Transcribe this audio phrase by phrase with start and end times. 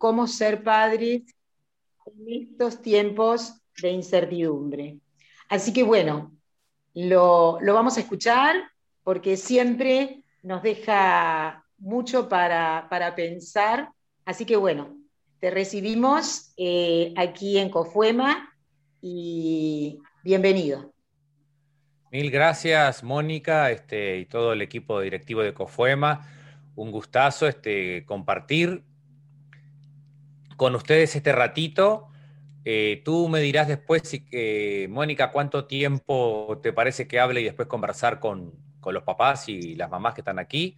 [0.00, 1.22] cómo ser padres
[2.06, 3.52] en estos tiempos
[3.82, 4.96] de incertidumbre.
[5.50, 6.32] Así que bueno,
[6.94, 8.56] lo, vamos a escuchar
[9.04, 13.90] porque siempre nos deja mucho para, pensar.
[14.24, 14.96] Así que bueno,
[15.38, 18.56] te recibimos eh, aquí en Cofuema
[19.02, 20.94] y bienvenido.
[22.10, 26.26] Mil gracias, Mónica, este, y todo el equipo directivo de Cofuema.
[26.74, 28.82] Un gustazo este, compartir
[30.60, 32.08] con ustedes este ratito.
[32.66, 37.44] Eh, tú me dirás después, si, eh, Mónica, cuánto tiempo te parece que hable y
[37.44, 38.52] después conversar con,
[38.84, 40.76] los papás y las mamás que están aquí.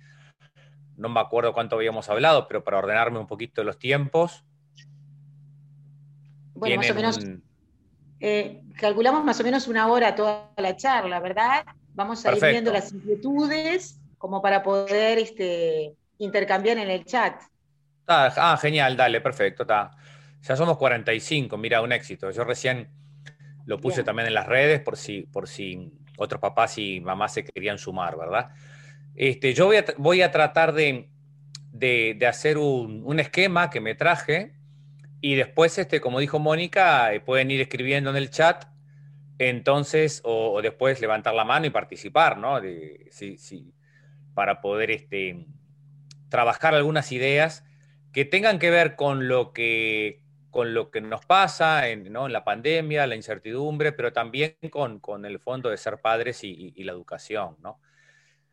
[0.96, 4.44] No me acuerdo cuánto habíamos hablado, pero para ordenarme un poquito los tiempos.
[6.54, 7.20] Bueno, más o menos.
[8.20, 11.64] Eh, calculamos más o menos una hora toda la charla, ¿verdad?
[11.92, 17.42] Vamos a ir viendo las inquietudes como para poder este, intercambiar en el chat.
[18.06, 19.92] Ah, ah genial, dale, perfecto, está.
[20.42, 22.30] Ya somos 45, mira, un éxito.
[22.30, 22.88] Yo recién
[23.64, 27.44] lo puse también en las redes por si, por si otros papás y mamás se
[27.44, 28.50] querían sumar, ¿verdad?
[29.14, 31.08] Este, yo voy a, voy a tratar de,
[32.26, 34.54] hacer un, un, esquema que me traje
[35.20, 38.64] y después, este, como dijo Mónica, eh, pueden ir escribiendo en el chat,
[39.38, 42.60] entonces, o, después levantar la mano y participar, ¿no?
[43.10, 43.72] sí, sí,
[44.34, 45.46] para poder este,
[46.28, 47.64] trabajar algunas ideas
[48.12, 53.06] que tengan que ver con lo que, con lo que nos pasa en, la pandemia,
[53.06, 57.80] la incertidumbre, pero también con, con el fondo de ser padres y, la educación, ¿no?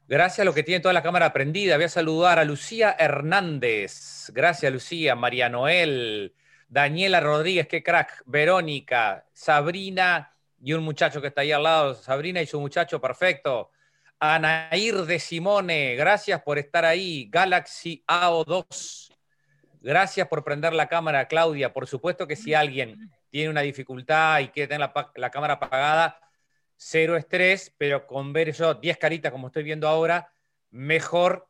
[0.08, 1.76] Gracias a lo que tiene toda la cámara aprendida.
[1.76, 4.32] Voy a saludar a Lucía Hernández.
[4.34, 5.16] Gracias, Lucía.
[5.16, 6.34] María Noel,
[6.68, 12.42] Daniela Rodríguez, qué crack, Verónica, Sabrina y un muchacho que está ahí al lado, Sabrina
[12.42, 13.72] y su muchacho, perfecto.
[14.20, 17.28] Anair de Simone, gracias por estar ahí.
[17.30, 19.09] Galaxy AO2,
[19.82, 21.74] gracias por prender la cámara, Claudia.
[21.74, 26.20] Por supuesto que si alguien tiene una dificultad y quiere tener la, cámara apagada,
[26.76, 30.32] cero estrés, pero con ver yo 10 caritas como estoy viendo ahora,
[30.72, 31.48] mejor,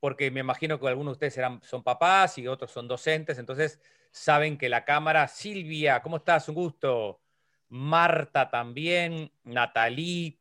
[0.00, 3.80] porque me imagino que algunos de ustedes son papás y otros son docentes, entonces
[4.10, 6.48] saben que la cámara, Silvia, ¿cómo estás?
[6.48, 7.20] Un gusto.
[7.68, 10.38] Marta también, Natalí,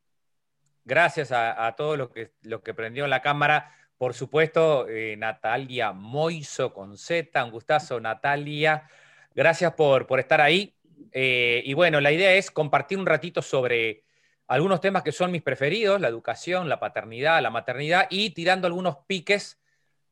[0.84, 3.74] gracias a, todo lo que, lo que prendió la cámara.
[4.02, 8.90] Por supuesto, eh, Natalia Moiso con Z, un gustazo, Natalia.
[9.36, 10.74] Gracias por, por estar ahí.
[11.12, 14.02] Eh, y bueno, la idea es compartir un ratito sobre
[14.48, 18.98] algunos temas que son mis preferidos, la educación, la paternidad, la maternidad, y tirando algunos
[19.06, 19.62] piques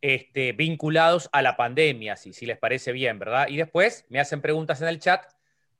[0.01, 3.47] este, vinculados a la pandemia, si, si les parece bien, ¿verdad?
[3.47, 5.25] Y después me hacen preguntas en el chat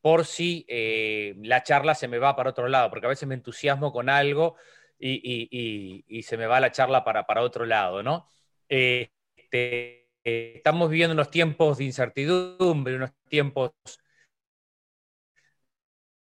[0.01, 3.35] por si eh, la charla se me va para otro lado, porque a veces me
[3.35, 4.55] entusiasmo con algo
[4.99, 8.27] y, se me va la charla para, otro lado, ¿no?
[8.67, 13.71] Este, estamos viviendo unos tiempos de incertidumbre, unos tiempos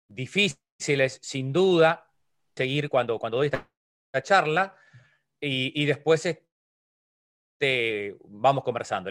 [0.07, 2.07] difíciles, sin duda,
[2.55, 4.75] seguir cuando, cuando doy esta charla,
[5.39, 9.09] y, después este, vamos conversando.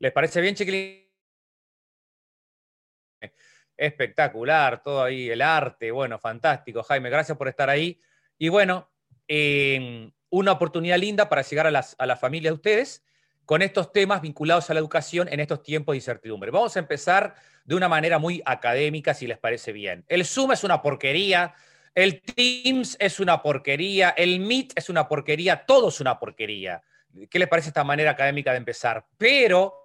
[0.00, 1.11] ¿Les parece bien, chiquilín?
[3.76, 8.00] Espectacular, todo ahí, el arte, bueno, fantástico, Jaime, gracias por estar ahí.
[8.38, 8.90] Y bueno,
[9.26, 13.04] em, una oportunidad linda para llegar a las, a las familias de ustedes
[13.44, 16.50] con estos temas vinculados a la educación en estos tiempos de incertidumbre.
[16.50, 17.34] Vamos a empezar
[17.64, 20.04] de una manera muy académica, si les parece bien.
[20.08, 21.54] El Zoom es una porquería,
[21.94, 26.82] el Teams es una porquería, el Meet es una porquería, todo es una porquería.
[27.28, 29.06] ¿Qué les parece esta manera académica de empezar?
[29.18, 29.81] Pero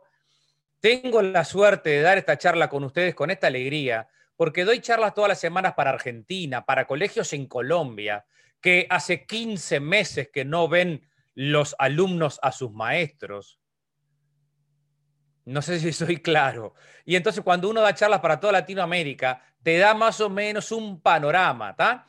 [0.79, 5.13] tengo la suerte de dar esta charla con ustedes con esta alegría, porque doy charlas
[5.13, 8.25] todas las semanas para Argentina, para colegios en Colombia,
[8.61, 13.59] que hace 15 meses que no ven los alumnos a sus maestros.
[15.45, 16.73] No sé si soy claro.
[17.05, 21.01] Y entonces cuando uno da charlas para toda Latinoamérica, te da más o menos un
[21.01, 22.05] panorama, ¿está?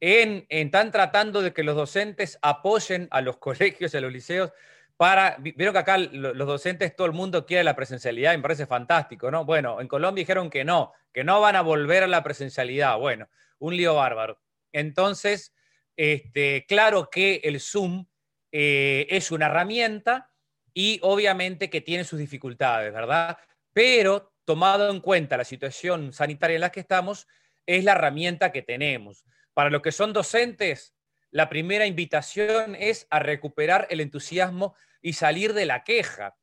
[0.00, 4.52] En, están tratando de que los docentes apoyen a los colegios y a los liceos
[5.00, 8.66] para, vieron que acá los docentes, todo el mundo quiere la presencialidad, y me parece
[8.66, 9.46] fantástico, ¿no?
[9.46, 12.98] Bueno, en Colombia dijeron que no, que no van a volver a la presencialidad.
[12.98, 13.26] Bueno,
[13.60, 14.38] un lío bárbaro.
[14.74, 15.54] Entonces,
[15.96, 18.08] este, claro que el Zoom
[18.52, 20.32] eh, es una herramienta,
[20.74, 23.38] y obviamente que tiene sus dificultades, ¿verdad?
[23.72, 27.26] Pero tomado en cuenta la situación sanitaria en la que estamos,
[27.64, 29.24] es la herramienta que tenemos.
[29.54, 30.94] Para los que son docentes,
[31.30, 36.36] la primera invitación es a recuperar el entusiasmo y salir de la queja,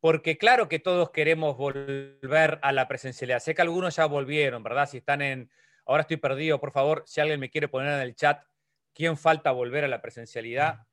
[0.00, 3.40] porque claro que todos queremos volver a la presencialidad.
[3.40, 4.88] Sé que algunos ya volvieron, ¿verdad?
[4.88, 5.50] Si están en,
[5.86, 8.42] ahora estoy perdido, por favor, si alguien me quiere poner en el chat,
[8.92, 10.86] ¿quién falta volver a la presencialidad?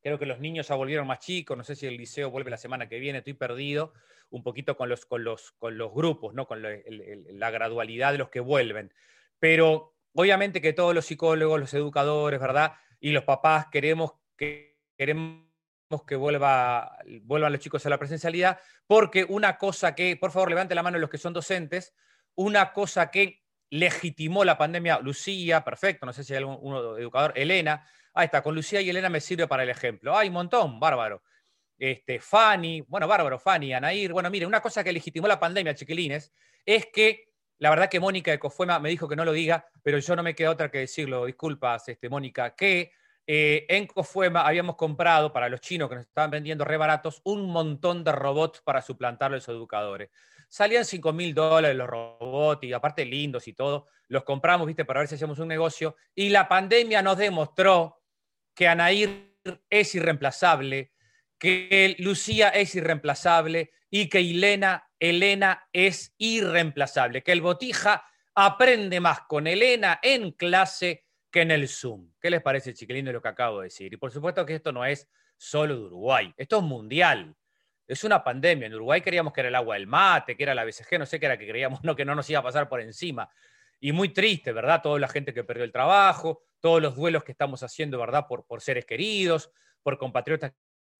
[0.00, 2.56] Creo que los niños ya volvieron más chicos, no sé si el liceo vuelve la
[2.56, 3.92] semana que viene, estoy perdido
[4.30, 6.46] un poquito con los, con los, con los grupos, ¿no?
[6.46, 8.92] con la gradualidad de los que vuelven.
[9.38, 12.72] Pero obviamente que todos los psicólogos, los educadores, ¿verdad?
[12.98, 15.51] Y los papás queremos que, queremos
[16.00, 20.74] que vuelva, vuelvan los chicos a la presencialidad, porque una cosa que, por favor, levante
[20.74, 21.94] la mano los que son docentes,
[22.34, 27.86] una cosa que legitimó la pandemia, Lucía, perfecto, no sé si hay algún educador, Elena,
[28.14, 30.16] ahí está, con Lucía y Elena me sirve para el ejemplo.
[30.16, 31.22] Hay un montón, bárbaro.
[31.78, 34.12] Este, Fanny, bueno, bárbaro, Fanny, Anair.
[34.12, 36.32] Bueno, mire, una cosa que legitimó la pandemia, chiquilines,
[36.64, 39.98] es que la verdad que Mónica de Cofuema me dijo que no lo diga, pero
[39.98, 42.92] yo no me queda otra que decirlo, disculpas, este, Mónica, que
[43.26, 47.50] eh, en Cofuema habíamos comprado para los chinos que nos estaban vendiendo re baratos un
[47.50, 50.10] montón de robots para suplantar a los educadores.
[50.48, 53.86] Salían 5 mil dólares los robots y aparte lindos y todo.
[54.08, 55.96] Los compramos, viste, para ver si hacíamos un negocio.
[56.14, 58.02] Y la pandemia nos demostró
[58.54, 59.36] que Anair
[59.70, 60.92] es irreemplazable,
[61.38, 68.04] que Lucía es irreemplazable y que Elena, Elena es irreemplazable, que el botija
[68.34, 72.12] aprende más con Elena en clase que en el Zoom.
[72.20, 73.92] ¿Qué les parece, chiquilín, de lo que acabo de decir?
[73.92, 77.34] Y por supuesto que esto no es solo de Uruguay, esto es mundial.
[77.88, 78.66] Es una pandemia.
[78.66, 81.18] En Uruguay queríamos que era el agua del mate, que era la BCG, no sé
[81.18, 83.28] qué era que creíamos, no, que no nos iba a pasar por encima.
[83.80, 84.82] Y muy triste, ¿verdad?
[84.82, 88.26] Toda la gente que perdió el trabajo, todos los duelos que estamos haciendo, ¿verdad?
[88.28, 89.50] Por, por seres queridos,
[89.82, 90.52] por compatriotas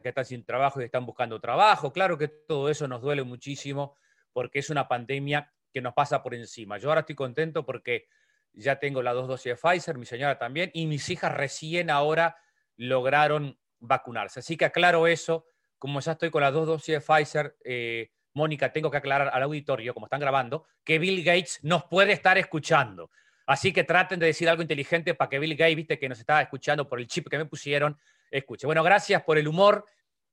[0.02, 1.92] que están sin trabajo y están buscando trabajo.
[1.92, 3.96] Claro que todo eso nos duele muchísimo
[4.32, 6.78] porque es una pandemia que nos pasa por encima.
[6.78, 8.08] Yo ahora estoy contento porque
[8.54, 12.36] ya tengo las dos dosis de Pfizer, mi señora también, y mis hijas recién ahora
[12.76, 14.40] lograron vacunarse.
[14.40, 15.46] Así que aclaro eso,
[15.78, 19.42] como ya estoy con las dos dosis de Pfizer, eh, Mónica, tengo que aclarar al
[19.42, 23.10] auditorio, como están grabando, que Bill Gates nos puede estar escuchando.
[23.46, 26.40] Así que traten de decir algo inteligente para que Bill Gates, viste que nos estaba
[26.40, 27.98] escuchando por el chip que me pusieron,
[28.30, 28.66] escuche.
[28.66, 29.84] Bueno, gracias por el humor.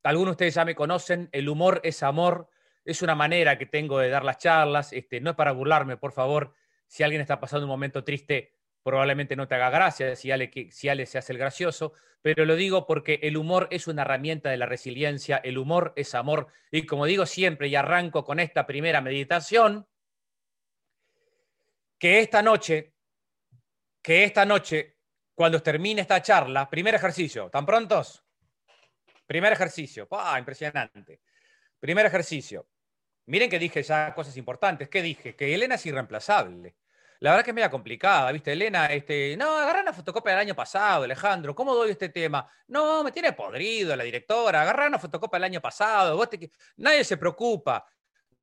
[0.04, 2.50] Algunos de ustedes ya me conocen, el humor es amor,
[2.86, 6.14] es una manera que tengo de dar las charlas, este, no es para burlarme, por
[6.14, 6.54] favor,
[6.90, 10.90] si alguien está pasando un momento triste, probablemente no te haga gracia si Ale, si
[10.90, 14.58] Ale se hace el gracioso, pero lo digo porque el humor es una herramienta de
[14.58, 19.02] la resiliencia, el humor es amor, y como digo siempre, y arranco con esta primera
[19.02, 19.88] meditación,
[22.00, 22.96] que esta noche,
[24.02, 24.98] que esta noche,
[25.36, 28.26] cuando termine esta charla, primer ejercicio, ¿están prontos?
[29.28, 31.22] Primer ejercicio, ¡ah, impresionante!
[31.80, 32.68] Primer ejercicio,
[33.30, 34.90] Miren que dije ya cosas importantes.
[34.90, 35.36] ¿Qué dije?
[35.36, 36.76] Que Elena es irreemplazable.
[37.20, 38.54] La verdad que es media complicada, ¿viste?
[38.54, 42.50] Elena, este, no, agarra una fotocopia del año pasado, Alejandro, ¿cómo doy este tema?
[42.68, 46.20] No, me tiene podrido la directora, agarra una fotocopia del año pasado,
[46.78, 47.86] nadie se preocupa.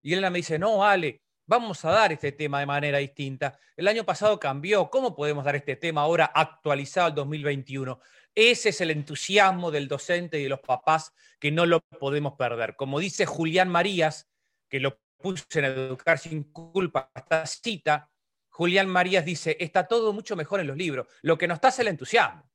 [0.02, 3.58] Y Elena me dice, no, Ale, vamos a dar este tema de manera distinta.
[3.76, 7.98] El año pasado cambió, ¿cómo podemos dar este tema ahora actualizado al 2021?
[8.36, 12.76] Ese es el entusiasmo del docente y de los papás que no lo podemos perder.
[12.76, 14.28] Como dice Julián Marías,
[14.68, 18.10] que lo puse en Educar sin culpa, esta cita,
[18.48, 21.06] Julián Marías dice, está todo mucho mejor en los libros.
[21.22, 22.50] Lo que nos está es el entusiasmo,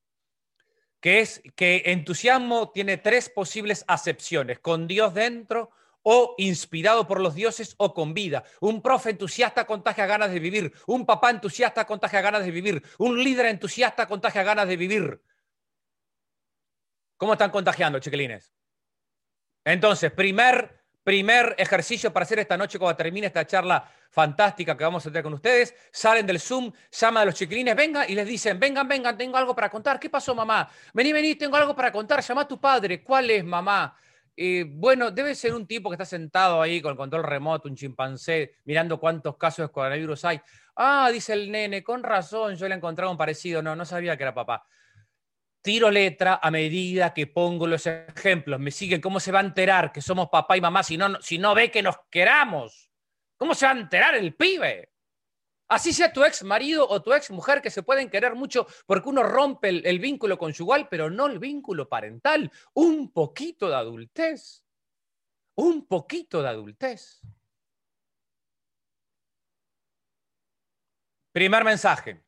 [1.00, 5.72] que es que entusiasmo tiene tres posibles acepciones, con Dios dentro
[6.04, 8.44] o inspirado por los dioses o con vida.
[8.60, 13.24] Un profe entusiasta contagia ganas de vivir, un papá entusiasta contagia ganas de vivir, un
[13.24, 15.22] líder entusiasta contagia ganas de vivir.
[17.18, 18.52] ¿Cómo están contagiando, chiquilines?
[19.64, 25.06] Entonces, primer primer ejercicio para hacer esta noche cuando termine esta charla fantástica que vamos
[25.06, 25.76] a tener con ustedes.
[25.92, 29.56] Salen del Zoom, llaman a los chiquilines, vengan y les dicen, vengan, vengan, tengo algo
[29.56, 30.00] para contar.
[30.00, 30.70] ¿Qué pasó, mamá?
[30.94, 32.22] Vení, vení, tengo algo para contar.
[32.22, 33.04] Llama a tu padre.
[33.04, 33.96] ¿Cuál es, mamá?
[34.68, 38.56] Bueno, debe ser un tipo que está sentado ahí con el control remoto, un chimpancé,
[38.66, 40.42] mirando cuántos casos de coronavirus hay.
[40.76, 43.62] Ah, dice el nene, con razón, yo le he encontrado un parecido.
[43.62, 44.66] No, no sabía que era papá
[45.62, 48.60] tiro letra a medida que pongo los ejemplos.
[48.60, 51.38] Me siguen, ¿cómo se va a enterar que somos papá y mamá si no, si
[51.38, 52.90] no ve que nos queramos?
[53.38, 54.92] ¿Cómo se va a enterar el pibe?
[55.70, 59.08] Así sea tu ex marido o tu ex mujer que se pueden querer mucho porque
[59.08, 62.52] uno rompe el, el vínculo conyugal, pero no el vínculo parental.
[62.74, 64.66] Un poquito de adultez.
[65.56, 67.22] Un poquito de adultez.
[71.32, 72.22] Primer mensaje.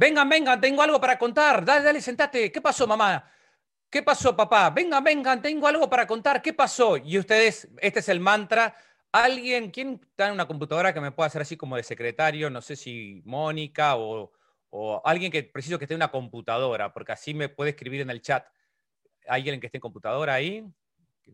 [0.00, 1.62] Vengan, vengan, tengo algo para contar.
[1.62, 2.50] Dale, dale, sentate.
[2.50, 3.22] ¿Qué pasó, mamá?
[3.90, 4.70] ¿Qué pasó, papá?
[4.70, 6.40] Vengan, vengan, tengo algo para contar.
[6.40, 6.96] ¿Qué pasó?
[6.96, 8.74] Y ustedes, este es el mantra.
[9.12, 12.48] Alguien, ¿quién está en una computadora que me pueda hacer así como de secretario?
[12.48, 14.32] No sé si Mónica o,
[15.04, 18.22] alguien que preciso que esté en una computadora, porque así me puede escribir en el
[18.22, 18.46] chat.
[19.28, 20.64] ¿Alguien que esté en computadora ahí?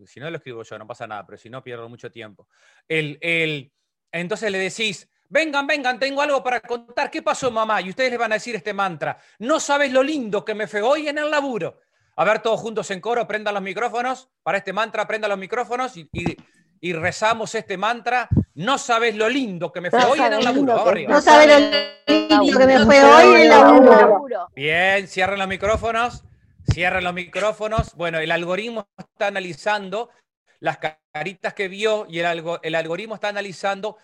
[0.07, 2.49] Si no, lo escribo yo, no pasa nada, pero si no, pierdo mucho tiempo.
[2.89, 3.73] El, el,
[4.11, 7.11] entonces le decís, Vengan, vengan, tengo algo para contar.
[7.11, 7.81] ¿Qué pasó, mamá?
[7.81, 9.19] Y ustedes les van a decir este mantra.
[9.39, 11.81] No sabes lo lindo que me fue hoy en el laburo.
[12.17, 14.29] A ver, todos juntos en coro, prendan los micrófonos.
[14.43, 18.29] Para este mantra, prendan los micrófonos y, rezamos este mantra.
[18.55, 20.85] No sabes lo lindo que me fue hoy en el laburo.
[21.09, 24.49] No sabes lo lindo que me fue hoy en el laburo.
[24.55, 26.23] Bien, cierren los micrófonos.
[26.73, 27.95] Cierren los micrófonos.
[27.95, 30.11] Bueno, el algoritmo está analizando
[30.61, 30.79] las
[31.13, 33.99] caritas que vio y el, el algoritmo está analizando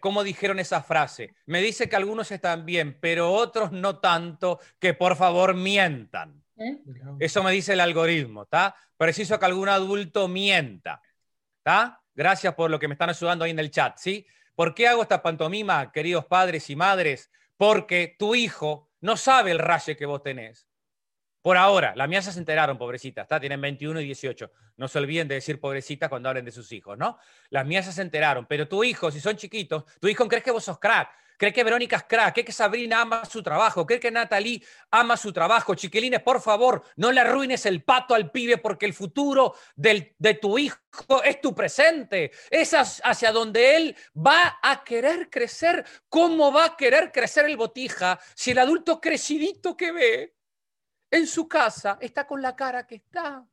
[0.00, 1.34] cómo dijeron esa frase.
[1.46, 6.42] Me dice que algunos están bien, pero otros no tanto, que por favor mientan.
[6.56, 6.78] ¿Eh?
[7.18, 8.76] Eso me dice el algoritmo, ¿está?
[8.96, 11.02] Preciso que algún adulto mienta,
[11.58, 12.00] ¿está?
[12.14, 14.26] Gracias por lo que me están ayudando ahí en el chat, ¿sí?
[14.54, 17.30] ¿Por qué hago esta pantomima, queridos padres y madres?
[17.56, 20.68] Porque tu hijo no sabe el raye que vos tenés.
[21.44, 23.38] Por ahora, las mías se enteraron, pobrecitas, ¿está?
[23.38, 24.50] tienen 21 y 18.
[24.78, 27.18] No se olviden de decir pobrecitas cuando hablen de sus hijos, ¿no?
[27.50, 30.64] Las mías se enteraron, pero tu hijo, si son chiquitos, tu hijo cree que vos
[30.64, 34.10] sos crack, cree que Verónica es crack, cree que Sabrina ama su trabajo, cree que
[34.10, 35.74] Natalie ama su trabajo.
[35.74, 40.56] Chiquilines, por favor, no le arruines el pato al pibe porque el futuro de tu
[40.56, 40.78] hijo
[41.22, 42.30] es tu presente.
[42.48, 45.84] Es hacia donde él va a querer crecer.
[46.08, 50.33] ¿Cómo va a querer crecer el botija si el adulto crecidito que ve
[51.14, 53.46] en su casa está con la cara que está.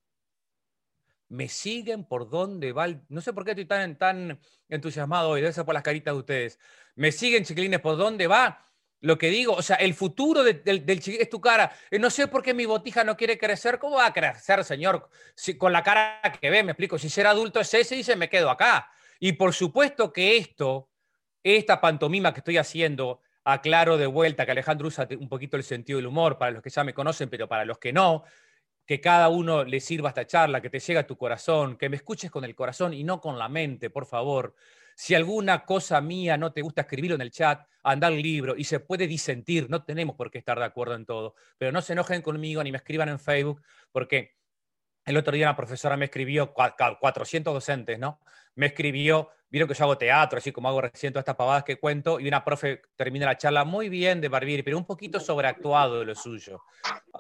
[1.30, 5.54] Me siguen por dónde va No sé por qué estoy tan, tan entusiasmado hoy, debe
[5.54, 6.60] ser por las caritas de ustedes.
[6.96, 8.68] Me siguen, chiquilines, por dónde va
[9.00, 9.54] lo que digo.
[9.54, 11.72] O sea, el futuro del, del es tu cara.
[11.90, 13.80] Eh, no sé por qué mi botija no quiere crecer.
[13.80, 15.10] ¿Cómo va a crecer, señor?
[15.36, 16.98] Si, con la cara que ve, me explico.
[16.98, 18.90] Si ser adulto es ese, dice, me quedo acá.
[19.20, 20.90] Y por supuesto que esto,
[21.44, 25.98] esta pantomima que estoy haciendo, aclaro de vuelta que Alejandro usa un poquito el sentido
[25.98, 28.24] del humor para los que ya me conocen, pero para los que no,
[28.86, 31.96] que cada uno le sirva esta charla, que te llegue a tu corazón, que me
[31.98, 34.56] escuches con el corazón y no con la mente, por favor.
[34.96, 38.66] Si alguna cosa mía no te gusta escribirlo en el chat, anda al libro y
[38.66, 41.94] se puede disentir, no tenemos por qué estar de acuerdo en todo, pero no se
[41.94, 44.36] enojen conmigo ni me escriban en Facebook, porque
[45.06, 48.20] el otro día una profesora me escribió, 400 docentes, ¿no?
[48.56, 51.78] Me escribió, vieron que yo hago teatro, así como hago recién todas estas pavadas que
[51.78, 56.00] cuento, y una profe termina la charla muy bien de Barbieri, pero un poquito sobreactuado
[56.00, 56.64] de lo suyo.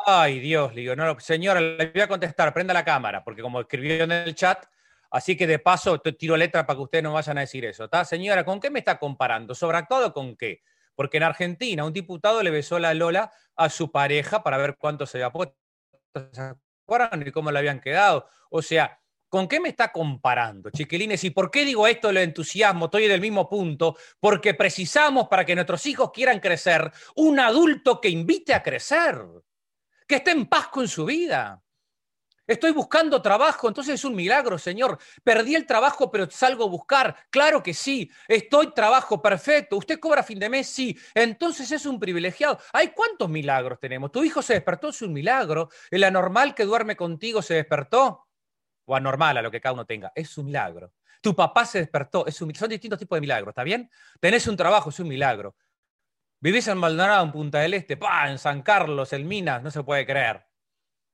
[0.06, 3.60] Ay, Dios, le digo, no, señora, le voy a contestar, prenda la cámara, porque como
[3.60, 4.66] escribió en el chat,
[5.12, 7.84] así que de paso te tiro letra para que ustedes no vayan a decir eso,
[7.84, 8.06] ¿está?
[8.06, 9.54] Señora, ¿con qué me está comparando?
[9.54, 10.64] ¿Sobreactuado con qué?
[10.96, 15.06] Porque en Argentina un diputado le besó la Lola a su pareja para ver cuánto
[15.06, 15.56] se había puesto
[17.26, 18.28] y cómo le habían quedado.
[18.50, 19.01] O sea,
[19.32, 21.24] ¿con qué me está comparando, chiquilines?
[21.24, 22.86] ¿Y por qué digo esto del entusiasmo?
[22.86, 23.96] Estoy en el mismo punto.
[24.20, 29.24] Porque precisamos para que nuestros hijos quieran crecer un adulto que invite a crecer,
[30.06, 31.64] que esté en paz con su vida.
[32.46, 35.00] Estoy buscando trabajo, entonces es un milagro, Señor.
[35.24, 37.16] Perdí el trabajo, pero salgo a buscar.
[37.30, 38.12] Claro que sí.
[38.28, 39.78] Estoy trabajo perfecto.
[39.78, 40.68] ¿Usted cobra fin de mes?
[40.68, 40.98] Sí.
[41.16, 42.60] Entonces es un privilegiado.
[42.74, 44.12] ¿Hay cuántos milagros tenemos?
[44.12, 45.70] Tu hijo se despertó, es un milagro.
[45.90, 48.28] El anormal que duerme contigo se despertó.
[48.92, 50.12] O anormal, a lo que cada uno tenga.
[50.14, 50.92] Es un milagro.
[51.22, 52.28] Tu papá se despertó.
[52.28, 53.90] Es un, son distintos tipos de milagros, ¿está bien?
[54.20, 55.56] Tenés un trabajo, es un milagro.
[56.42, 58.30] Vivís en Maldonado, en Punta del Este, ¡pah!
[58.30, 60.46] en San Carlos, en Minas, no se puede creer.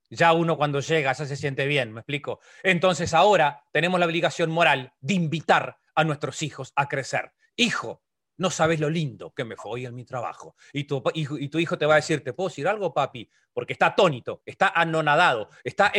[0.10, 2.40] Ya uno cuando llega ya se siente bien, ¿me explico?
[2.64, 7.32] Entonces ahora tenemos la obligación moral de invitar a nuestros hijos a crecer.
[7.56, 8.02] Hijo,
[8.38, 10.56] no sabes lo lindo que me fue hoy en mi trabajo.
[10.74, 13.30] Y tu, y tu hijo te va a decir, ¿te puedo decir algo, papi?
[13.54, 15.92] Porque está atónito, está anonadado, está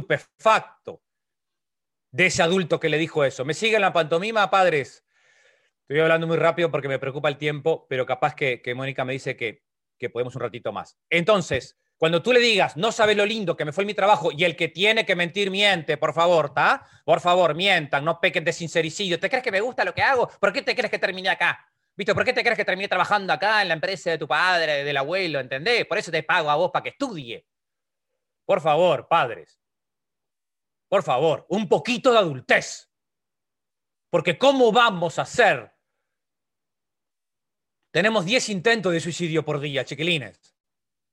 [0.00, 1.02] estupefacto
[2.10, 3.44] de ese adulto que le dijo eso.
[3.44, 5.04] ¿Me siguen la pantomima, padres?
[5.82, 9.36] Estoy hablando muy rápido porque me preocupa el tiempo, pero capaz que, Mónica me dice
[9.36, 9.64] que,
[10.12, 10.98] podemos un ratito más.
[11.10, 14.44] Entonces, cuando tú le digas, no sabes lo lindo que me fue mi trabajo y
[14.44, 16.86] el que tiene que mentir miente, por favor, ¿está?
[17.04, 19.20] Por favor, mientan, no pequen de sincericidio.
[19.20, 20.28] ¿Te crees que me gusta lo que hago?
[20.40, 21.66] ¿Por qué te crees que terminé acá?
[21.94, 22.14] ¿Viste?
[22.14, 24.96] ¿Por qué te crees que terminé trabajando acá en la empresa de tu padre, del
[24.96, 25.38] abuelo?
[25.38, 25.84] ¿Entendés?
[25.84, 27.44] Por eso te pago a vos para que estudie.
[28.46, 29.60] Por favor, padres.
[30.90, 32.90] Por favor, un poquito de adultez.
[34.10, 35.72] Porque ¿cómo vamos a hacer?
[37.92, 40.50] Tenemos 10 intentos de suicidio por día, chiquilines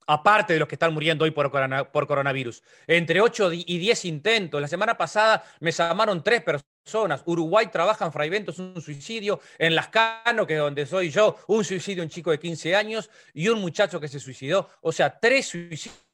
[0.07, 2.63] aparte de los que están muriendo hoy por, coronavirus.
[2.87, 4.59] Entre 8 y 10 intentos.
[4.59, 7.21] La semana pasada me llamaron tres personas.
[7.25, 9.41] Uruguay trabaja en Fraiventos un suicidio.
[9.59, 13.49] En Lascano, que es donde soy yo, un suicidio, un chico de 15 años y
[13.49, 14.69] un muchacho que se suicidó.
[14.81, 16.06] O sea, tres suicidios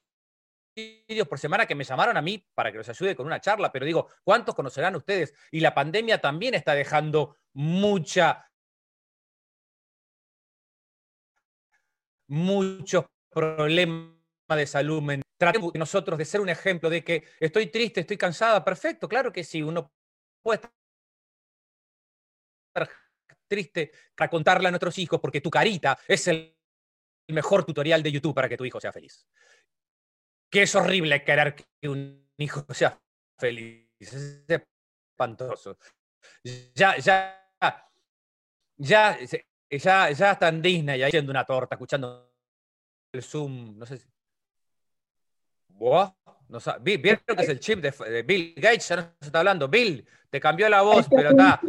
[1.28, 3.86] por semana que me llamaron a mí para que los ayude con una charla, pero
[3.86, 5.34] digo, ¿cuántos conocerán ustedes?
[5.52, 8.50] Y la pandemia también está dejando mucha,
[12.28, 14.16] muchos problema
[14.50, 15.24] de salud mental.
[15.38, 19.44] Tratemos nosotros de ser un ejemplo de que estoy triste, estoy cansada, perfecto, claro que
[19.44, 19.92] sí, uno
[20.42, 20.72] puede estar
[23.48, 26.56] triste para contarle a nuestros hijos porque tu carita es el
[27.28, 29.28] mejor tutorial de YouTube para que tu hijo sea feliz.
[30.54, 33.02] Que es horrible querer que un hijo sea
[33.40, 33.90] feliz.
[34.00, 35.80] Es espantoso.
[36.76, 37.58] Ya, ya,
[38.78, 39.18] ya,
[39.72, 42.32] ya, ya está en Disney haciendo una torta, escuchando
[43.12, 44.08] el Zoom, no sé si.
[45.70, 46.14] ¿Vos?
[46.48, 48.90] No ¿Vieron que es el chip de, Bill Gates?
[48.90, 49.68] Ya no se está hablando.
[49.68, 51.60] Bill, te cambió la voz, pero está.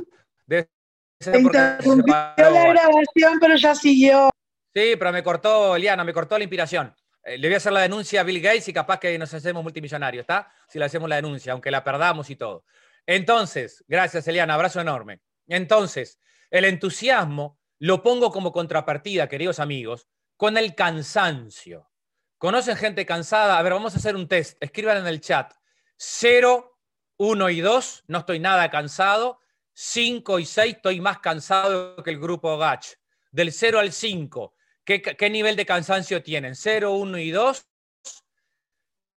[1.21, 4.29] Se interrumpió la grabación, pero ya siguió.
[4.75, 6.95] Sí, pero me cortó, Liana, me cortó la inspiración.
[7.25, 9.63] Eh, le voy a hacer la denuncia a Bill Gates y capaz que nos hacemos
[9.63, 10.51] multimillonarios, ¿está?
[10.69, 12.65] Si le hacemos la denuncia, aunque la perdamos y todo.
[13.07, 15.21] Entonces, gracias, Eliana, abrazo enorme.
[15.47, 21.91] Entonces, el entusiasmo lo pongo como contrapartida, queridos amigos, con el cansancio.
[22.39, 23.59] ¿Conocen gente cansada?
[23.59, 24.57] A ver, vamos a hacer un test.
[24.61, 25.53] Escriban en el chat.
[25.97, 26.79] 0,
[27.17, 29.41] 1 y 2, no estoy nada cansado.
[29.73, 32.87] 5 y 6, estoy más cansado que el grupo Gach.
[33.31, 34.54] Del 0 al 5,
[34.85, 36.55] ¿qué, nivel de cansancio tienen?
[36.55, 37.67] 0, 1 y 2.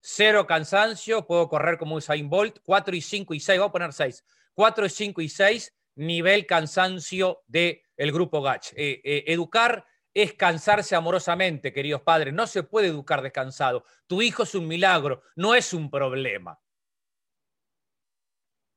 [0.02, 2.60] 0 cansancio, puedo correr como Usain Bolt.
[2.64, 4.24] 4 y 5 y 6, voy a poner 6.
[4.54, 8.72] 4, 5 y 6, nivel cansancio del grupo Gach.
[8.76, 12.34] Eh, eh, educar es cansarse amorosamente, queridos padres.
[12.34, 13.86] No se puede educar descansado.
[14.08, 16.60] Tu hijo es un milagro, no es un problema.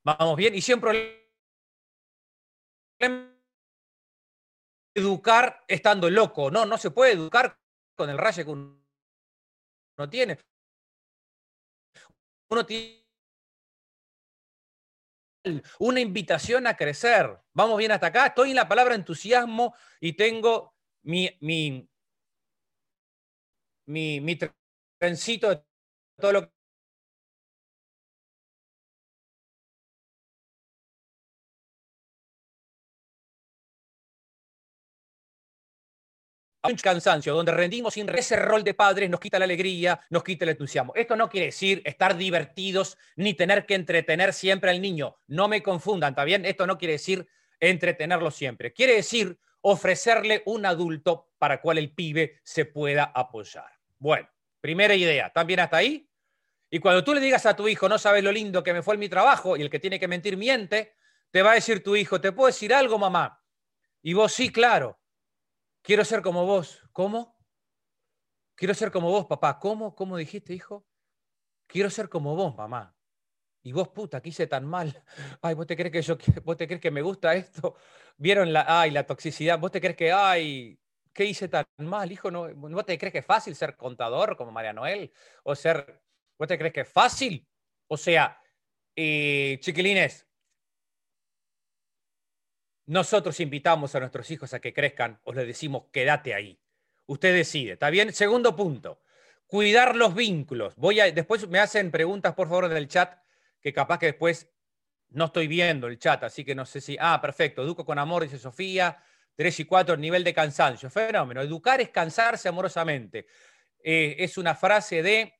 [0.02, 1.20] Vamos bien, y siempre
[4.94, 6.50] educar estando loco.
[6.50, 7.58] No, no se puede educar
[7.96, 10.38] con el rayo que uno tiene.
[12.50, 13.00] Uno tiene
[15.78, 17.38] una invitación a crecer.
[17.52, 18.26] Vamos bien hasta acá.
[18.26, 21.88] Estoy en la palabra entusiasmo y tengo mi, mi,
[23.86, 24.38] mi, mi
[24.98, 25.64] trencito de
[26.18, 26.52] todo lo
[36.62, 40.44] un cansancio, donde rendimos sin ese rol de padres nos quita la alegría, nos quita
[40.44, 40.92] el entusiasmo.
[40.94, 45.16] Esto no quiere decir estar divertidos ni tener que entretener siempre al niño.
[45.26, 46.44] No me confundan, ¿está bien?
[46.44, 47.26] Esto no quiere decir
[47.58, 48.72] entretenerlo siempre.
[48.72, 53.70] Quiere decir ofrecerle un adulto para cual el pibe se pueda apoyar.
[53.98, 54.28] Bueno,
[54.60, 56.08] primera idea, ¿también hasta ahí?
[56.70, 58.94] Y cuando tú le digas a tu hijo, no sabes lo lindo que me fue
[58.94, 60.94] en mi trabajo, y el que tiene que mentir miente,
[61.30, 63.42] te va a decir tu hijo, ¿te puedo decir algo, mamá?
[64.02, 64.99] Y vos sí, claro.
[65.82, 66.82] Quiero ser como vos.
[66.92, 67.38] ¿Cómo?
[68.54, 69.58] Quiero ser como vos, papá.
[69.58, 69.94] ¿Cómo?
[69.94, 70.86] ¿Cómo dijiste, hijo?
[71.66, 72.96] Quiero ser como vos, mamá.
[73.62, 75.04] Y vos, puta, que hice tan mal.
[75.42, 77.76] Ay, ¿vos te crees que yo, vos te crees que me gusta esto?
[78.16, 79.58] ¿Vieron la, ay, la toxicidad?
[79.58, 80.78] ¿Vos te crees que, ay,
[81.12, 82.30] qué hice tan mal, hijo?
[82.30, 85.12] ¿No, ¿Vos te crees que es fácil ser contador como María Noel?
[85.44, 86.02] O ser,
[86.38, 87.46] ¿vos te crees que es fácil?
[87.88, 88.40] O sea,
[88.96, 90.29] eh, chiquilines,
[92.90, 96.58] nosotros invitamos a nuestros hijos a que crezcan, os les decimos, quédate ahí.
[97.06, 98.12] Usted decide, ¿está bien?
[98.12, 99.00] Segundo punto,
[99.46, 100.74] cuidar los vínculos.
[100.74, 103.16] Voy a, después me hacen preguntas, por favor, en el chat
[103.60, 104.50] que capaz que después
[105.10, 106.96] no estoy viendo el chat, así que no sé si.
[106.98, 107.62] Ah, perfecto.
[107.62, 109.00] Educo con amor, dice Sofía.
[109.36, 110.90] 3 y 4, nivel de cansancio.
[110.90, 111.40] Fenómeno.
[111.42, 113.28] Educar es cansarse amorosamente.
[113.84, 115.32] Eh, es una frase de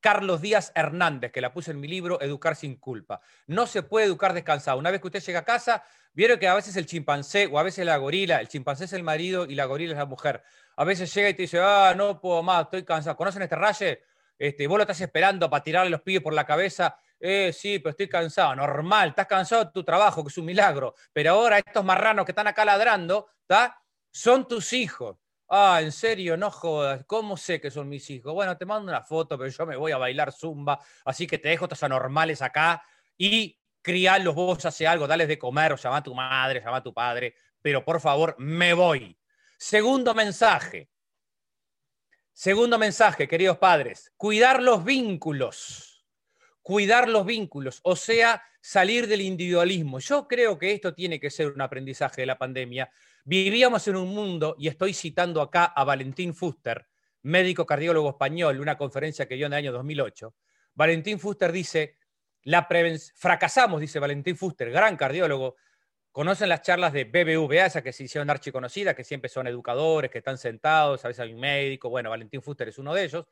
[0.00, 3.20] Carlos Díaz Hernández, que la puse en mi libro Educar sin culpa.
[3.46, 4.78] No se puede educar descansado.
[4.78, 5.82] Una vez que usted llega a casa,
[6.12, 9.02] vieron que a veces el chimpancé o a veces la gorila, el chimpancé es el
[9.02, 10.42] marido y la gorila es la mujer.
[10.76, 13.16] A veces llega y te dice, ah, no puedo más, estoy cansado.
[13.16, 14.02] ¿Conocen este raye?
[14.38, 17.90] Este, vos lo estás esperando para tirarle los pibes por la cabeza eh, sí, pero
[17.90, 18.54] estoy cansado.
[18.54, 20.94] Normal, estás cansado de tu trabajo, que es un milagro.
[21.12, 23.80] Pero ahora estos marranos que están acá ladrando, ¿está?
[24.10, 25.16] Son tus hijos.
[25.48, 27.04] Ah, en serio, no jodas.
[27.06, 28.34] ¿Cómo sé que son mis hijos?
[28.34, 31.48] Bueno, te mando una foto, pero yo me voy a bailar zumba, así que te
[31.48, 32.82] dejo estos anormales acá
[33.16, 36.82] y criarlos vos hace algo, dales de comer, o llama a tu madre, llama a
[36.82, 39.18] tu padre, pero por favor, me voy.
[39.56, 40.90] Segundo mensaje.
[42.32, 45.88] Segundo mensaje, queridos padres, cuidar los vínculos
[46.68, 50.00] cuidar los vínculos, o sea, salir del individualismo.
[50.00, 52.90] Yo creo que esto tiene que ser un aprendizaje de la pandemia.
[53.28, 56.86] Vivíamos en un mundo, y estoy citando acá a Valentín Fuster,
[57.20, 60.34] médico cardiólogo español, una conferencia que dio en el año 2008.
[60.72, 61.98] Valentín Fuster dice,
[63.16, 65.56] fracasamos, dice Valentín Fuster, gran cardiólogo,
[66.10, 70.18] conocen las charlas de BBVA, esas que se hicieron archiconocidas, que siempre son educadores, que
[70.18, 73.26] están sentados, a veces hay un médico, bueno, Valentín Fuster es uno de ellos.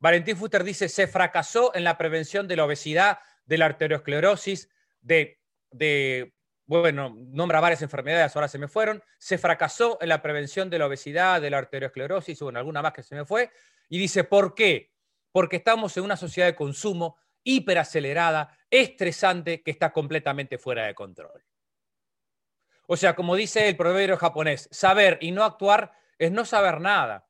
[0.00, 4.68] Valentín Fuster dice, se fracasó en la prevención de la obesidad, de la arteriosclerosis,
[5.00, 5.38] de,
[5.70, 6.34] de,
[6.66, 10.86] bueno, nombra varias enfermedades, ahora se me fueron, se fracasó en la prevención de la
[10.86, 13.50] obesidad, de la arteriosclerosis, o en alguna más que se me fue,
[13.88, 14.92] y dice, ¿por qué?
[15.30, 21.44] Porque estamos en una sociedad de consumo hiperacelerada, estresante, que está completamente fuera de control.
[22.88, 27.28] O sea, como dice el proverbio japonés, saber y no actuar es no saber nada.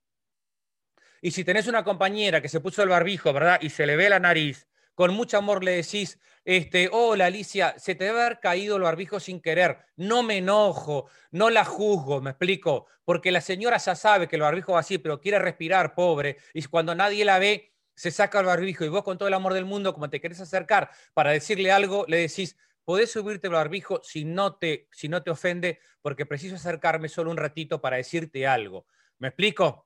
[1.20, 3.58] Y si tenés una compañera que se puso el barbijo, ¿verdad?
[3.60, 7.94] Y se le ve la nariz, con mucho amor le decís, este, hola Alicia, se
[7.94, 12.30] te debe haber caído el barbijo sin querer, no me enojo, no la juzgo, me
[12.30, 16.38] explico, porque la señora ya sabe que el barbijo va así, pero quiere respirar, pobre,
[16.54, 19.52] y cuando nadie la ve, se saca el barbijo y vos con todo el amor
[19.52, 24.00] del mundo, como te querés acercar para decirle algo, le decís, podés subirte el barbijo
[24.02, 28.46] si no te, si no te ofende, porque preciso acercarme solo un ratito para decirte
[28.46, 28.86] algo.
[29.18, 29.85] ¿Me explico?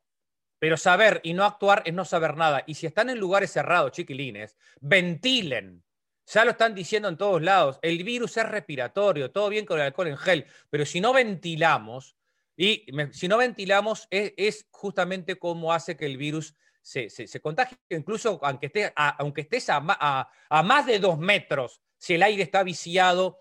[0.61, 2.63] Pero saber y no actuar es no saber nada.
[2.69, 5.83] Y si están en lugares cerrados, chiquilines, ventilen.
[6.27, 7.81] Ya lo están diciendo en todos lados.
[7.83, 12.15] El virus es respiratorio, todo bien con el alcohol en gel, pero si no ventilamos,
[12.57, 18.67] y si no ventilamos, es, justamente como hace que el virus se, contagie, incluso aunque,
[18.67, 23.41] esté, aunque estés a, a más de dos metros si el aire está viciado.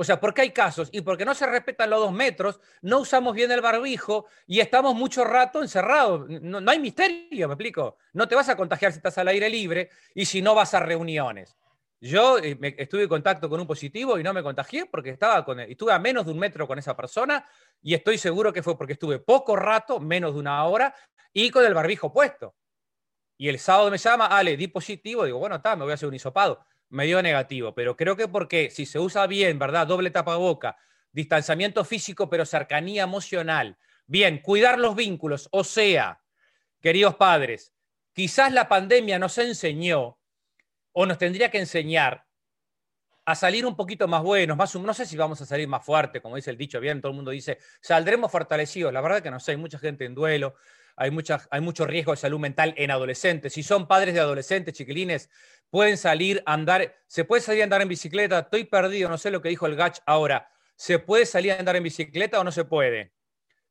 [0.00, 3.34] O sea, porque hay casos y porque no se respetan los dos metros, no usamos
[3.34, 6.26] bien el barbijo y estamos mucho rato encerrados.
[6.26, 7.98] No, hay misterio, me explico.
[8.14, 10.80] No te vas a contagiar si estás al aire libre y si no vas a
[10.80, 11.54] reuniones.
[12.00, 15.60] Yo eh, estuve en contacto con un positivo y no me contagié porque estaba con,
[15.60, 17.44] estuve a menos de un metro con esa persona
[17.82, 20.94] y estoy seguro que fue porque estuve poco rato, menos de una hora,
[21.30, 22.54] y con el barbijo puesto.
[23.36, 26.08] Y el sábado me llama, Ale, di positivo, digo, bueno, está, me voy a hacer
[26.08, 29.86] un hisopado me dio negativo, pero creo que porque si se usa bien, ¿verdad?
[29.86, 30.76] Doble tapaboca,
[31.12, 33.78] distanciamiento físico, pero cercanía emocional.
[34.06, 36.20] Bien, cuidar los vínculos, o sea,
[36.80, 37.72] queridos padres,
[38.12, 40.18] quizás la pandemia nos enseñó
[40.92, 42.26] o nos tendría que enseñar
[43.24, 46.20] a salir un poquito más buenos, más no sé si vamos a salir más fuerte,
[46.20, 48.92] como dice el dicho bien, todo el mundo dice, saldremos fortalecidos.
[48.92, 50.56] La verdad que no sé, hay mucha gente en duelo,
[51.00, 51.10] hay,
[51.50, 53.54] hay mucho riesgo de salud mental en adolescentes.
[53.54, 55.30] Si son padres de adolescentes, chiquilines,
[55.70, 59.30] pueden salir a andar, se puede salir a andar en bicicleta, estoy perdido, no sé
[59.30, 60.50] lo que dijo el Gach ahora.
[60.76, 63.14] ¿Se puede salir a andar en bicicleta o no se puede?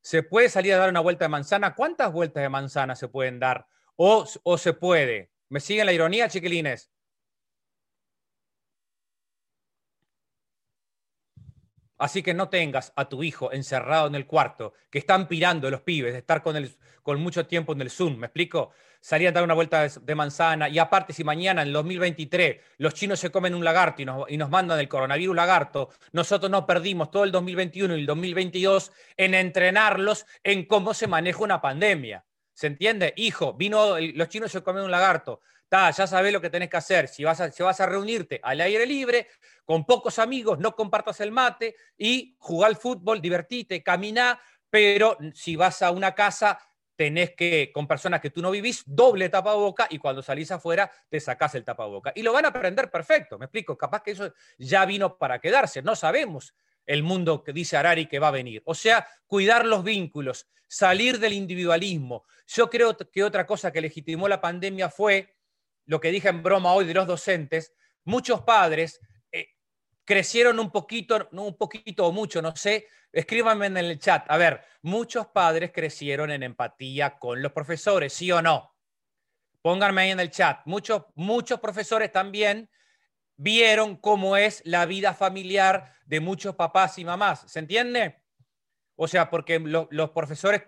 [0.01, 1.75] ¿Se puede salir a dar una vuelta de manzana?
[1.75, 3.67] ¿Cuántas vueltas de manzana se pueden dar?
[3.95, 5.31] ¿O, o se puede?
[5.49, 6.89] ¿Me siguen la ironía, chiquilines?
[11.99, 15.81] Así que no tengas a tu hijo encerrado en el cuarto, que están pirando los
[15.81, 18.15] pibes de estar con, el, con mucho tiempo en el Zoom.
[18.15, 18.71] ¿Me explico?
[19.01, 20.69] Salir a dar una vuelta de, manzana.
[20.69, 24.31] Y aparte, si mañana, en el 2023, los chinos se comen un lagarto y nos,
[24.31, 29.33] nos mandan el coronavirus lagarto, nosotros no perdimos todo el 2021 y el 2022 en
[29.33, 32.23] entrenarlos en cómo se maneja una pandemia.
[32.53, 33.13] ¿Se entiende?
[33.17, 37.07] Hijo, vino, los chinos se comen un lagarto ya sabes lo que tenés que hacer.
[37.07, 39.27] Si vas, a, si vas a reunirte al aire libre,
[39.65, 45.55] con pocos amigos, no compartas el mate y jugar al fútbol, divertite, camina, pero si
[45.55, 46.59] vas a una casa,
[46.95, 51.19] tenés que, con personas que tú no vivís, doble tapaboca y cuando salís afuera te
[51.19, 52.11] sacás el tapaboca.
[52.15, 55.81] Y lo van a aprender perfecto, me explico, capaz que eso ya vino para quedarse,
[55.81, 56.53] no sabemos
[56.85, 58.63] el mundo que dice Arari que va a venir.
[58.65, 62.25] O sea, cuidar los vínculos, salir del individualismo.
[62.47, 65.38] Yo creo que otra cosa que legitimó la pandemia fue
[65.89, 67.73] lo que dije en broma hoy de los docentes,
[68.03, 69.47] muchos padres eh,
[70.05, 74.23] crecieron un poquito, un poquito o mucho, no sé, escríbanme en el chat.
[74.29, 78.75] A ver, muchos padres crecieron en empatía con los profesores, ¿sí o no?
[79.63, 80.61] Pónganme ahí en el chat.
[80.65, 82.69] Muchos, muchos profesores también
[83.35, 87.45] vieron cómo es la vida familiar de muchos papás y mamás.
[87.47, 88.21] ¿Se entiende?
[88.95, 90.61] O sea, porque los profesores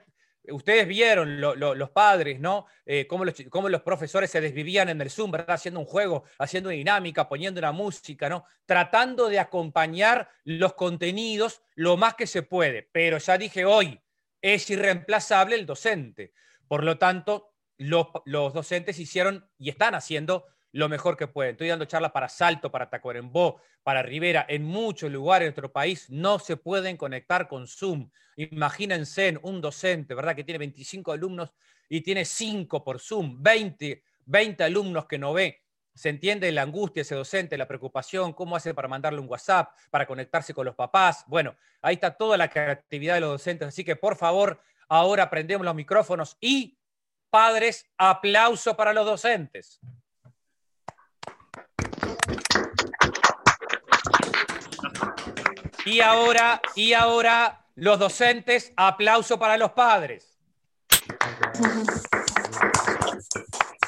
[0.50, 2.66] Ustedes vieron los padres, ¿no?
[2.86, 5.56] Eh, cómo, los, profesores se desvivían en el Zoom, ¿verdad?
[5.56, 8.46] Haciendo un juego, haciendo dinámica, poniendo una música, ¿no?
[8.66, 12.90] Tratando de acompañar los contenidos lo más que se puede.
[12.92, 14.02] Pero ya dije hoy,
[14.42, 16.34] es irreemplazable el docente.
[16.68, 21.54] Por lo tanto, los docentes hicieron y están haciendo lo mejor que pueden.
[21.54, 24.46] Estoy dando charlas para Salto, para Tacuarembó, para Rivera.
[24.48, 28.10] En muchos lugares de nuestro país no se pueden conectar con Zoom.
[28.36, 30.36] Imagínense un docente, ¿verdad?
[30.36, 31.52] Que tiene 25 alumnos
[31.90, 35.62] y tiene 5 por Zoom, 20, 20 alumnos que no ve.
[35.94, 40.08] Se entiende la angustia ese docente, la preocupación, cómo hace para mandarle un WhatsApp, para
[40.08, 41.26] conectarse con los papás.
[41.28, 43.68] Bueno, ahí está toda la creatividad de los docentes.
[43.68, 46.78] Así que, por favor, ahora prendemos los micrófonos y,
[47.30, 49.82] padres, aplauso para los docentes.
[55.86, 60.38] Y ahora, y ahora, los docentes, aplauso para los padres.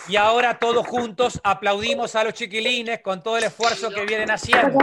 [0.07, 4.77] Y ahora todos juntos aplaudimos a los chiquilines con todo el esfuerzo que vienen haciendo.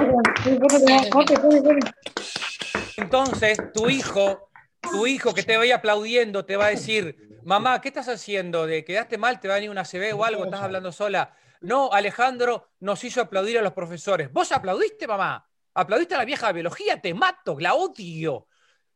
[2.97, 7.89] Entonces, tu hijo, tu hijo que te vaya aplaudiendo, te va a decir, mamá, ¿qué
[7.89, 8.67] estás haciendo?
[8.67, 9.41] ¿De quedaste mal?
[9.41, 10.45] ¿Te va a venir una CB o algo?
[10.45, 11.35] ¿Estás hablando sola?
[11.61, 14.33] No, Alejandro nos hizo aplaudir a los profesores.
[14.33, 15.47] ¿Vos aplaudiste, mamá?
[15.75, 17.01] ¿Aplaudiste a la vieja biología?
[17.01, 18.49] Te mato, la odio.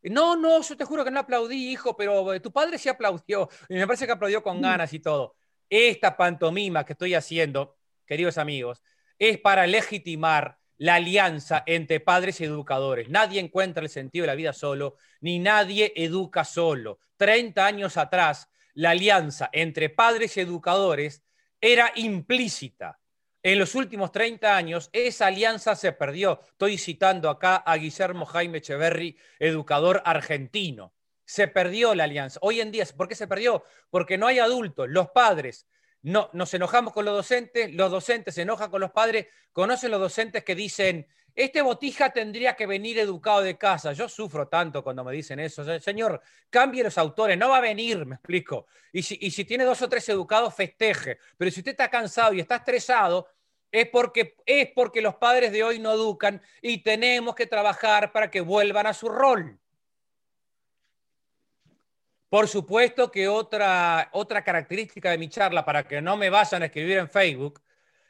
[0.02, 3.48] No, no, yo te juro que no aplaudí, hijo, pero tu padre sí aplaudió.
[3.68, 5.36] Y me parece que aplaudió con ganas y todo.
[5.68, 8.82] Esta pantomima que estoy haciendo, queridos amigos,
[9.18, 13.08] es para legitimar la alianza entre padres y educadores.
[13.08, 16.98] Nadie encuentra el sentido de la vida solo, ni nadie educa solo.
[17.16, 21.22] Treinta años atrás, la alianza entre padres y educadores
[21.64, 23.00] era implícita.
[23.42, 26.42] En los últimos 30 años, esa alianza se perdió.
[26.46, 30.92] Estoy citando acá a Guillermo Jaime Echeverry, educador argentino.
[31.24, 32.38] Se perdió la alianza.
[32.42, 33.64] Hoy en día, ¿por qué se perdió?
[33.88, 34.90] Porque no hay adultos.
[34.90, 35.66] Los padres
[36.02, 40.00] no, nos enojamos con los docentes, los docentes se enojan con los padres, conocen los
[40.00, 43.92] docentes que dicen, este botija tendría que venir educado de casa.
[43.92, 45.64] Yo sufro tanto cuando me dicen eso.
[45.80, 48.66] Señor, cambie los autores, no va a venir, me explico.
[48.92, 51.18] Y si, tiene dos o tres educados, festeje.
[51.36, 53.28] Pero si usted está cansado y está estresado,
[53.72, 58.30] es porque, es porque los padres de hoy no educan y tenemos que trabajar para
[58.30, 59.58] que vuelvan a su rol.
[62.28, 66.66] Por supuesto que otra, otra característica de mi charla, para que no me vayan a
[66.66, 67.60] escribir en Facebook,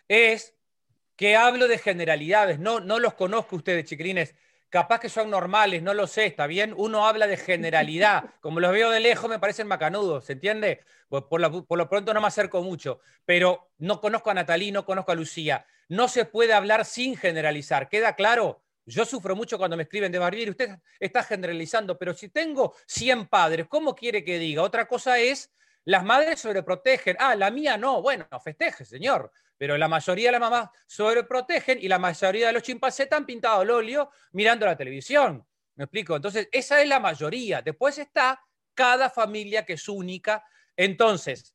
[0.08, 0.54] es
[1.16, 2.58] que hablo de generalidades.
[2.58, 4.34] No, no los conozco ustedes, chiquilines.
[4.68, 6.74] Capaz que son normales, no lo sé, ¿está bien?
[6.76, 8.24] Uno habla de generalidad.
[8.40, 10.80] Como los veo de lejos, me parecen macanudos, ¿se entiende?
[11.08, 11.40] Por, por,
[11.78, 15.64] lo, pronto no me acerco mucho, pero no conozco a Natalí, no conozco a Lucía.
[15.88, 18.62] No se puede hablar sin generalizar, ¿queda claro?
[18.86, 23.28] Yo sufro mucho cuando me escriben de Barbieri, usted está generalizando, pero si tengo 100
[23.28, 24.62] padres, ¿cómo quiere que diga?
[24.62, 25.52] Otra cosa es,
[25.84, 27.16] las madres sobreprotegen.
[27.18, 28.00] Ah, la mía no.
[28.00, 29.30] Bueno, festeje, señor.
[29.64, 33.62] Pero la mayoría de las mamás sobreprotegen y la mayoría de los chimpancés están pintados
[33.62, 35.42] al óleo mirando la televisión.
[35.76, 36.14] ¿Me explico?
[36.14, 37.62] Entonces, esa es la mayoría.
[37.62, 40.44] Después está cada familia que es única.
[40.76, 41.54] Entonces,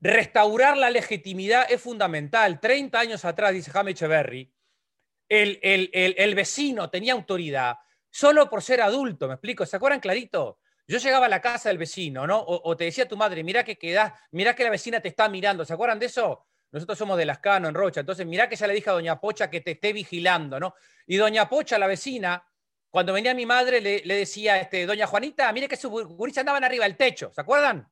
[0.00, 2.60] restaurar la legitimidad es fundamental.
[2.60, 4.54] 30 años atrás, dice Jaime Echeverry,
[5.28, 7.76] el, vecino tenía autoridad
[8.08, 9.66] solo por ser adulto, ¿me explico?
[9.66, 10.60] ¿Se acuerdan clarito?
[10.86, 12.40] Yo llegaba a la casa del vecino, ¿no?
[12.46, 13.76] O, te decía tu madre, mira que
[14.30, 16.46] mira que la vecina te está mirando, ¿se acuerdan de eso?
[16.76, 19.18] Nosotros somos de Las Cano, en Rocha, entonces mira que ya le dije a doña
[19.18, 20.74] Pocha que te esté vigilando, ¿no?
[21.06, 22.46] Y doña Pocha, la vecina,
[22.90, 26.84] cuando venía mi madre, le, decía, este, doña Juanita, mire que sus gurises andaban arriba
[26.84, 27.90] del techo, ¿se acuerdan?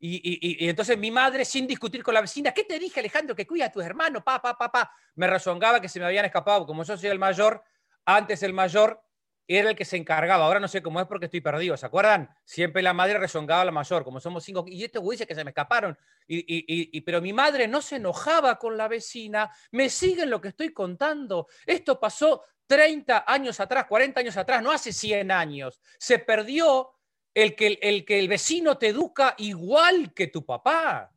[0.00, 3.66] Y, entonces mi madre, sin discutir con la vecina, ¿qué te dije, Alejandro, que cuida
[3.66, 4.24] a tus hermanos?
[4.24, 4.92] Pa, pa, pa, pa.
[5.14, 6.66] Me rezongaba que se me habían escapado.
[6.66, 7.62] Como yo soy el mayor,
[8.04, 9.00] antes el mayor
[9.48, 10.44] era el que se encargaba.
[10.44, 11.74] Ahora no sé cómo es porque estoy perdido.
[11.78, 12.28] ¿Se acuerdan?
[12.44, 14.64] Siempre la madre rezongaba a la mayor, como somos cinco.
[14.68, 15.96] Y este güey dice que se me escaparon.
[16.26, 19.50] Y, pero mi madre no se enojaba con la vecina.
[19.72, 21.48] Me siguen lo que estoy contando.
[21.64, 25.80] Esto pasó 30 años atrás, 40 años atrás, no hace 100 años.
[25.98, 26.90] Se perdió
[27.32, 31.10] el que el, que el vecino te educa igual que tu papá.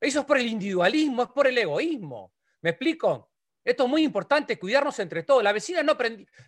[0.00, 2.34] Eso es por el individualismo, es por el egoísmo.
[2.62, 3.33] ¿Me explico?
[3.64, 5.42] Esto es muy importante, cuidarnos entre todos.
[5.42, 5.96] La vecina no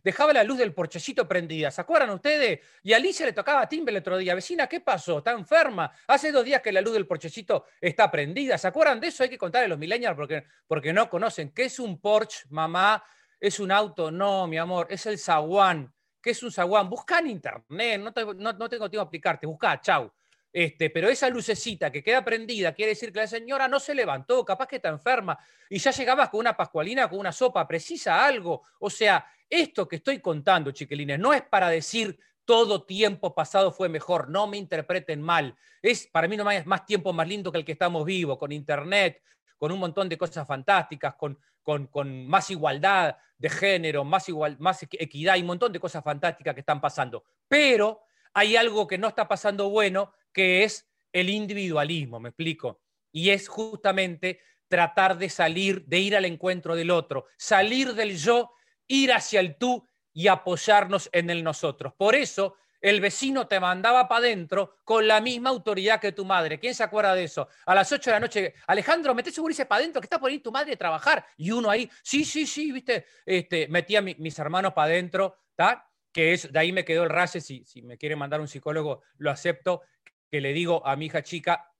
[0.05, 1.71] dejaba la luz del porchecito prendida.
[1.71, 2.61] ¿Se acuerdan ustedes?
[2.83, 4.35] Y a Alicia le tocaba timbre el otro día.
[4.35, 5.19] Vecina, ¿qué pasó?
[5.19, 5.91] ¿Está enferma?
[6.07, 8.59] Hace dos días que la luz del porchecito está prendida.
[8.59, 9.23] ¿Se acuerdan de eso?
[9.23, 11.53] Hay que contarle a los millennials porque, porque no conocen.
[11.53, 13.03] ¿Qué es un Porsche, mamá?
[13.41, 14.11] ¿Es un auto?
[14.11, 15.93] No, mi amor, es el zaguán.
[16.21, 16.91] ¿Qué es un zaguán?
[16.91, 20.13] Busca en internet, no, tengo tiempo de explicarte, busca, chau.
[20.59, 24.43] Este, pero esa lucecita que queda prendida quiere decir que la señora no se levantó,
[24.43, 25.39] capaz que está enferma,
[25.69, 28.63] y ya llegabas con una pascualina, con una sopa, precisa algo.
[28.79, 33.91] O sea, esto que estoy contando, chiquilines, no es para decir todo tiempo pasado fue
[33.91, 35.55] mejor, no me interpreten mal.
[35.83, 38.51] Es para mí no es más tiempo más lindo que el que estamos vivos, con
[38.51, 39.21] internet,
[39.59, 44.83] con un montón de cosas fantásticas, con, con, más igualdad de género, más, igual, más
[44.85, 47.25] equidad y un montón de cosas fantásticas que están pasando.
[47.47, 48.01] Pero
[48.33, 52.83] hay algo que no está pasando bueno, que es el individualismo, me explico.
[53.11, 58.53] Y es justamente tratar de salir, de ir al encuentro del otro, salir del yo,
[58.87, 61.95] ir hacia el tú y apoyarnos en el nosotros.
[61.97, 66.61] Por eso el vecino te mandaba para adentro con la misma autoridad que tu madre.
[66.61, 67.49] ¿Quién se acuerda de eso?
[67.65, 70.41] A las 8 de la noche, Alejandro, mete su para adentro, que está por ahí
[70.41, 71.25] tu madre a trabajar.
[71.39, 75.89] Y uno ahí, sí, sí, sí, viste, este, metía mis hermanos para adentro, ¿está?
[76.13, 79.03] Que es, de ahí me quedó el raye, si, si me quiere mandar un psicólogo,
[79.17, 79.83] lo acepto,
[80.31, 81.73] que le digo a mi hija chica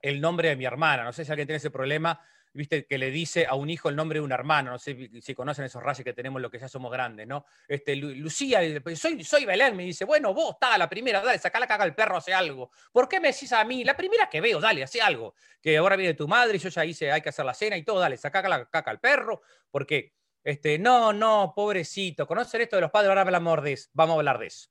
[0.00, 1.04] el nombre de mi hermana.
[1.04, 2.20] No sé si alguien tiene ese problema,
[2.52, 5.34] viste, que le dice a un hijo el nombre de un hermano, no sé si
[5.34, 7.44] conocen esos rayos que tenemos los que ya somos grandes, ¿no?
[7.68, 8.60] Este, Lucía,
[8.96, 11.94] soy, soy Belén, me dice, bueno, vos, está, la primera, dale, saca la caga al
[11.94, 12.70] perro, hace algo.
[12.92, 13.84] ¿Por qué me decís a mí?
[13.84, 15.34] La primera que veo, dale, hace algo.
[15.60, 17.82] Que ahora viene tu madre y yo ya hice, hay que hacer la cena y
[17.82, 22.82] todo, dale, saca la caca al perro, porque, este, no, no, pobrecito, conocer esto de
[22.82, 24.70] los padres, ahora hablamos de eso, vamos a hablar de eso.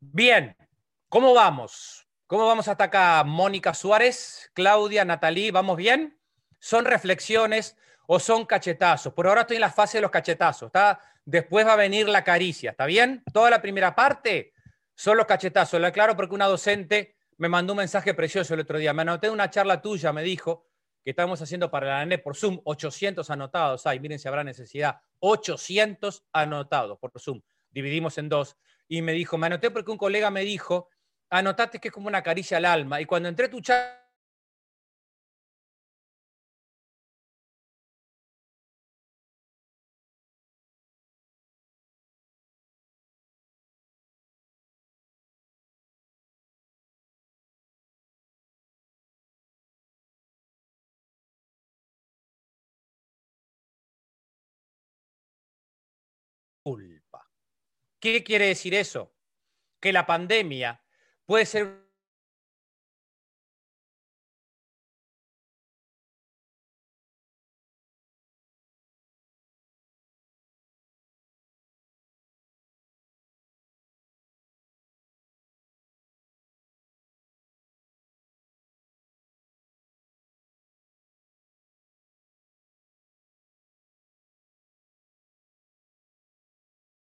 [0.00, 0.56] Bien,
[1.08, 2.03] ¿cómo vamos?
[2.26, 3.22] ¿Cómo vamos hasta acá?
[3.24, 6.18] Mónica Suárez, Claudia, Natalí, ¿vamos bien?
[6.64, 9.12] son reflexiones o son cachetazos.
[9.12, 10.98] Por ahora estoy en la fase de los cachetazos, ¿está?
[11.22, 13.22] Después va a venir la caricia, ¿está bien?
[13.32, 14.54] Toda la primera parte
[14.96, 15.80] Solo cachetazos.
[15.80, 18.92] Lo aclaro porque una docente me mandó un mensaje precioso el otro día.
[18.94, 20.68] Me anoté una charla tuya, me dijo,
[21.02, 23.86] que estamos haciendo para la ANE por Zoom, 800 anotados.
[23.86, 25.00] Ay, miren si habrá necesidad.
[25.18, 27.42] 800 anotados por Zoom.
[27.70, 28.56] Dividimos en dos.
[28.86, 30.88] Y me dijo, me anoté porque un colega me dijo,
[31.38, 33.00] anotate que es como una caricia al alma.
[33.00, 34.00] Y cuando entré tu charla,
[56.62, 57.30] culpa.
[58.00, 59.14] ¿Qué quiere decir eso?
[59.80, 60.83] Que la pandemia
[61.26, 61.83] puede ser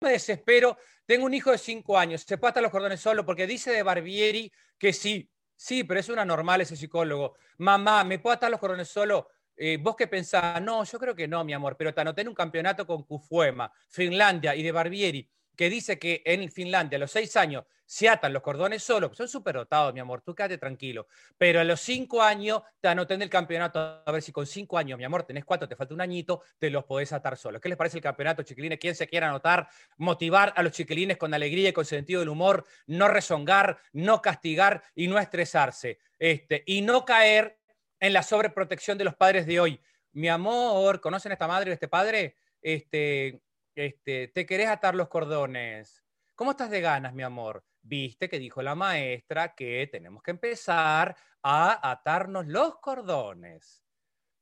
[0.03, 0.77] me desespero.
[1.05, 4.51] Tengo un hijo de cinco años, se puede los cordones solo porque dice de Barbieri
[4.77, 5.29] que sí.
[5.55, 7.35] Sí, pero es una normal ese psicólogo.
[7.57, 9.29] Mamá, ¿me puedo atar los cordones solo?
[9.55, 10.61] Eh, ¿Vos qué pensás?
[10.61, 14.55] No, yo creo que no, mi amor, pero te anoté un campeonato con Cufuema, Finlandia
[14.55, 18.41] y de Barbieri que dice que en Finlandia a los seis años se atan los
[18.41, 21.07] cordones solos, son súper dotados, mi amor, tú quédate tranquilo.
[21.37, 24.77] Pero a los cinco años te anoté en el campeonato, a ver si con cinco
[24.77, 27.61] años, mi amor, tenés cuatro, te falta un añito, te los podés atar solos.
[27.61, 28.79] ¿Qué les parece el campeonato, chiquilines?
[28.79, 29.67] ¿Quién se quiera anotar?
[29.97, 34.81] Motivar a los chiquilines con alegría y con sentido del humor, no rezongar, no castigar
[34.95, 35.99] y no estresarse.
[36.17, 37.59] Este, y no caer
[37.99, 39.81] en la sobreprotección de los padres de hoy.
[40.13, 42.37] Mi amor, ¿conocen a esta madre o este padre?
[42.61, 43.41] Este,
[43.75, 46.03] este, te querés atar los cordones.
[46.35, 47.65] ¿Cómo estás de ganas, mi amor?
[47.81, 53.83] Viste que dijo la maestra que tenemos que empezar a atarnos los cordones.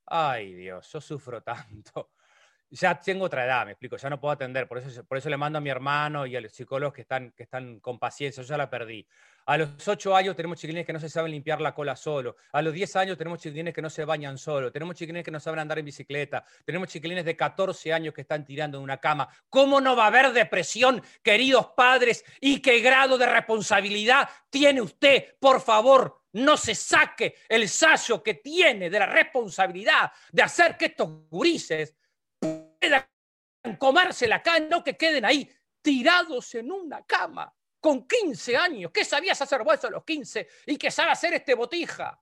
[0.06, 2.12] Ay, Dios, yo sufro tanto.
[2.74, 5.36] Ya tengo otra edad, me explico, ya no puedo atender, por eso, por eso le
[5.36, 8.48] mando a mi hermano y a los psicólogos que están, que están con paciencia, yo
[8.48, 9.06] ya la perdí.
[9.46, 12.38] A los 8 años tenemos chiquilines que no se saben limpiar la cola solo.
[12.54, 14.72] A los 10 años tenemos chiquilines que no se bañan solo.
[14.72, 16.46] Tenemos chiquilines que no saben andar en bicicleta.
[16.64, 19.28] Tenemos chiquilines de 14 años que están tirando en una cama.
[19.50, 22.24] ¿Cómo no va a haber depresión, queridos padres?
[22.40, 25.36] ¿Y qué grado de responsabilidad tiene usted?
[25.40, 30.86] Por favor, no se saque el sayo que tiene de la responsabilidad de hacer que
[30.86, 31.96] estos gurises
[32.82, 33.06] puedan
[33.78, 35.50] comerse la cama, no que queden ahí
[35.82, 38.92] tirados en una cama con 15 años.
[38.92, 40.48] ¿Qué sabías hacer vos a los 15?
[40.68, 42.20] ¿Y qué sabe hacer este botija?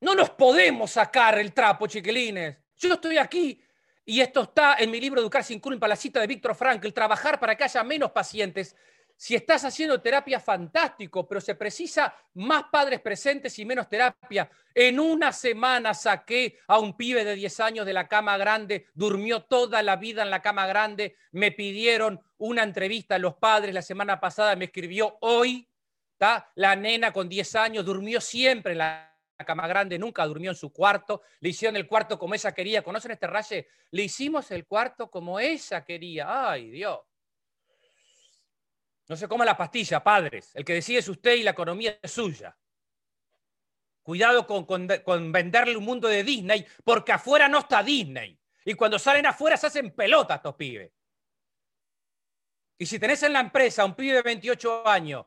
[0.00, 2.56] No nos podemos sacar el trapo, chiquilines.
[2.76, 3.60] Yo estoy aquí
[4.04, 7.40] y esto está en mi libro Educar sin culpa, la cita de Víctor Frankl, trabajar
[7.40, 8.76] para que haya menos pacientes
[9.18, 14.48] si estás haciendo terapia, fantástico, pero se precisa más padres presentes y menos terapia.
[14.72, 19.42] En una semana saqué a un pibe de 10 años de la cama grande, durmió
[19.42, 23.82] toda la vida en la cama grande, me pidieron una entrevista a los padres la
[23.82, 25.68] semana pasada, me escribió hoy,
[26.54, 30.72] la nena con 10 años durmió siempre en la cama grande, nunca durmió en su
[30.72, 32.82] cuarto, le hicieron el cuarto como ella quería.
[32.82, 33.66] ¿Conocen este raye?
[33.90, 36.50] Le hicimos el cuarto como ella quería.
[36.50, 37.00] Ay, Dios.
[39.08, 40.54] No se coma la pastilla, padres.
[40.54, 42.56] El que decide es usted y la economía es suya.
[44.02, 44.86] Cuidado con,
[45.32, 48.38] venderle un mundo de Disney, porque afuera no está Disney.
[48.64, 50.92] Y cuando salen afuera se hacen pelotas estos pibes.
[52.78, 55.26] Y si tenés en la empresa un pibe de 28 años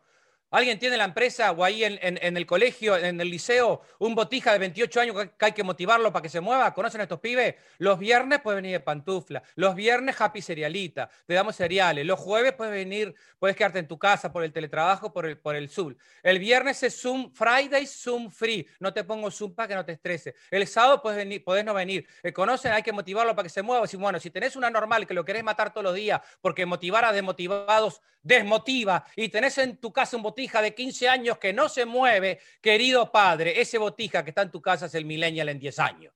[0.51, 4.59] ¿Alguien tiene la empresa o ahí en, el colegio, en el liceo, un botija de
[4.59, 6.73] 28 años que hay que motivarlo para que se mueva?
[6.73, 7.55] ¿Conocen a estos pibes?
[7.77, 12.51] Los viernes puede venir de pantufla, los viernes happy cerealita, te damos cereales, los jueves
[12.51, 15.95] puedes venir, puedes quedarte en tu casa por el teletrabajo, por el, por el Zoom.
[16.21, 19.93] El viernes es Zoom Friday, Zoom Free, no te pongo Zoom para que no te
[19.93, 20.35] estrese.
[20.49, 22.05] El sábado puedes, venir, puedes no venir.
[22.23, 22.73] Eh, ¿Conocen?
[22.73, 23.87] Hay que motivarlo para que se mueva.
[23.87, 27.05] Si, bueno, si tenés una normal que lo querés matar todos los días porque motivar
[27.05, 31.53] a desmotivados desmotiva y tenés en tu casa un botija botija de 15 años que
[31.53, 35.49] no se mueve, querido padre, ese botija que está en tu casa es el millennial
[35.49, 36.13] en 10 años.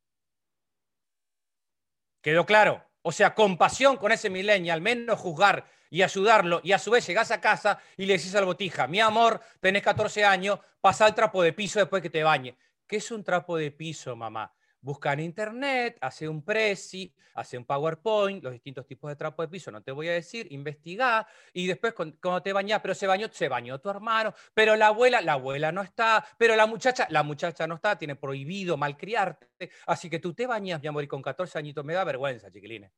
[2.21, 2.84] ¿Quedó claro?
[3.03, 7.30] O sea, compasión con ese millennial, menos juzgar y ayudarlo, y a su vez llegás
[7.30, 11.43] a casa y le decís al botija, mi amor, tenés 14 años, pasa el trapo
[11.43, 12.57] de piso después que te bañe.
[12.88, 14.55] ¿Qué es un trapo de piso, mamá?
[14.86, 19.48] Busca en internet, hace un presi, hace un PowerPoint, los distintos tipos de trapo de
[19.48, 23.28] piso, no te voy a decir, investiga y después cuando te bañas, pero se bañó,
[23.32, 27.24] se bañó tu hermano, pero la abuela, la abuela no está, pero la muchacha, la
[27.24, 31.24] muchacha no está, tiene prohibido malcriarte, así que tú te bañas, mi amor, y con
[31.24, 32.92] 14 añitos me da vergüenza, chiquilines,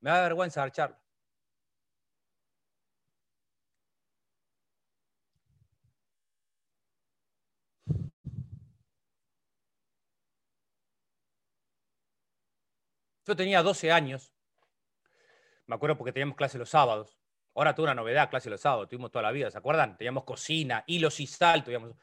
[0.00, 1.07] me da vergüenza dar charla.
[13.28, 14.32] Yo tenía 12 años,
[15.66, 17.20] me acuerdo porque teníamos clase los sábados.
[17.54, 19.98] Ahora tuve una novedad, clase los sábados, tuvimos toda la vida, ¿se acuerdan?
[19.98, 21.94] Teníamos cocina, hilos y sal, teníamos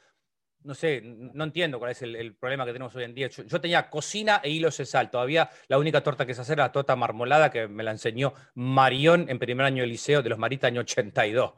[0.63, 3.27] no sé, no entiendo cuál es el, problema que tenemos hoy en día.
[3.27, 5.11] Yo, tenía cocina e hilos de sal.
[5.11, 8.33] Todavía la única torta que se hace era la torta marmolada que me la enseñó
[8.55, 11.53] Marión en primer año de liceo de los Maritas, año 82.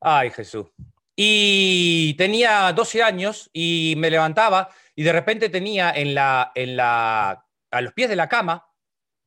[0.00, 0.66] Ay, Jesús.
[1.14, 7.46] Y tenía 12 años y me levantaba y de repente tenía en la, en la,
[7.70, 8.67] a los pies de la cama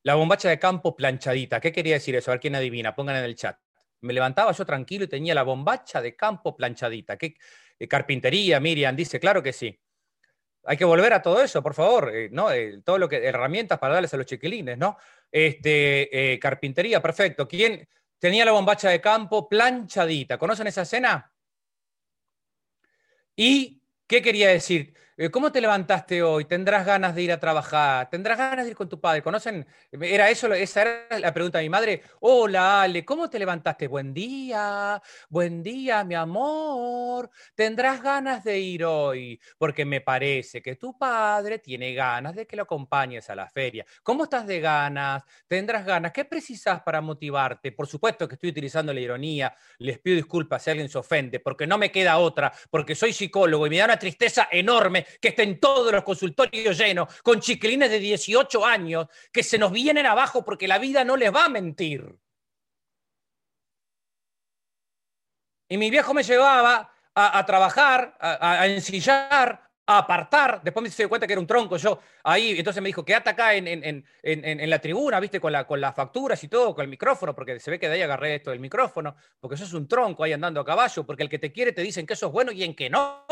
[0.02, 1.60] la bombacha de campo planchadita.
[1.60, 2.30] ¿Qué quería decir eso?
[2.30, 3.58] A ver quién adivina, pongan en el chat.
[4.00, 7.16] Me levantaba yo tranquilo y tenía la bombacha de campo planchadita.
[7.16, 7.36] ¿Qué,
[7.78, 9.78] eh, carpintería, Miriam dice, claro que sí.
[10.64, 12.50] Hay que volver a todo eso, por favor, eh, ¿no?
[12.52, 14.96] Eh, todo lo que, herramientas para darles a los chiquilines, ¿no?
[15.30, 17.48] Este, carpintería, perfecto.
[17.48, 17.88] ¿Quién
[18.18, 20.38] tenía la bombacha de campo planchadita?
[20.38, 21.32] ¿Conocen esa escena?
[23.34, 24.94] ¿Y qué quería decir?
[25.18, 26.46] Eh, ¿Cómo te levantaste hoy?
[26.46, 28.08] ¿Tendrás ganas de ir a trabajar?
[28.08, 29.22] ¿Tendrás ganas de ir con tu padre?
[29.22, 29.66] ¿Conocen?
[29.90, 32.02] Era eso, esa era la pregunta de mi madre.
[32.20, 33.88] Hola, Ale, ¿cómo te levantaste?
[33.88, 37.30] Buen día, buen día, mi amor.
[37.54, 39.38] ¿Tendrás ganas de ir hoy?
[39.58, 43.84] Porque me parece que tu padre tiene ganas de que lo acompañes a la feria.
[44.02, 45.24] ¿Cómo estás de ganas?
[45.46, 46.12] ¿Tendrás ganas?
[46.12, 47.72] ¿Qué precisas para motivarte?
[47.72, 49.54] Por supuesto que estoy utilizando la ironía.
[49.76, 53.66] Les pido disculpas si alguien se ofende, porque no me queda otra, porque soy psicólogo
[53.66, 57.98] y me da una tristeza enorme que estén todos los consultorios llenos, con chiquilines de
[57.98, 62.16] 18 años, que se nos vienen abajo porque la vida no les va a mentir.
[65.68, 70.60] Y mi viejo me llevaba a, trabajar, a, ensillar, a apartar.
[70.62, 72.58] Después me di cuenta que era un tronco yo ahí.
[72.58, 75.40] Entonces me dijo, quédate acá en, en, la tribuna, ¿viste?
[75.40, 77.94] Con, la, con las facturas y todo, con el micrófono, porque se ve que de
[77.94, 81.22] ahí agarré esto del micrófono, porque eso es un tronco ahí andando a caballo, porque
[81.22, 83.24] el que te quiere te dicen que eso es bueno y en que no.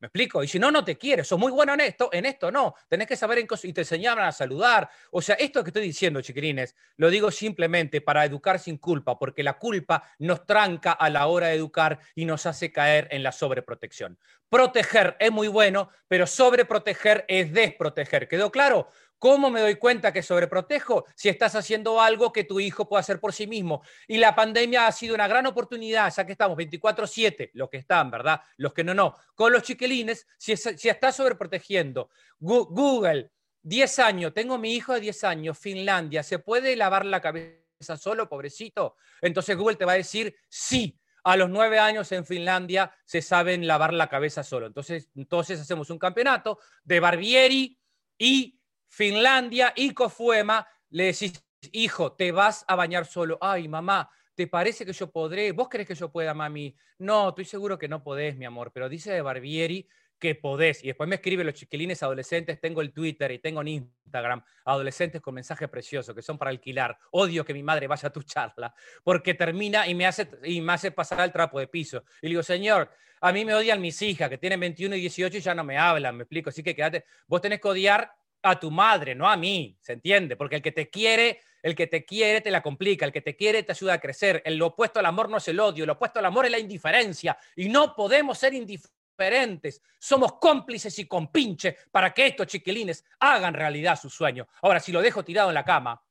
[0.00, 0.42] ¿Me explico?
[0.42, 1.28] Y si no, no te quieres.
[1.28, 2.74] Sos muy bueno en esto, en esto no.
[2.88, 4.88] Tenés que saber en cosas y te enseñaban a saludar.
[5.10, 9.42] O sea, esto que estoy diciendo, chiquilines, lo digo simplemente para educar sin culpa, porque
[9.42, 13.30] la culpa nos tranca a la hora de educar y nos hace caer en la
[13.30, 14.18] sobreprotección.
[14.48, 18.26] Proteger es muy bueno, pero sobreproteger es desproteger.
[18.26, 18.90] ¿Quedó claro?
[19.20, 21.04] ¿Cómo me doy cuenta que sobreprotejo?
[21.14, 23.82] Si estás haciendo algo que tu hijo puede hacer por sí mismo.
[24.08, 28.10] Y la pandemia ha sido una gran oportunidad, ya que estamos 24/7, los que están,
[28.10, 28.40] ¿verdad?
[28.56, 29.14] Los que no, no.
[29.34, 32.08] Con los chiquilines, si, si estás sobreprotegiendo,
[32.38, 37.98] Google, 10 años, tengo mi hijo de 10 años, Finlandia, ¿se puede lavar la cabeza
[37.98, 38.96] solo, pobrecito?
[39.20, 43.66] Entonces Google te va a decir, sí, a los 9 años en Finlandia se saben
[43.66, 44.66] lavar la cabeza solo.
[44.66, 47.78] Entonces, entonces hacemos un campeonato de Barbieri
[48.16, 48.59] y
[48.90, 51.32] Finlandia y Cofuema, le decís,
[51.70, 53.38] hijo, te vas a bañar solo.
[53.40, 55.52] Ay, mamá, ¿te parece que yo podré?
[55.52, 56.76] ¿Vos crees que yo pueda, mami?
[56.98, 59.88] No, estoy seguro que no podés, mi amor, pero dice de Barbieri
[60.18, 60.82] que podés.
[60.82, 65.22] Y después me escriben los chiquilines adolescentes, tengo el Twitter y tengo en Instagram, adolescentes
[65.22, 66.98] con mensajes preciosos que son para alquilar.
[67.12, 68.74] Odio que mi madre vaya a tu charla,
[69.04, 72.02] porque termina y me hace, y me hace pasar al trapo de piso.
[72.20, 75.36] Y le digo, señor, a mí me odian mis hijas, que tienen 21 y 18
[75.38, 76.50] y ya no me hablan, me explico.
[76.50, 78.12] Así que quédate, vos tenés que odiar
[78.42, 80.36] a tu madre, no a mí, ¿se entiende?
[80.36, 83.36] Porque el que te quiere, el que te quiere te la complica, el que te
[83.36, 84.42] quiere te ayuda a crecer.
[84.44, 87.36] El opuesto al amor no es el odio, el opuesto al amor es la indiferencia
[87.56, 89.82] y no podemos ser indiferentes.
[89.98, 94.48] Somos cómplices y compinches para que estos chiquilines hagan realidad su sueño.
[94.62, 96.02] Ahora, si lo dejo tirado en la cama,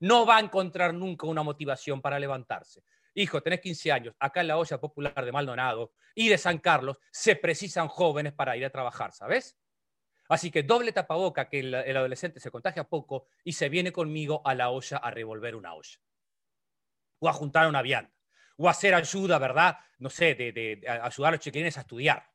[0.00, 2.82] no va a encontrar nunca una motivación para levantarse.
[3.14, 6.98] Hijo, tenés 15 años, acá en la olla popular de Maldonado y de San Carlos
[7.10, 9.56] se precisan jóvenes para ir a trabajar, ¿sabes?
[10.28, 14.54] Así que doble tapaboca que el, adolescente se contagia poco y se viene conmigo a
[14.54, 15.98] la olla a revolver una olla.
[17.20, 18.12] O a juntar una vianda.
[18.58, 19.78] O a hacer ayuda, ¿verdad?
[19.98, 22.30] No sé, de, ayudar a los chiquilines a estudiar.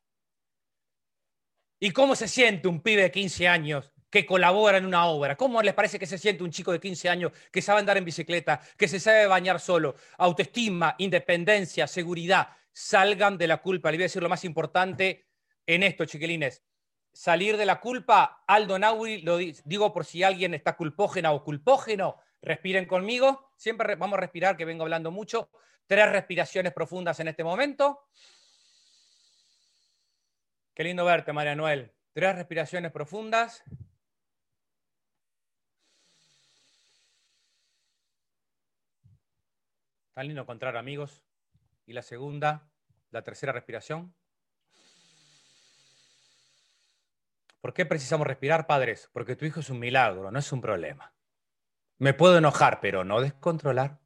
[1.78, 5.36] ¿Y cómo se siente un pibe de 15 años que colabora en una obra?
[5.36, 8.04] ¿Cómo les parece que se siente un chico de 15 años que sabe andar en
[8.04, 9.94] bicicleta, que se sabe bañar solo?
[10.18, 12.48] Autoestima, independencia, seguridad.
[12.72, 13.90] Salgan de la culpa.
[13.90, 15.28] Les voy a decir lo más importante
[15.66, 16.62] en esto, chiquilines
[17.14, 22.20] salir de la culpa, Aldo Nauri, lo digo por si alguien está culpógena o culpógeno,
[22.42, 25.48] respiren conmigo, siempre vamos a respirar, que vengo hablando mucho,
[25.86, 28.08] tres respiraciones profundas en este momento.
[30.74, 31.94] Qué lindo verte, María Noel.
[32.12, 33.62] Tres respiraciones profundas.
[40.14, 41.22] Tan lindo encontrar amigos.
[41.86, 42.68] Y la segunda,
[43.10, 44.14] la tercera respiración.
[47.64, 49.08] ¿Por qué precisamos respirar, padres?
[49.10, 51.14] Porque tu hijo es un milagro, no es un problema.
[51.96, 54.00] Me puedo enojar, pero no descontrolar.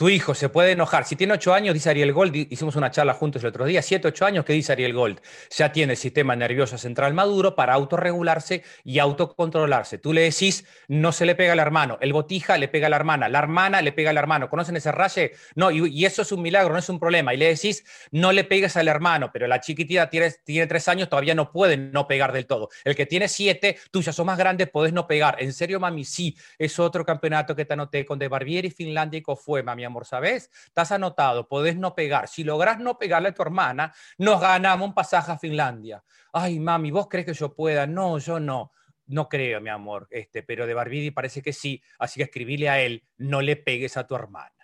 [0.00, 1.04] Tu hijo se puede enojar.
[1.04, 4.08] Si tiene 8 años, dice Ariel Gold, hicimos una charla juntos el otro día, 7,
[4.08, 5.20] 8 años, ¿qué dice Ariel Gold?
[5.54, 9.98] Ya tiene el sistema nervioso central maduro para autorregularse y autocontrolarse.
[9.98, 12.96] Tú le decís, no se le pega al hermano, el botija le pega a la
[12.96, 14.48] hermana, la hermana le pega al hermano.
[14.48, 15.32] ¿Conocen ese raye?
[15.54, 17.34] No, y, eso es un milagro, no es un problema.
[17.34, 21.34] Y le decís, no le pegues al hermano, pero la chiquitita tiene, 3 años, todavía
[21.34, 22.70] no puede no pegar del todo.
[22.84, 25.36] El que tiene 7, tú ya sos más grande, podés no pegar.
[25.40, 29.24] En serio, mami, sí, es otro campeonato que te anoté con De Barbieri, Finlandia y
[29.36, 30.50] fue, mami amor, ¿sabes?
[30.66, 32.28] Estás anotado, podés no pegar.
[32.28, 36.02] Si logras no pegarle a tu hermana, nos ganamos un pasaje a Finlandia.
[36.32, 37.86] Ay, mami, ¿vos crees que yo pueda?
[37.86, 38.72] No, yo no.
[39.06, 42.80] No creo, mi amor, este, pero de Barbidi parece que sí, así que escribile a
[42.80, 44.59] él, no le pegues a tu hermana.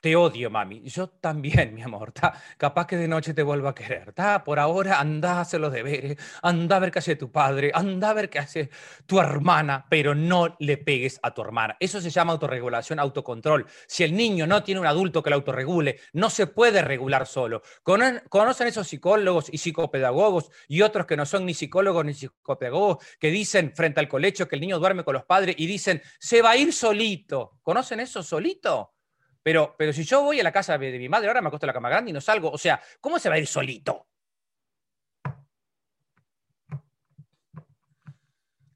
[0.00, 0.80] Te odio, mami.
[0.88, 2.14] Yo también, mi amor.
[2.56, 4.14] Capaz que de noche te vuelva a querer.
[4.46, 8.08] Por ahora anda a hacer los deberes, anda a ver qué hace tu padre, anda
[8.08, 8.70] a ver qué hace
[9.04, 11.76] tu hermana, pero no le pegues a tu hermana.
[11.78, 13.66] Eso se llama autorregulación, autocontrol.
[13.86, 17.60] Si el niño no tiene un adulto que lo autorregule, no se puede regular solo.
[17.82, 23.30] ¿Conocen esos psicólogos y psicopedagogos y otros que no son ni psicólogos ni psicopedagogos que
[23.30, 26.52] dicen frente al colecho que el niño duerme con los padres y dicen, se va
[26.52, 27.58] a ir solito?
[27.62, 28.94] ¿Conocen eso solito?
[29.42, 31.68] Pero, pero si yo voy a la casa de, mi madre, ahora me acuesto en
[31.68, 34.06] la cama grande y no salgo, o sea, ¿cómo se va a ir solito?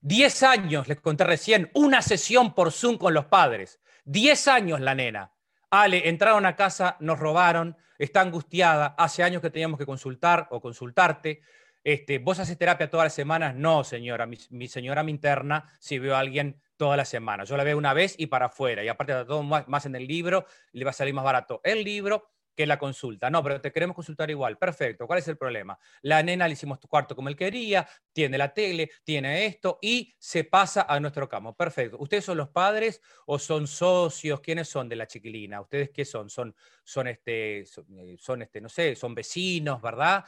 [0.01, 3.81] Diez años, les conté recién, una sesión por Zoom con los padres.
[4.05, 5.33] Diez años la nena.
[5.71, 10.61] Ale, entraron a casa, nos robaron, está angustiada, hace años que teníamos que consultar o
[10.61, 11.43] consultarte.
[11.85, 13.55] Este, ¿Vos haces terapia todas las semanas?
[13.55, 14.27] No, señora.
[14.27, 17.45] Mi, señora me interna si veo a alguien toda la semana.
[17.45, 18.83] Yo la veo una vez y para afuera.
[18.83, 21.85] Y aparte de todo más, en el libro, le va a salir más barato el
[21.85, 23.29] libro que la consulta.
[23.29, 24.57] No, pero te queremos consultar igual.
[24.57, 25.07] Perfecto.
[25.07, 25.79] ¿Cuál es el problema?
[26.01, 30.15] La nena le hicimos tu cuarto como él quería, tiene la tele, tiene esto y
[30.19, 31.55] se pasa a nuestro campo.
[31.55, 31.99] Perfecto.
[31.99, 34.41] ¿Ustedes son los padres o son socios?
[34.41, 35.61] ¿Quiénes son de la chiquilina?
[35.61, 36.31] ¿Ustedes qué son?
[36.31, 40.25] Son, son este, son, eh, son este, no sé, son vecinos, ¿verdad?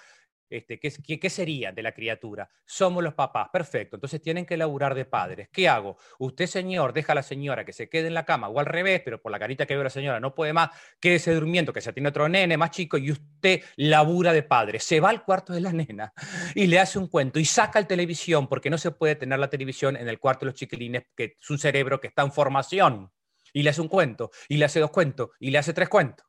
[0.48, 2.48] Este, ¿qué, qué, sería de la criatura?
[2.64, 3.96] Somos los papás, perfecto.
[3.96, 5.48] Entonces tienen que laburar de padres.
[5.52, 5.96] ¿Qué hago?
[6.18, 9.02] Usted, señor, deja a la señora que se quede en la cama o al revés,
[9.04, 10.70] pero por la carita que ve la señora no puede más,
[11.00, 14.78] quédese durmiendo, que se tiene otro nene más chico y usted labura de padre.
[14.78, 16.12] Se va al cuarto de la nena
[16.54, 19.50] y le hace un cuento y saca el televisión porque no se puede tener la
[19.50, 23.10] televisión en el cuarto de los chiquilines, que es un cerebro que está en formación.
[23.52, 26.25] Y le hace un cuento, y le hace dos cuentos, y le hace tres cuentos.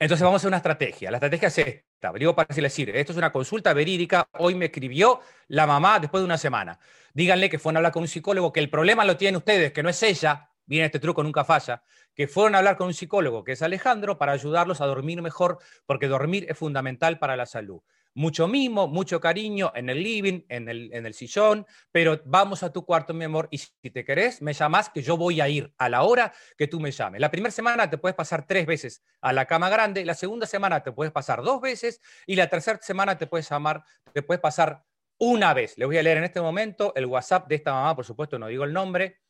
[0.00, 1.10] Entonces vamos a hacer una estrategia.
[1.10, 2.10] La estrategia es esta.
[2.14, 2.78] Digo para si les.
[2.78, 4.26] Esto es una consulta verídica.
[4.38, 6.78] Hoy me escribió la mamá después de una semana.
[7.12, 9.82] Díganle que fueron a hablar con un psicólogo, que el problema lo tienen ustedes, que
[9.82, 10.48] no es ella.
[10.64, 11.82] Viene este truco, nunca falla.
[12.14, 15.58] Que fueron a hablar con un psicólogo, que es Alejandro, para ayudarlos a dormir mejor,
[15.84, 17.82] porque dormir es fundamental para la salud
[18.14, 22.72] mucho mimo, mucho cariño en el living, en el, en el sillón, pero vamos a
[22.72, 25.72] tu cuarto, mi amor, y si te querés, me llamas que yo voy a ir
[25.78, 27.20] a la hora que tú me llames.
[27.20, 30.82] La primera semana te puedes pasar tres veces a la cama grande, la segunda semana
[30.82, 34.84] te puedes pasar dos veces y la tercera semana te puedes llamar, te puedes pasar
[35.18, 35.78] una vez.
[35.78, 38.48] Le voy a leer en este momento el WhatsApp de esta mamá, por supuesto no
[38.48, 39.20] digo el nombre,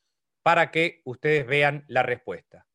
[0.43, 2.67] para que ustedes vean la respuesta.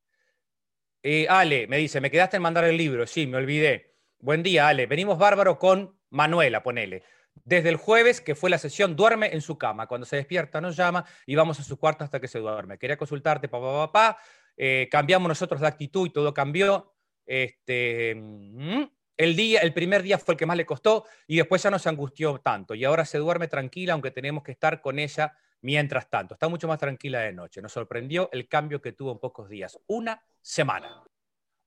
[1.02, 3.96] Eh, Ale, me dice, me quedaste en mandar el libro, sí, me olvidé.
[4.20, 4.88] Buen día, Ale.
[4.88, 7.04] Venimos bárbaro con Manuela, ponele.
[7.44, 9.88] Desde el jueves, que fue la sesión, duerme en su cama.
[9.88, 12.78] Cuando se despierta, nos llama y vamos a su cuarto hasta que se duerme.
[12.78, 14.18] Quería consultarte, papá, papá.
[14.56, 16.94] Eh, cambiamos nosotros de actitud y todo cambió.
[17.26, 18.84] Este, mm,
[19.18, 21.80] el, día, el primer día fue el que más le costó y después ya no
[21.80, 22.74] se angustió tanto.
[22.74, 26.36] Y ahora se duerme tranquila, aunque tenemos que estar con ella mientras tanto.
[26.36, 27.62] Está mucho más tranquila de noche.
[27.62, 29.78] Nos sorprendió el cambio que tuvo en pocos días.
[29.88, 31.04] Una semana.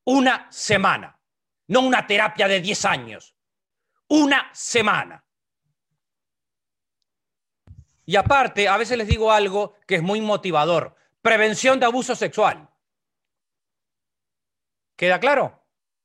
[0.04, 1.18] Una semana
[1.68, 3.34] no una terapia de 10 años,
[4.08, 5.24] una semana.
[8.08, 12.68] Y aparte, a veces les digo algo que es muy motivador, prevención de abuso sexual.
[14.96, 15.62] ¿Queda claro?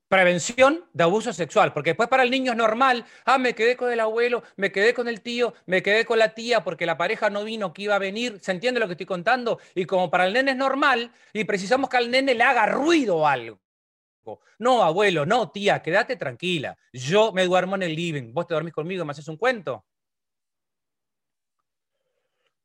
[0.09, 3.91] Prevención de abuso sexual, porque después para el niño es normal, ah, me quedé con
[3.91, 7.29] el abuelo, me quedé con el tío, me quedé con la tía porque la pareja
[7.29, 9.59] no vino, que iba a venir, ¿se entiende lo que estoy contando?
[9.73, 13.25] Y como para el nene es normal y precisamos que al nene le haga ruido
[13.25, 13.62] algo.
[14.59, 16.77] No, abuelo, no, tía, quédate tranquila.
[16.91, 18.33] Yo me duermo en el living.
[18.33, 19.85] Vos te dormís conmigo, me haces un cuento.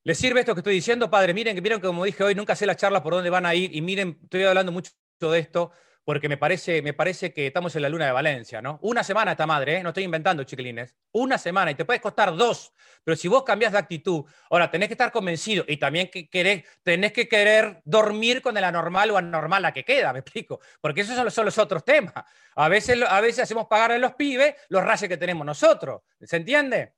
[0.05, 1.35] ¿Les sirve esto que estoy diciendo, padre?
[1.35, 3.75] Miren, que miren como dije hoy, nunca sé la charla por dónde van a ir.
[3.75, 4.91] Y miren, estoy hablando mucho
[5.21, 5.73] de esto
[6.09, 8.79] porque me parece, me parece que estamos en la luna de Valencia, ¿no?
[8.81, 9.83] Una semana esta madre, ¿eh?
[9.83, 10.97] no estoy inventando, chiquilines.
[11.13, 12.73] Una semana y te puede costar dos,
[13.05, 16.65] pero si vos cambias de actitud, ahora tenés que estar convencido y también que querés,
[16.83, 21.03] tenés que querer dormir con el anormal o anormal la que queda, me explico, porque
[21.03, 22.15] esos son los, otros temas.
[22.55, 26.39] A veces, a veces hacemos pagar a los pibes los rayos que tenemos nosotros, ¿se
[26.39, 26.95] entiende?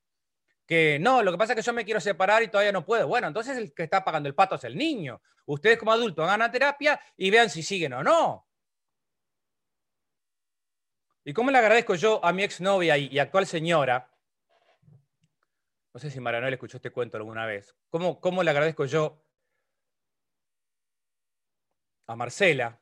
[0.65, 3.09] que no, lo que pasa es que yo me quiero separar y todavía no puedo.
[3.09, 5.21] Bueno, entonces el que está pagando el pato es el niño.
[5.47, 8.47] Ustedes como adultos hagan la terapia y vean si siguen o no.
[11.23, 14.09] ¿Y cómo le agradezco yo a mi exnovia y, y actual señora?
[15.93, 17.75] No sé si Maranel escuchó este cuento alguna vez.
[17.89, 19.23] ¿Cómo, ¿Cómo le agradezco yo
[22.07, 22.79] a Marcela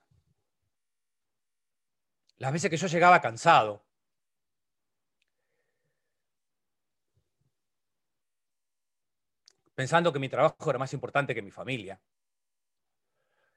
[2.37, 3.83] las veces que yo llegaba cansado?
[9.75, 11.99] Pensando que mi trabajo era más importante que mi familia.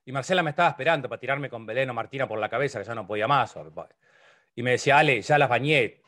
[0.05, 2.85] Y Marcela me estaba esperando para tirarme con Belén o Martina por la cabeza, que
[2.87, 3.55] ya no podía más.
[4.55, 6.03] Y me decía, Ale, ya las bañé,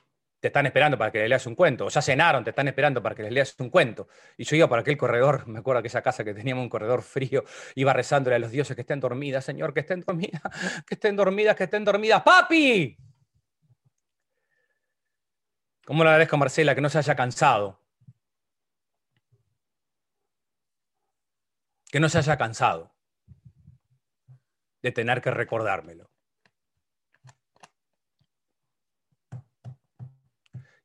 [0.45, 1.86] te están esperando para que les leas un cuento.
[1.86, 4.09] O ya cenaron, te están esperando para que les leas un cuento.
[4.36, 7.03] Y yo iba por aquel corredor, me acuerdo que esa casa que teníamos un corredor
[7.03, 10.42] frío, iba rezándole a los dioses que estén dormidas, Señor, que estén dormidas,
[10.86, 12.22] que estén dormidas, que estén dormidas.
[12.22, 12.95] ¡Papi!
[15.86, 17.80] ¿Cómo le agradezco a Marcela que no se haya cansado?
[21.90, 22.95] Que no se haya cansado
[24.82, 26.14] de tener que recordármelo.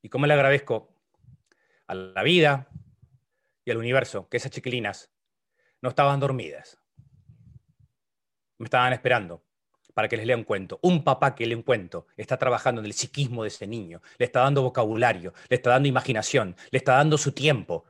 [0.10, 0.93] Cómo le agradezco
[1.88, 2.68] a la vida
[3.66, 5.12] y al universo que esas chiquilinas
[5.82, 6.78] no estaban dormidas.
[8.57, 9.43] Me estaban esperando
[9.93, 10.80] para que les lea un cuento.
[10.84, 14.26] Un papá que lee un cuento está trabajando en el psiquismo de ese niño, le
[14.26, 17.86] está dando vocabulario, le está dando imaginación, le está dando su tiempo,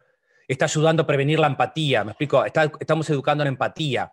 [0.47, 2.03] está ayudando a prevenir la empatía.
[2.03, 4.11] Me explico, estamos educando en empatía,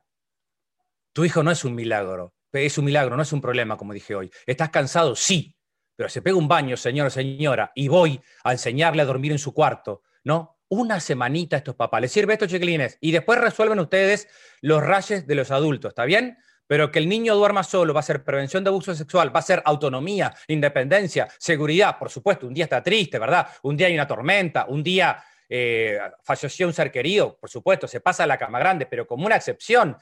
[1.13, 4.15] tu hijo no es un milagro, es un milagro, no es un problema, como dije
[4.15, 4.31] hoy.
[4.45, 5.17] ¿Estás cansado?
[5.17, 5.56] Sí,
[5.97, 9.53] pero se pega un baño, señor señora, y voy a enseñarle a dormir en su
[9.53, 10.59] cuarto, ¿no?
[10.69, 12.01] Una semanita a estos papás.
[12.01, 12.99] ¿Les sirve esto, chiquilines?
[13.01, 14.29] Y después resuelven ustedes
[14.61, 16.39] los rayes de los adultos, ¿está bien?
[16.67, 19.43] Pero que el niño duerma solo va a ser prevención de abuso sexual, va a
[19.43, 21.99] ser autonomía, independencia, seguridad.
[21.99, 23.47] Por supuesto, un día está triste, ¿verdad?
[23.63, 28.01] Un día hay una tormenta, un día eh, falleció un ser querido, por supuesto, se
[28.01, 29.97] pasa a la cama grande, pero como una excepción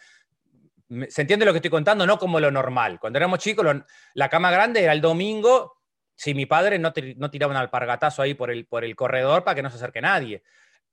[1.09, 3.01] se entiende lo que estoy contando, no como lo normal.
[3.01, 3.67] Cuando éramos chicos,
[4.15, 5.84] la cama grande era el domingo,
[6.15, 9.63] si mi padre no, tiraba un alpargatazo ahí por el, por el corredor para que
[9.63, 10.43] no se acerque nadie.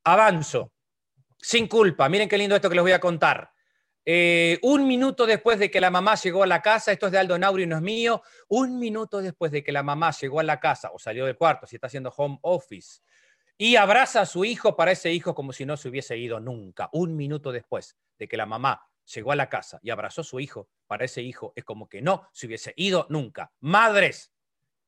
[0.03, 0.73] Avanzo,
[1.37, 2.09] sin culpa.
[2.09, 3.51] Miren qué lindo esto que les voy a contar.
[4.03, 7.19] Eh, un minuto después de que la mamá llegó a la casa, esto es de
[7.19, 10.59] Aldo Nauri, no es mío, un minuto después de que la mamá llegó a la
[10.59, 13.01] casa o salió del cuarto, si está haciendo home office,
[13.59, 16.89] y abraza a su hijo para ese hijo como si no se hubiese ido nunca,
[16.93, 20.39] un minuto después de que la mamá llegó a la casa y abrazó a su
[20.39, 23.51] hijo, para ese hijo es como que no se hubiese ido nunca.
[23.59, 24.30] Madres,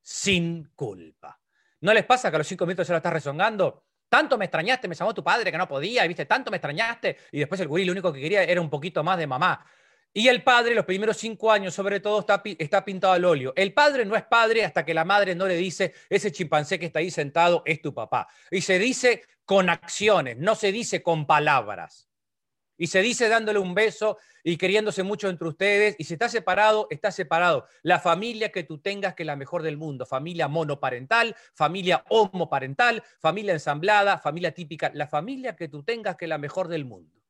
[0.04, 1.40] sin culpa.
[1.82, 3.86] ¿No les pasa que a los cinco minutos se lo estás rezongando?
[4.08, 7.18] Tanto me extrañaste, me llamó tu padre que no podía, y viste, tanto me extrañaste,
[7.32, 9.66] y después el gurí lo único que quería era un poquito más de mamá.
[10.14, 13.54] Y el padre, los primeros cinco años, sobre todo, está, está, pintado al óleo.
[13.56, 16.86] El padre no es padre hasta que la madre no le dice, ese chimpancé que
[16.86, 18.28] está ahí sentado es tu papá.
[18.52, 22.13] Y se dice con acciones, no se dice con palabras.
[22.78, 25.96] Y se dice dándole un beso y queriéndose mucho entre ustedes.
[26.00, 27.68] Y si está separado, está separado.
[27.82, 30.06] La familia que tú tengas, que es la mejor del mundo.
[30.06, 34.92] Familia monoparental, familia homoparental, familia ensamblada, familia típica.
[34.94, 37.22] La familia que tú tengas, que es la mejor del mundo.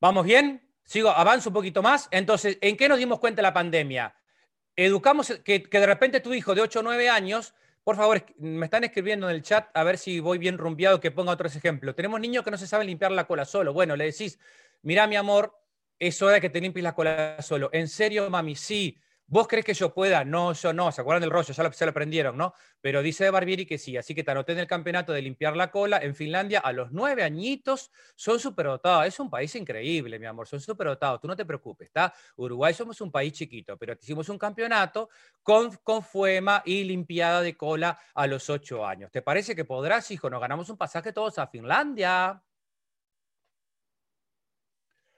[0.00, 0.62] ¿Vamos bien?
[0.84, 2.08] Sigo, avanzo un poquito más.
[2.10, 4.14] Entonces, ¿en qué nos dimos cuenta la pandemia?
[4.74, 7.52] Educamos que, que de repente tu hijo de 8 o 9 años
[7.88, 11.10] por favor, me están escribiendo en el chat a ver si voy bien rumbeado, que
[11.10, 11.96] ponga otros ejemplos.
[11.96, 13.72] Tenemos niños que no se saben limpiar la cola solo.
[13.72, 14.38] Bueno, le decís,
[14.82, 15.58] mira mi amor,
[15.98, 17.70] es hora de que te limpies la cola solo.
[17.72, 18.56] ¿En serio, mami?
[18.56, 18.98] Sí.
[19.30, 20.24] ¿Vos crees que yo pueda?
[20.24, 20.90] No, yo no.
[20.90, 21.52] ¿Se acuerdan del rollo?
[21.52, 22.54] Ya lo, se lo aprendieron, ¿no?
[22.80, 23.94] Pero dice Barbieri que sí.
[23.98, 26.92] Así que te anoté en el campeonato de limpiar la cola en Finlandia a los
[26.92, 27.90] nueve añitos.
[28.16, 29.06] Son superdotados.
[29.06, 30.48] Es un país increíble, mi amor.
[30.48, 31.20] Son superdotados.
[31.20, 32.14] Tú no te preocupes, ¿está?
[32.36, 35.10] Uruguay somos un país chiquito, pero hicimos un campeonato
[35.42, 39.10] con, con fuema y limpiada de cola a los ocho años.
[39.12, 40.30] ¿Te parece que podrás, hijo?
[40.30, 42.42] Nos ganamos un pasaje todos a Finlandia.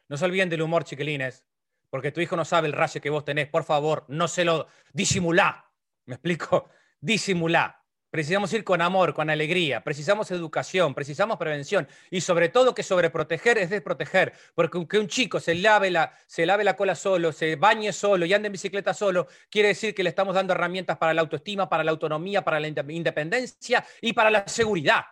[0.08, 1.44] No se olviden del humor, chiquilines
[1.90, 4.68] porque tu hijo no sabe el rayo que vos tenés, por favor, no se lo
[4.92, 5.70] disimulá.
[6.06, 6.70] ¿Me explico?
[7.00, 7.80] Disimulá.
[8.10, 13.56] Precisamos ir con amor, con alegría, precisamos educación, precisamos prevención y sobre todo que sobreproteger
[13.58, 17.54] es desproteger, porque que un chico se lave, la, se lave la cola solo, se
[17.54, 21.14] bañe solo y ande en bicicleta solo, quiere decir que le estamos dando herramientas para
[21.14, 25.04] la autoestima, para la autonomía, para la independencia y para la seguridad.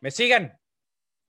[0.00, 0.58] ¿Me siguen?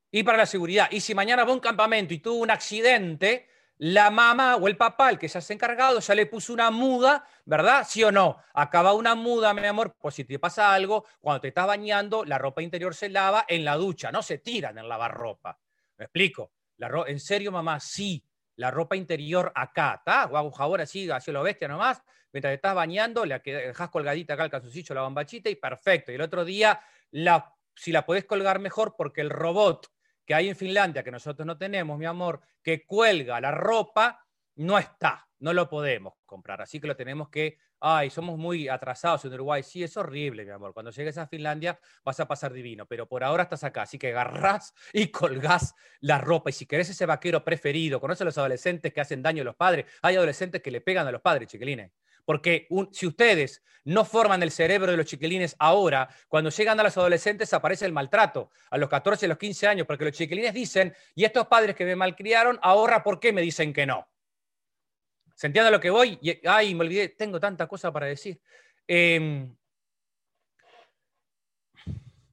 [0.10, 0.88] Y para la seguridad.
[0.90, 3.48] Y si mañana va a un campamento y tuvo un accidente,
[3.78, 7.26] la mamá o el papá, el que se ha encargado, ya le puso una muda,
[7.46, 7.86] ¿verdad?
[7.88, 8.38] ¿Sí o no?
[8.54, 12.38] Acaba una muda, mi amor, por si te pasa algo, cuando te estás bañando, la
[12.38, 15.60] ropa interior se lava en la ducha, no se tiran en lavarropa.
[15.98, 16.52] ¿Me explico?
[16.78, 18.24] La en serio, mamá, sí,
[18.56, 20.26] la ropa interior acá, ¿está?
[20.26, 22.02] O hago así, así lo bestia nomás,
[22.32, 26.12] mientras te estás bañando, la dejas colgadita acá el calzoncillo, la bombachita y perfecto.
[26.12, 26.80] Y el otro día,
[27.12, 29.93] la, si la podés colgar mejor, porque el robot
[30.26, 34.78] que hay en Finlandia, que nosotros no tenemos, mi amor, que cuelga la ropa, no
[34.78, 36.62] está, no lo podemos comprar.
[36.62, 39.62] Así que lo tenemos que ay, somos muy atrasados en Uruguay.
[39.62, 40.74] Sí, es horrible, mi amor.
[40.74, 44.08] Cuando llegues a Finlandia vas a pasar divino, pero por ahora estás acá, así que
[44.08, 46.50] agarrás y colgás la ropa.
[46.50, 49.56] Y si querés ese vaquero preferido, conoces a los adolescentes que hacen daño a los
[49.56, 49.86] padres.
[50.02, 51.92] Hay adolescentes que le pegan a los padres, chiquilines.
[52.26, 56.98] Porque si ustedes no forman el cerebro de los chiquilines ahora, cuando llegan a los
[56.98, 60.96] adolescentes aparece el maltrato, a los 14, a los 15 años, porque los chiquilines dicen,
[61.16, 64.08] y estos padres que me malcriaron, ahora, ¿por qué me dicen que no?
[65.36, 66.20] ¿Se entiende lo que voy?
[66.46, 68.40] ay, me olvidé, tengo tanta cosa para decir.
[68.88, 69.48] Eh,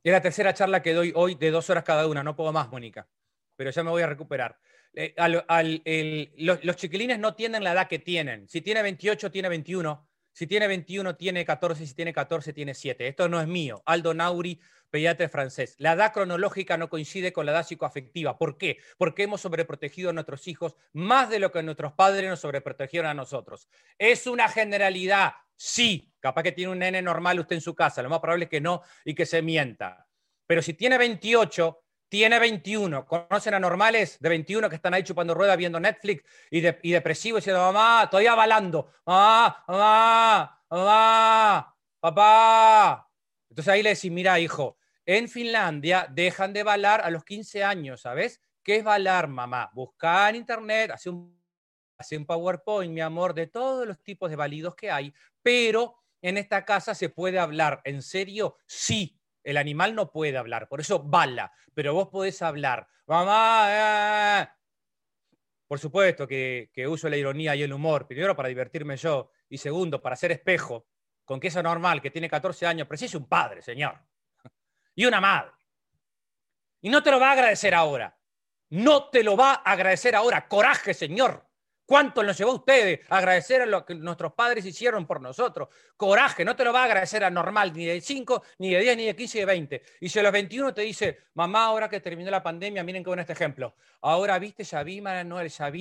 [0.03, 2.70] es la tercera charla que doy hoy de dos horas cada una, no puedo más,
[2.70, 3.07] Mónica,
[3.57, 4.59] pero ya me voy a recuperar.
[4.95, 8.49] Eh, los, chiquilines no tienen la edad que tienen.
[8.49, 10.09] Si tiene 28, tiene 21.
[10.32, 11.86] Si tiene 21, tiene 14.
[11.86, 13.07] Si tiene 14, tiene 7.
[13.07, 13.82] Esto no es mío.
[13.86, 14.61] Aldo Nauri,
[14.91, 15.74] pediatra francés.
[15.78, 18.38] La edad cronológica no coincide con la edad psicoafectiva.
[18.38, 18.78] ¿Por qué?
[18.99, 23.14] Porque hemos sobreprotegido a nuestros hijos más de lo que nuestros padres nos sobreprotegieron a
[23.14, 23.68] nosotros.
[23.99, 26.12] Es una generalidad, sí.
[26.20, 28.03] Capaz que tiene un nene normal usted en su casa.
[28.03, 30.07] Lo más probable es que no y que se mienta.
[30.47, 33.06] Pero si tiene 28, tiene 21.
[33.06, 37.40] ¿Conocen a normales de 21 que están ahí chupando rueda viendo Netflix y, de, depresivos
[37.40, 43.11] diciendo, mamá, todavía balando, mamá, mamá, mamá, papá?
[43.48, 48.02] Entonces ahí le decís, mira, hijo, en Finlandia dejan de balar a los 15 años,
[48.02, 48.40] ¿sabes?
[48.62, 49.70] ¿Qué es balar, mamá?
[49.72, 51.40] Busca en internet, hace un,
[51.96, 56.36] hace un PowerPoint, mi amor, de todos los tipos de balidos que hay, pero en
[56.36, 57.80] esta casa se puede hablar.
[57.84, 58.56] ¿En serio?
[58.66, 59.20] Sí.
[59.43, 62.86] El animal no puede hablar, por eso bala, pero vos podés hablar.
[63.07, 63.66] Mamá,
[64.43, 64.49] eh".
[65.66, 70.01] por supuesto que, uso la ironía y el humor, primero para divertirme yo y segundo
[70.01, 70.86] para ser espejo
[71.24, 73.99] con que es normal que tiene 14 años, es un padre, señor
[74.95, 75.53] y una madre.
[76.82, 78.16] Y no te lo va a agradecer ahora.
[78.70, 80.47] No te lo va a agradecer ahora.
[80.49, 81.49] Coraje, Señor.
[81.91, 85.70] ¿Cuánto nos llevó a ustedes a agradecer a lo que nuestros padres hicieron por nosotros?
[85.97, 88.97] Coraje, no te lo va a agradecer a normal, ni de 5, ni de 10,
[88.97, 89.82] ni de 15, ni de 20.
[90.03, 93.11] Y si a los 21 te dice, mamá, ahora que terminó la pandemia, miren qué
[93.11, 93.74] bueno este ejemplo.
[94.03, 95.72] Ahora, viste, ya vi, Manuel, ya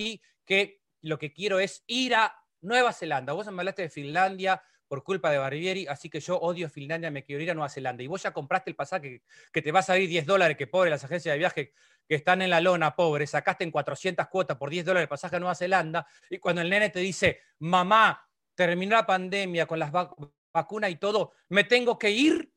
[0.43, 3.33] que lo que quiero es ir a Nueva Zelanda.
[3.33, 7.23] Vos me hablaste de Finlandia, por culpa de Barbieri, así que yo odio Finlandia, me
[7.23, 8.03] quiero ir a Nueva Zelanda.
[8.03, 9.21] Y vos ya compraste el pasaje
[9.53, 11.73] que, te va a salir 10 dólares, que pobre las agencias de viaje
[12.07, 15.35] que están en la lona, pobre, sacaste en 400 cuotas por 10 dólares el pasaje
[15.35, 19.91] a Nueva Zelanda, y cuando el nene te dice, mamá, terminó la pandemia con las
[19.91, 22.51] vacunas y todo, me tengo que ir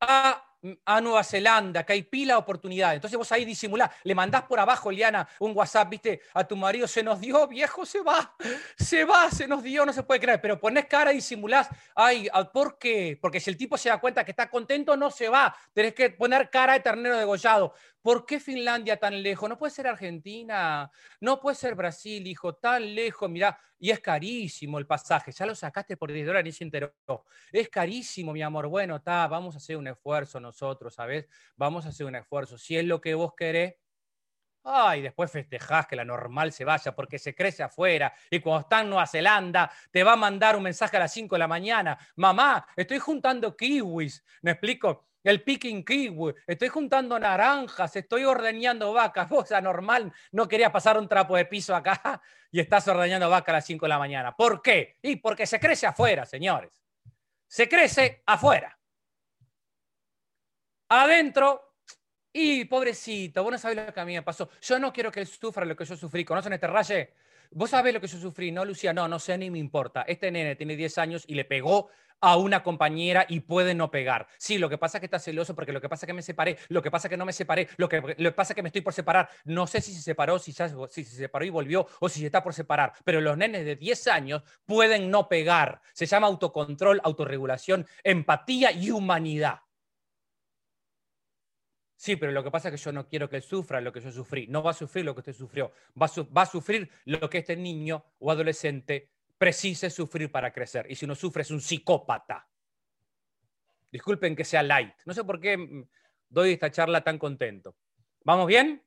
[0.00, 0.45] a
[0.84, 2.96] a Nueva Zelanda, que hay pila de oportunidades.
[2.96, 6.88] Entonces vos ahí disimulás, le mandás por abajo, Eliana, un WhatsApp, viste, a tu marido,
[6.88, 8.34] se nos dio, viejo, se va,
[8.76, 12.28] se va, se nos dio, no se puede creer, pero pones cara y disimulás, ay,
[12.52, 13.18] ¿por qué?
[13.20, 16.10] Porque si el tipo se da cuenta que está contento, no se va, tenés que
[16.10, 17.74] poner cara de ternero degollado.
[18.02, 19.48] ¿Por qué Finlandia tan lejos?
[19.48, 20.88] No puede ser Argentina,
[21.20, 25.54] no puede ser Brasil, hijo, tan lejos, mirá, y es carísimo el pasaje, ya lo
[25.54, 26.94] sacaste por 10 dólares y se enteró.
[27.52, 31.26] Es carísimo, mi amor, bueno, está, vamos a hacer un esfuerzo nosotros, ¿sabes?
[31.56, 32.58] Vamos a hacer un esfuerzo.
[32.58, 33.76] Si es lo que vos querés,
[34.68, 38.80] Ay, después festejás que la normal se vaya porque se crece afuera y cuando está
[38.80, 41.96] en Nueva Zelanda te va a mandar un mensaje a las 5 de la mañana.
[42.16, 44.24] Mamá, estoy juntando kiwis.
[44.42, 45.06] ¿Me explico?
[45.30, 49.28] El picking kiwi, estoy juntando naranjas, estoy ordeñando vacas.
[49.30, 52.20] Vos, anormal, no quería pasar un trapo de piso acá
[52.50, 54.36] y estás ordeñando vacas a las 5 de la mañana.
[54.36, 54.98] ¿Por qué?
[55.02, 56.84] Y porque se crece afuera, señores.
[57.48, 58.78] Se crece afuera.
[60.88, 61.74] Adentro,
[62.32, 64.50] y pobrecito, vos no sabés lo que a mí me pasó.
[64.60, 66.24] Yo no quiero que él sufra lo que yo sufrí.
[66.24, 67.14] ¿Conocen este raye?
[67.50, 68.92] Vos sabés lo que yo sufrí, ¿no, Lucía?
[68.92, 70.02] No, no sé ni me importa.
[70.02, 71.88] Este nene tiene 10 años y le pegó
[72.20, 74.26] a una compañera y puede no pegar.
[74.38, 76.22] Sí, lo que pasa es que está celoso porque lo que pasa es que me
[76.22, 78.62] separé, lo que pasa es que no me separé, lo que, lo pasa es que
[78.62, 79.28] me estoy por separar.
[79.44, 82.54] No sé si se separó, si, se separó y volvió o si se está por
[82.54, 85.80] separar, pero los nenes de 10 años pueden no pegar.
[85.92, 89.60] Se llama autocontrol, autorregulación, empatía y humanidad.
[91.98, 94.00] Sí, pero lo que pasa es que yo no quiero que él sufra lo que
[94.00, 94.46] yo sufrí.
[94.48, 95.72] No va a sufrir lo que usted sufrió.
[96.00, 100.86] Va va a sufrir lo que este niño o adolescente precise sufrir para crecer.
[100.90, 102.48] Y si no sufre es un psicópata.
[103.90, 104.94] Disculpen que sea light.
[105.04, 105.88] No sé por qué mm,
[106.28, 107.76] doy esta charla tan contento.
[108.24, 108.82] ¿Vamos bien?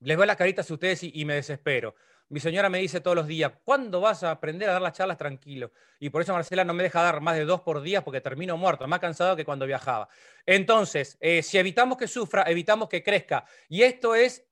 [0.00, 1.94] Les veo las caritas a ustedes y, me desespero.
[2.28, 5.18] Mi señora me dice todos los días, ¿cuándo vas a aprender a dar las charlas
[5.18, 5.70] tranquilo?
[6.00, 8.56] Y por eso Marcela no me deja dar más de dos por día porque termino
[8.56, 10.08] muerto, más cansado que cuando viajaba.
[10.44, 13.44] Entonces, eh, si evitamos que sufra, evitamos que crezca.
[13.68, 14.44] Y esto es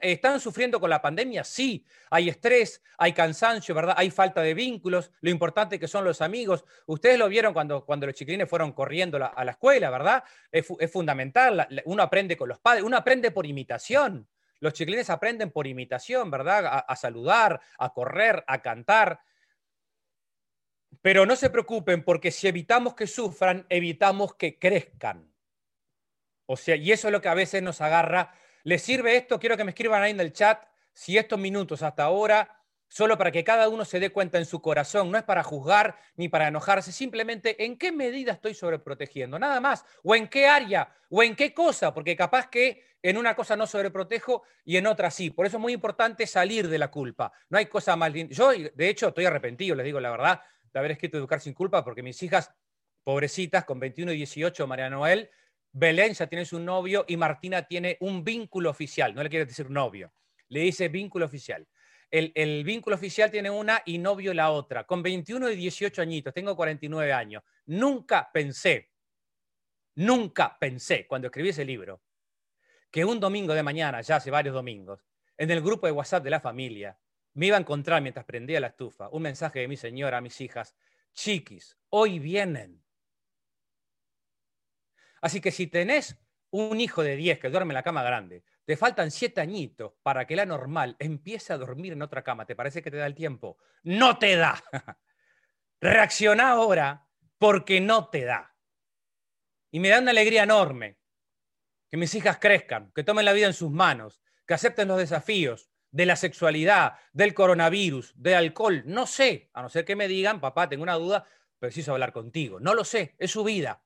[0.00, 1.44] ¿Están sufriendo con la pandemia?
[1.44, 1.86] Sí.
[2.10, 3.94] Hay estrés, hay cansancio, ¿verdad?
[3.96, 6.64] Hay falta de vínculos, lo importante que son los amigos.
[6.86, 10.24] Ustedes lo vieron cuando, cuando los chiquilines fueron corriendo a la escuela, ¿verdad?
[10.50, 11.68] Es, fundamental.
[11.84, 14.28] Uno aprende con los padres, uno aprende por imitación.
[14.58, 16.84] Los chiquilines aprenden por imitación, ¿verdad?
[16.86, 19.20] a saludar, a correr, a cantar.
[21.00, 25.32] Pero no se preocupen porque si evitamos que sufran, evitamos que crezcan.
[26.52, 28.34] O sea, y eso es lo que a veces nos agarra
[28.64, 29.38] ¿Les sirve esto?
[29.38, 33.30] Quiero que me escriban ahí en el chat si estos minutos hasta ahora, solo para
[33.30, 36.48] que cada uno se dé cuenta en su corazón, no es para juzgar ni para
[36.48, 41.36] enojarse, simplemente en qué medida estoy sobreprotegiendo, nada más, o en qué área, o en
[41.36, 45.30] qué cosa, porque capaz que en una cosa no sobreprotejo y en otra sí.
[45.30, 47.32] Por eso es muy importante salir de la culpa.
[47.48, 48.34] No hay cosa más linda.
[48.34, 50.42] Yo, de hecho, estoy arrepentido, les digo la verdad,
[50.72, 52.52] de haber escrito Educar sin culpa, porque mis hijas,
[53.02, 55.30] pobrecitas, con 21 y 18, María Noel,
[55.72, 59.70] Belén ya tiene su novio y Martina tiene un vínculo oficial, no le quiere decir
[59.70, 60.12] novio,
[60.48, 61.66] le dice vínculo oficial.
[62.10, 64.84] El, vínculo oficial tiene una y novio la otra.
[64.84, 67.44] Con 21 y 18 añitos, tengo 49 años.
[67.66, 68.90] Nunca pensé,
[69.94, 72.02] nunca pensé cuando escribí ese libro,
[72.90, 75.06] que un domingo de mañana, ya hace varios domingos,
[75.36, 76.98] en el grupo de WhatsApp de la familia,
[77.34, 80.40] me iba a encontrar mientras prendía la estufa un mensaje de mi señora a mis
[80.40, 80.74] hijas,
[81.14, 82.79] chiquis, hoy vienen
[85.20, 86.18] Así que si tenés
[86.50, 90.26] un hijo de 10 que duerme en la cama grande, te faltan 7 añitos para
[90.26, 93.14] que la normal empiece a dormir en otra cama, ¿te parece que te da el
[93.14, 93.58] tiempo?
[93.82, 94.62] No te da.
[95.80, 97.06] Reacciona ahora
[97.38, 98.54] porque no te da.
[99.70, 100.98] Y me da una alegría enorme
[101.90, 105.70] que mis hijas crezcan, que tomen la vida en sus manos, que acepten los desafíos
[105.90, 108.82] de la sexualidad, del coronavirus, del alcohol.
[108.86, 111.24] No sé, a no ser que me digan, papá, tengo una duda,
[111.58, 112.60] preciso hablar contigo.
[112.60, 113.82] No lo sé, es su vida.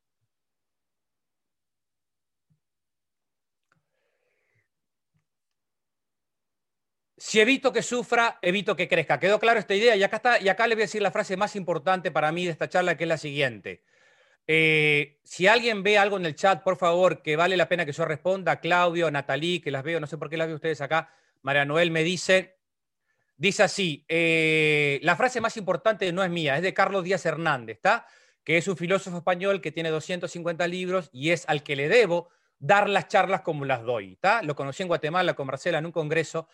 [7.35, 9.19] Si evito que sufra, evito que crezca.
[9.19, 9.97] ¿Quedó claro esta idea?
[9.97, 12.45] Y acá, está, y acá le voy a decir la frase más importante para mí
[12.45, 13.83] de esta charla, que es la siguiente.
[14.47, 17.91] Eh, si alguien ve algo en el chat, por favor, que vale la pena que
[17.91, 21.13] yo responda, Claudio, Natalí, que las veo, no sé por qué las veo ustedes acá,
[21.43, 22.55] María Noel me dice,
[23.37, 27.79] dice así, eh, la frase más importante no es mía, es de Carlos Díaz Hernández,
[27.79, 28.07] ¿está?
[28.45, 32.29] Que es un filósofo español que tiene 250 libros y es al que le debo
[32.61, 34.41] dar las charlas como las doy, ¿está?
[34.43, 36.47] Lo conocí en Guatemala con Marcela en un congreso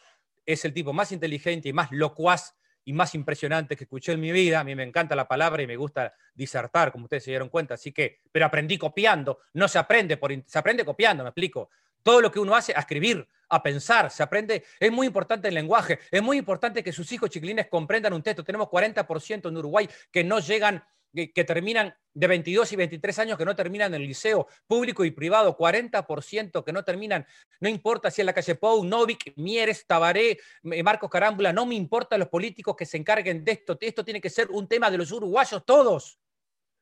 [0.52, 4.32] es el tipo más inteligente y más locuaz y más impresionante que escuché en mi
[4.32, 4.60] vida.
[4.60, 7.74] A mí me encanta la palabra y me gusta disertar, como ustedes se dieron cuenta.
[7.74, 9.40] Así que, pero aprendí copiando.
[9.54, 11.70] No se aprende por, se aprende copiando, me explico.
[12.02, 14.64] Todo lo que uno hace, a escribir, a pensar, se aprende.
[14.78, 15.98] Es muy importante el lenguaje.
[16.10, 18.42] Es muy importante que sus hijos chiquilines comprendan un texto.
[18.42, 20.82] Tenemos 40% en Uruguay que no llegan
[21.12, 25.10] que, terminan de 22 y 23 años que no terminan en el liceo público y
[25.10, 27.26] privado, 40% que no terminan,
[27.60, 32.18] no importa si es la calle Pou, Novik, Mieres, Tabaré, Marcos Carámbula, no me importa
[32.18, 35.12] los políticos que se encarguen de esto, esto tiene que ser un tema de los
[35.12, 36.18] uruguayos todos,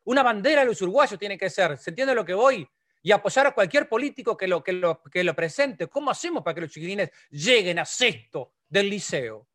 [0.05, 2.69] una bandera de los uruguayos tiene que ser, ¿se entiende lo que voy?
[3.03, 5.87] Y apoyar a cualquier político que lo, que lo, que lo presente.
[5.87, 9.48] ¿Cómo hacemos para que los chiquilines lleguen a sexto del liceo?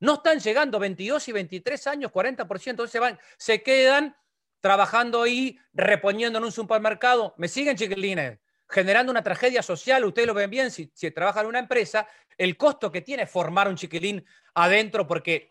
[0.00, 4.16] No están llegando 22 y 23 años, 40%, entonces se, van, se quedan
[4.60, 7.34] trabajando ahí, reponiendo en un supermercado.
[7.36, 8.38] ¿Me siguen, chiquilines?
[8.68, 12.56] Generando una tragedia social, ustedes lo ven bien, si, si trabajan en una empresa, el
[12.56, 14.24] costo que tiene formar un chiquilín
[14.54, 15.50] adentro porque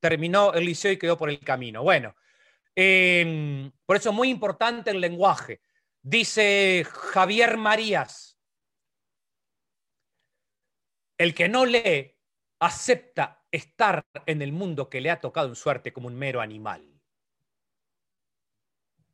[0.00, 1.82] terminó el liceo y quedó por el camino.
[1.82, 2.14] Bueno,
[2.74, 5.60] em, por eso es muy importante el lenguaje.
[6.00, 8.38] Dice Javier Marías,
[11.18, 12.16] el que no lee
[12.58, 16.82] acepta estar en el mundo que le ha tocado en suerte como un mero animal.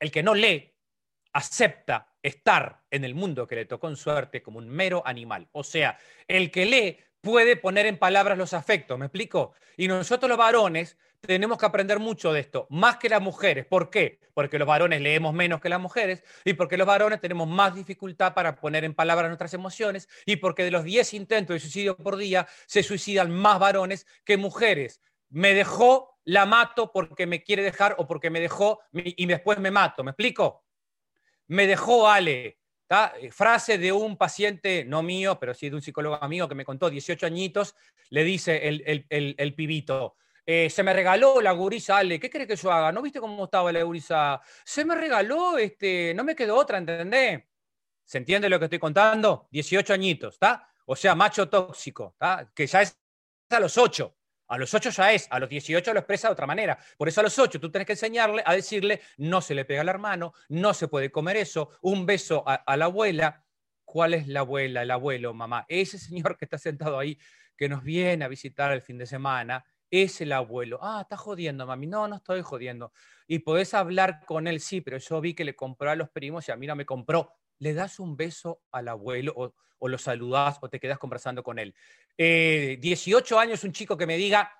[0.00, 0.72] El que no lee
[1.32, 5.48] acepta estar en el mundo que le tocó en suerte como un mero animal.
[5.52, 9.52] O sea, el que lee puede poner en palabras los afectos, ¿me explico?
[9.76, 13.66] Y nosotros los varones tenemos que aprender mucho de esto, más que las mujeres.
[13.66, 14.20] ¿Por qué?
[14.34, 18.34] Porque los varones leemos menos que las mujeres y porque los varones tenemos más dificultad
[18.34, 22.16] para poner en palabras nuestras emociones y porque de los 10 intentos de suicidio por
[22.16, 25.00] día se suicidan más varones que mujeres.
[25.28, 29.70] Me dejó, la mato porque me quiere dejar o porque me dejó y después me
[29.70, 30.04] mato.
[30.04, 30.64] ¿Me explico?
[31.46, 32.57] Me dejó Ale.
[33.30, 36.88] Frase de un paciente, no mío, pero sí de un psicólogo amigo que me contó,
[36.88, 37.74] 18 añitos,
[38.10, 40.16] le dice el, el pibito,
[40.50, 42.90] eh, se me regaló la gurisa, Ale, ¿qué crees que yo haga?
[42.90, 44.40] ¿No viste cómo estaba la gurisa?
[44.64, 47.42] Se me regaló, este, no me quedó otra, ¿entendés?
[48.02, 49.46] ¿Se entiende lo que estoy contando?
[49.50, 50.66] 18 añitos, ¿está?
[50.86, 52.50] O sea, macho tóxico, ¿está?
[52.54, 52.98] Que ya es
[53.50, 54.16] a los 8.
[54.48, 56.78] A los 8 ya es, a los 18 lo expresa de otra manera.
[56.96, 59.82] Por eso a los 8 tú tienes que enseñarle a decirle, no se le pega
[59.82, 63.44] al hermano, no se puede comer eso, un beso a, la abuela,
[63.84, 65.64] ¿Cuál es la abuela, el abuelo, mamá?
[65.66, 67.18] Ese señor que está sentado ahí,
[67.56, 70.78] que nos viene a visitar el fin de semana, es el abuelo.
[70.82, 71.86] Ah, está jodiendo, mami.
[71.86, 72.92] No, no estoy jodiendo.
[73.26, 76.46] Y podés hablar con él, sí, pero yo vi que le compró a los primos
[76.48, 77.32] y a mí no me compró.
[77.58, 81.74] Le das un beso al abuelo o, lo saludás o te quedas conversando con él.
[82.16, 82.78] 18
[83.34, 84.52] eh, años, un chico que me diga,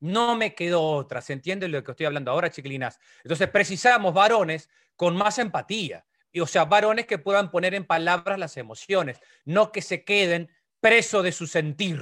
[0.00, 1.20] no me quedó otra.
[1.20, 2.98] ¿Se entiende lo que estoy hablando ahora, chiquilinas?
[3.22, 6.04] Entonces precisamos varones con más empatía
[6.40, 11.24] o sea, varones que puedan poner en palabras las emociones, no que se queden presos
[11.24, 12.00] de su sentir.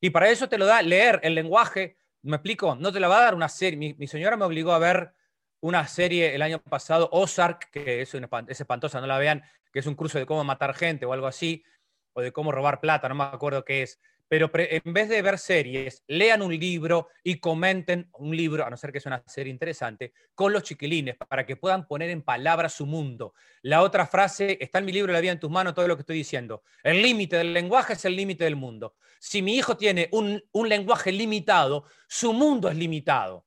[0.00, 3.18] Y para eso te lo da leer el lenguaje, me explico, no te la va
[3.18, 3.94] a dar una serie.
[3.96, 5.14] Mi, señora me obligó a ver
[5.62, 9.42] una serie el año pasado, Ozark, que es, es espantosa, no la vean,
[9.72, 11.64] que es un curso de cómo matar gente o algo así,
[12.12, 13.98] o de cómo robar plata, no me acuerdo qué es
[14.32, 18.78] pero en vez de ver series, lean un libro y comenten un libro, a no
[18.78, 22.72] ser que sea una serie interesante, con los chiquilines, para que puedan poner en palabras
[22.72, 23.34] su mundo.
[23.60, 26.00] La otra frase, está en mi libro La vida en tus manos, todo lo que
[26.00, 26.62] estoy diciendo.
[26.82, 28.94] El límite del lenguaje es el límite del mundo.
[29.20, 33.44] Si mi hijo tiene un, un lenguaje limitado, su mundo es limitado.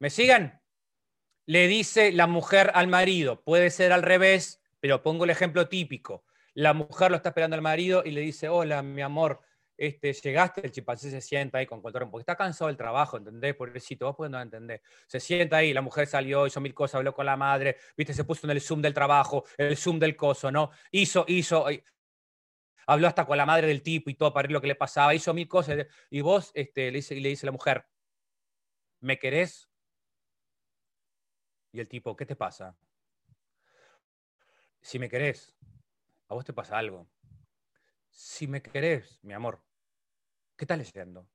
[0.00, 0.60] ¿Me siguen?
[1.46, 6.24] Le dice la mujer al marido, puede ser al revés, pero pongo el ejemplo típico.
[6.54, 9.40] La mujer lo está esperando al marido y le dice, hola, mi amor,
[9.76, 13.54] este, llegaste, el chimpancé se sienta ahí con control, porque está cansado del trabajo, ¿entendés?
[13.54, 14.80] Pobrecito, vos no entender.
[15.06, 18.24] Se sienta ahí, la mujer salió, hizo mil cosas, habló con la madre, viste, se
[18.24, 20.70] puso en el Zoom del trabajo, el Zoom del coso, ¿no?
[20.92, 21.66] Hizo, hizo,
[22.86, 25.14] habló hasta con la madre del tipo y todo para ver lo que le pasaba,
[25.14, 25.86] hizo mil cosas.
[26.08, 27.84] Y vos este, le, dice, le dice a la mujer,
[29.00, 29.68] ¿me querés?
[31.74, 32.74] Y el tipo, ¿qué te pasa?
[34.80, 35.54] Si me querés,
[36.28, 37.06] a vos te pasa algo
[38.14, 39.60] si me querés, mi amor,
[40.56, 41.28] ¿qué estás leyendo?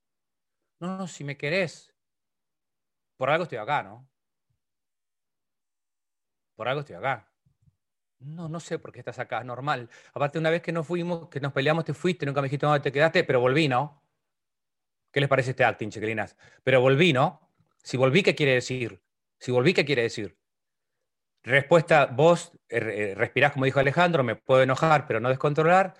[0.80, 1.94] No, no, si me querés,
[3.18, 4.10] por algo estoy acá, ¿no?
[6.56, 7.30] Por algo estoy acá.
[8.20, 9.90] No, no sé por qué estás acá, normal.
[10.14, 12.82] Aparte, una vez que nos fuimos, que nos peleamos, te fuiste, nunca me dijiste dónde
[12.82, 14.04] te quedaste, pero volví, ¿no?
[15.12, 16.38] ¿Qué les parece este acting, chiquilinas?
[16.64, 17.52] Pero volví, ¿no?
[17.84, 19.02] Si volví, ¿qué quiere decir?
[19.40, 20.38] Si volví, ¿qué quiere decir?
[21.44, 25.96] Respuesta, vos eh, eh, respirás como dijo Alejandro, me puedo enojar, pero no descontrolar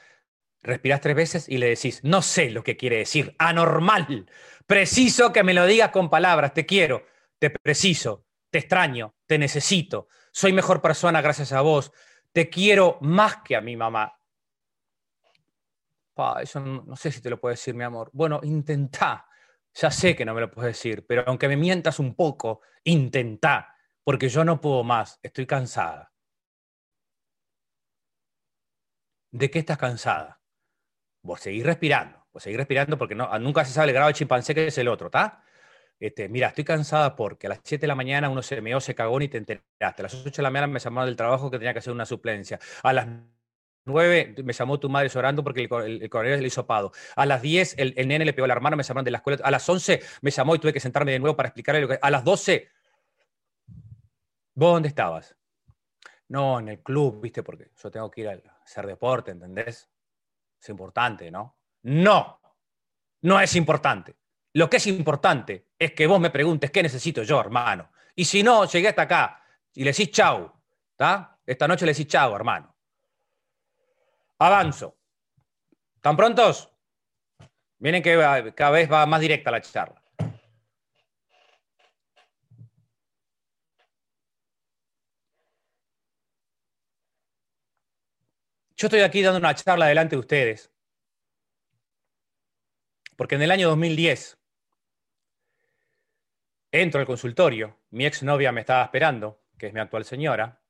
[0.62, 4.30] respirás tres veces y le decís, no sé lo que quiere decir, anormal,
[4.68, 7.06] preciso que me lo digas con palabras, te quiero,
[7.38, 11.92] te preciso, te extraño, te necesito, soy mejor persona gracias a vos,
[12.32, 14.14] te quiero más que a mi mamá.
[16.42, 18.10] eso no, sé si te lo puedo decir, mi amor.
[18.14, 19.26] Bueno, intentá.
[19.74, 23.76] Ya sé que no me lo puedes decir, pero aunque me mientas un poco, intentá,
[24.04, 26.12] porque yo no puedo más, estoy cansada.
[29.32, 30.40] ¿De qué estás cansada?
[31.22, 34.56] vos seguís respirando, vos seguís respirando porque no, nunca se sabe el grado de chimpancé
[34.56, 35.44] que es el otro, ¿está?
[36.30, 39.20] Mira, estoy cansada porque a las 7 de la mañana uno se meó, se cagó
[39.22, 40.02] y te enteraste.
[40.02, 42.06] A las 8 de la mañana me llamaron del trabajo que tenía que hacer una
[42.06, 42.58] suplencia.
[42.84, 43.08] A las
[43.90, 46.92] 9 me llamó tu madre llorando porque el, el, coronel le hizo pado.
[47.16, 49.40] A las 10 el, el, nene le pegó la hermana, me llamaron de la escuela.
[49.44, 52.00] A las 11 me llamó y tuve que sentarme de nuevo para explicarle lo que...
[52.02, 52.70] A las 12,
[54.56, 55.36] ¿vos dónde estabas?
[56.30, 59.90] No, en el club, viste, porque yo tengo que ir a hacer deporte, ¿entendés?
[60.62, 61.58] es importante, ¿no?
[61.84, 62.42] No,
[63.22, 64.16] no es importante.
[64.54, 67.92] Lo que es importante es que vos me preguntes qué necesito yo, hermano.
[68.16, 70.52] Y si no, llegué hasta acá y le decís chau,
[70.92, 71.40] ¿está?
[71.46, 72.76] Esta noche le decís chau, hermano.
[74.40, 74.98] Avanzo.
[75.96, 76.72] ¿Están prontos?
[77.80, 80.02] Miren que cada vez va más directa la charla.
[88.78, 90.72] Yo estoy aquí dando una charla delante de ustedes,
[93.18, 94.40] porque en el año 2010
[96.72, 100.62] entro al consultorio, mi exnovia me estaba esperando, que es mi actual señora,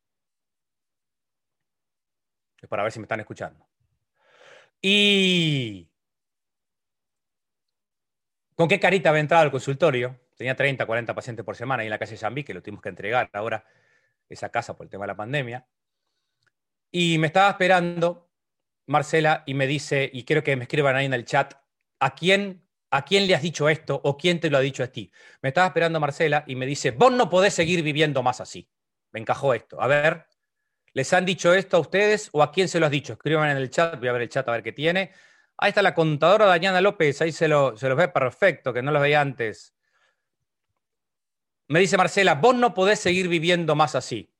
[2.62, 3.68] es para ver si me están escuchando.
[4.82, 5.90] Y
[8.60, 10.20] ¿Con qué carita había entrado al consultorio?
[10.36, 12.90] Tenía 30, 40 pacientes por semana ahí en la calle Zambí, que lo tuvimos que
[12.90, 13.64] entregar ahora,
[14.28, 15.66] esa casa por el tema de la pandemia.
[16.92, 18.30] Y me estaba esperando
[18.86, 21.54] Marcela y me dice, y quiero que me escriban ahí en el chat,
[22.02, 24.88] ¿a quién, ¿a quién le has dicho esto o quién te lo ha dicho a
[24.88, 25.10] ti?
[25.42, 28.70] Me estaba esperando Marcela y me dice, vos no podés seguir viviendo más así.
[29.12, 29.82] Me encajó esto.
[29.82, 30.26] A ver,
[30.94, 33.14] ¿les han dicho esto a ustedes o a quién se lo has dicho?
[33.14, 35.12] Escriban en el chat, voy a ver el chat a ver qué tiene.
[35.58, 38.92] Ahí está la contadora Dañana López, ahí se, lo, se los ve perfecto, que no
[38.92, 39.76] los veía antes.
[41.68, 44.34] Me dice Marcela, vos no podés seguir viviendo más así.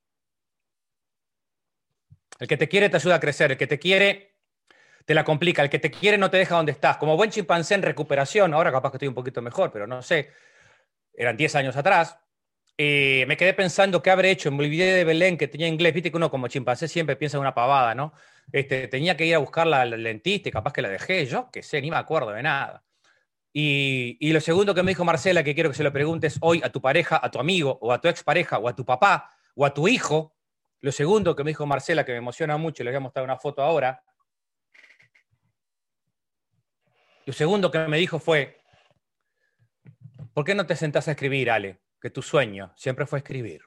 [2.38, 4.30] El que te quiere te ayuda a crecer, el que te quiere
[5.04, 6.96] te la complica, el que te quiere no te deja donde estás.
[6.96, 10.30] Como buen chimpancé en recuperación, ahora capaz que estoy un poquito mejor, pero no sé,
[11.12, 12.16] eran 10 años atrás,
[12.82, 14.50] eh, me quedé pensando qué habré hecho.
[14.50, 15.92] Me olvidé de Belén, que tenía inglés.
[15.92, 18.14] Viste que uno como chimpancé siempre piensa en una pavada, ¿no?
[18.52, 21.26] Este, tenía que ir a buscarla al dentista y capaz que la dejé.
[21.26, 22.82] Yo qué sé, ni me acuerdo de nada.
[23.52, 26.62] Y, y, lo segundo que me dijo Marcela, que quiero que se lo preguntes hoy
[26.64, 29.66] a tu pareja, a tu amigo, o a tu expareja, o a tu papá, o
[29.66, 30.34] a tu hijo.
[30.80, 33.36] Lo segundo que me dijo Marcela, que me emociona mucho, le voy a mostrar una
[33.36, 34.02] foto ahora.
[37.26, 38.58] Lo segundo que me dijo fue,
[40.32, 41.78] ¿por qué no te sentás a escribir, Ale?
[42.00, 43.62] Que tu sueño siempre fue escribir.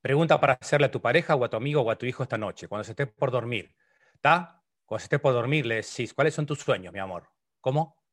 [0.00, 2.36] Pregunta para hacerle a tu pareja o a tu amigo o a tu hijo esta
[2.36, 3.74] noche, cuando se esté por dormir.
[4.14, 4.62] ¿Está?
[4.84, 7.30] Cuando se esté por dormir le decís, ¿cuáles son tus sueños, mi amor?
[7.60, 8.04] ¿Cómo?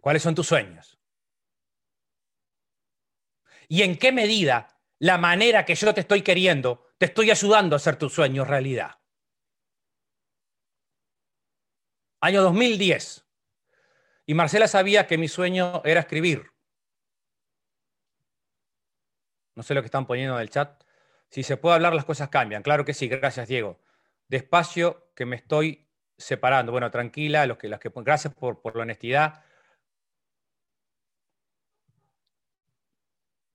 [0.00, 0.96] ¿Cuáles son tus sueños?
[3.68, 7.78] ¿Y en qué medida la manera que yo te estoy queriendo te estoy ayudando a
[7.78, 9.00] hacer tus sueños realidad?
[12.20, 13.25] Año 2010.
[14.26, 16.50] Y Marcela sabía que mi sueño era escribir.
[19.54, 20.82] No sé lo que están poniendo en el chat.
[21.30, 22.62] Si se puede hablar, las cosas cambian.
[22.62, 23.80] Claro que sí, gracias, Diego.
[24.28, 26.72] Despacio, que me estoy separando.
[26.72, 29.44] Bueno, tranquila, los que, las que, gracias por, por la honestidad.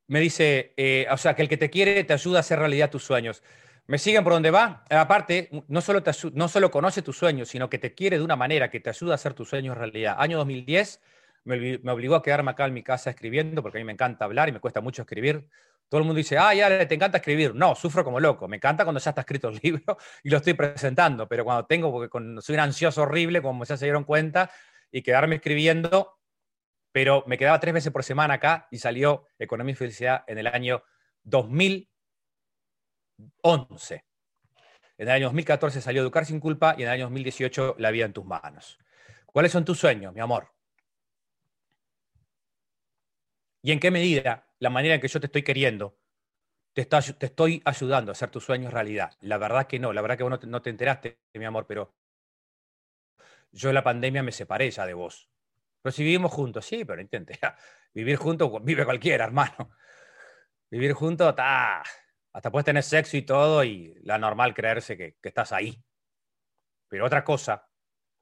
[0.08, 2.90] Me dice, eh, o sea, que el que te quiere te ayuda a hacer realidad
[2.90, 3.44] tus sueños.
[3.88, 4.86] ¿Me siguen por donde va?
[4.90, 8.36] Aparte, no solo, te, no solo conoce tus sueños, sino que te quiere de una
[8.36, 10.16] manera que te ayuda a hacer tus sueños realidad.
[10.18, 11.02] Año 2010
[11.44, 14.50] me, obligó a quedarme acá en mi casa escribiendo, porque a mí me encanta hablar
[14.50, 15.48] y me cuesta mucho escribir.
[15.90, 17.54] Todo el mundo dice, ah, ya te encanta escribir.
[17.54, 18.48] No, sufro como loco.
[18.48, 21.92] Me encanta cuando ya está escrito el libro y lo estoy presentando, pero cuando tengo,
[21.92, 22.10] porque
[22.42, 24.50] soy un ansioso horrible, como ya se dieron cuenta,
[24.92, 26.20] y quedarme escribiendo,
[26.92, 30.48] pero me quedaba tres veces por semana acá y salió Economía y Felicidad en el
[30.48, 30.84] año
[33.44, 34.06] 2011.
[34.98, 38.06] En el año 2014 salió Educar sin culpa y en el año 2018 La vida
[38.06, 38.80] en tus manos.
[39.26, 40.52] ¿Cuáles son tus sueños, mi amor?
[43.64, 45.98] ¿Y en qué medida la manera en que yo te estoy queriendo
[46.74, 49.12] te, te estoy ayudando a hacer tus sueños realidad?
[49.22, 51.66] La verdad que no, la verdad que vos no te, no te enteraste, mi amor,
[51.68, 51.94] pero
[53.52, 55.30] yo en la pandemia me separé ya de vos.
[55.82, 57.40] Pero si vivimos juntos, sí, pero intente.
[57.94, 59.72] Vivir juntos vive cualquiera, hermano.
[60.70, 61.34] Vivir juntos,
[62.34, 65.84] hasta puedes tener sexo y todo y la normal creerse que, estás ahí.
[66.88, 67.68] Pero otra cosa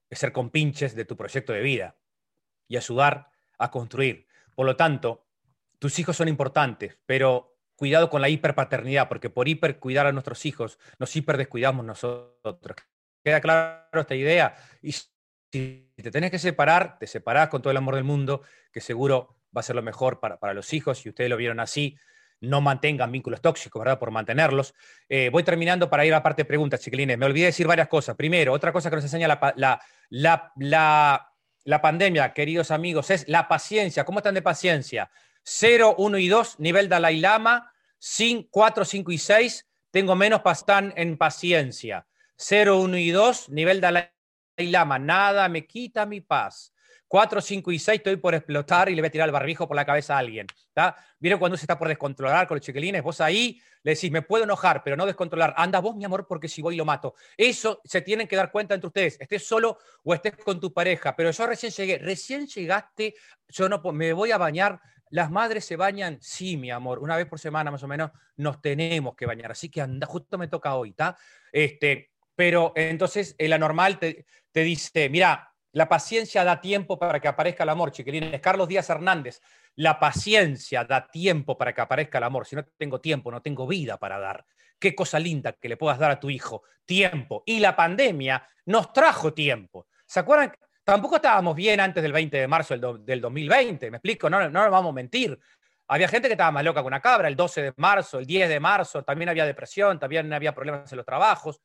[0.10, 1.97] es ser compinches de tu proyecto de vida
[2.68, 4.28] y ayudar a construir.
[4.55, 5.28] Por lo tanto,
[5.78, 10.80] tus hijos son importantes, pero cuidado con la hiperpaternidad, porque por hipercuidar a nuestros hijos
[10.97, 12.78] nos hiperdescuidamos nosotros.
[13.24, 14.55] ¿Queda claro esta idea?
[14.82, 18.41] Y si te tenés que separar, te separás con todo el amor del mundo,
[18.72, 21.60] que seguro va a ser lo mejor para, para los hijos, y ustedes lo vieron
[21.60, 21.97] así,
[22.41, 23.99] no mantengan vínculos tóxicos, ¿verdad?
[23.99, 24.73] Por mantenerlos.
[25.07, 27.17] Eh, voy terminando para ir a parte de preguntas, chiquilines.
[27.17, 28.15] Me olvidé decir varias cosas.
[28.15, 31.31] Primero, otra cosa que nos enseña la, la, la, la,
[31.63, 34.05] la pandemia, queridos amigos, es la paciencia.
[34.05, 35.09] ¿Cómo están de paciencia?
[35.43, 37.71] 0, 1 y 2, nivel Dalai Lama,
[38.49, 42.05] 4, 5 y 6, tengo menos pastán en paciencia.
[42.35, 44.09] 0, 1 y 2, nivel Dalai
[44.57, 46.73] Lama, nada me quita mi paz.
[47.10, 49.76] 4, 5 y 6 estoy por explotar y le voy a tirar el barbijo por
[49.76, 50.45] la cabeza a alguien.
[51.20, 53.01] ¿Vieron cuando se está por descontrolar con los chiquilines?
[53.01, 55.55] Vos ahí le decís, me puedo enojar, pero no descontrolar.
[55.57, 57.16] Anda vos, mi amor, porque si voy lo mato.
[57.36, 61.16] Eso se tienen que dar cuenta entre ustedes, estés solo o estés con tu pareja.
[61.16, 63.16] Pero yo recién llegué, recién llegaste,
[63.47, 64.80] yo no me voy a bañar,
[65.10, 68.62] las madres se bañan, sí, mi amor, una vez por semana más o menos nos
[68.62, 71.18] tenemos que bañar, así que anda, justo me toca hoy, ¿está?
[71.51, 77.28] Este, pero entonces la normal te, te, dice, mira, la paciencia da tiempo para que
[77.28, 78.41] aparezca el amor, chiquilines.
[78.41, 79.41] Carlos Díaz Hernández,
[79.76, 82.45] la paciencia da tiempo para que aparezca el amor.
[82.45, 84.46] Si no tengo tiempo, no tengo vida para dar.
[84.79, 87.43] Qué cosa linda que le puedas dar a tu hijo, tiempo.
[87.46, 89.87] Y la pandemia nos trajo tiempo.
[90.05, 90.51] ¿Se acuerdan?
[90.83, 94.71] Tampoco estábamos bien antes del 20 de marzo del, 2020, me explico, no, no nos
[94.71, 95.37] vamos a mentir.
[95.87, 98.50] Había gente que estaba más loca que una cabra, el 12 de marzo, el 10
[98.50, 101.62] de marzo, también había depresión, también había problemas en los trabajos.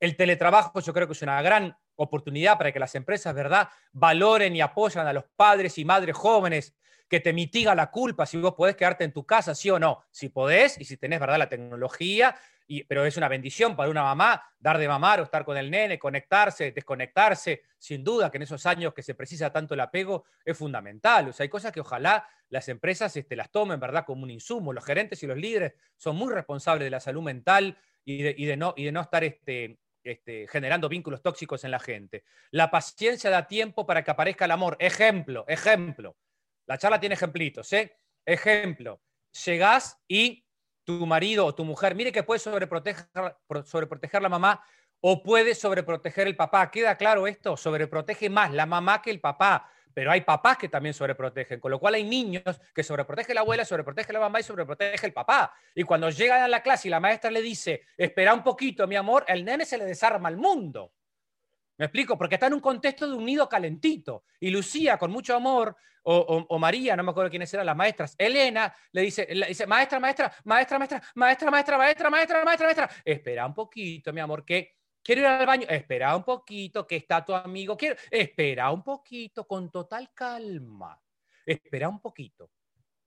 [0.00, 4.54] El teletrabajo yo creo que es una gran oportunidad para que las empresas, ¿verdad?, valoren
[4.56, 6.74] y apoyan a los padres y madres jóvenes,
[7.08, 10.04] que te mitiga la culpa si vos podés quedarte en tu casa, sí o no.
[10.10, 12.34] Si podés y si tenés, ¿verdad?, la tecnología
[12.88, 15.98] pero es una bendición para una mamá dar de mamar o estar con el nene,
[15.98, 17.62] conectarse, desconectarse.
[17.78, 21.28] Sin duda que en esos años que se precisa tanto el apego es fundamental.
[21.28, 24.72] O sea, hay cosas que ojalá las empresas este, las tomen, ¿verdad?, como un insumo.
[24.72, 27.76] Los gerentes y los líderes son muy responsables de la salud mental
[28.06, 32.24] y de, no, y de no estar este, este, generando vínculos tóxicos en la gente.
[32.50, 34.76] La paciencia da tiempo para que aparezca el amor.
[34.78, 36.16] Ejemplo, ejemplo.
[36.66, 37.98] La charla tiene ejemplitos, ¿eh?
[38.24, 39.00] Ejemplo.
[39.44, 40.46] Llegás y
[40.84, 43.06] tu marido o tu mujer, mire que puede sobreproteger,
[43.64, 44.62] sobreproteger la mamá
[45.00, 46.70] o puede sobreproteger el papá.
[46.70, 47.56] ¿Queda claro esto?
[47.56, 49.70] Sobreprotege más la mamá que el papá.
[49.94, 52.42] Pero hay papás que también sobreprotegen, con lo cual hay niños
[52.74, 55.54] que sobreprotege la abuela, sobreprotege la mamá y sobreprotege el papá.
[55.74, 58.96] Y cuando llegan a la clase y la maestra le dice, espera un poquito, mi
[58.96, 60.92] amor, el nene se le desarma al mundo.
[61.76, 62.18] ¿Me explico?
[62.18, 64.24] Porque está en un contexto de un nido calentito.
[64.40, 65.76] Y Lucía, con mucho amor,
[66.06, 69.98] o, María, no me acuerdo quiénes eran las maestras, Elena, le dice, le dice, maestra,
[69.98, 74.76] maestra, maestra, maestra, maestra, maestra, maestra, maestra, maestra, maestra, espera un poquito, mi amor, que
[75.04, 79.46] quiero ir al baño, espera un poquito, que está tu amigo, quiero, espera un poquito,
[79.46, 81.00] con total calma,
[81.44, 82.50] espera un poquito.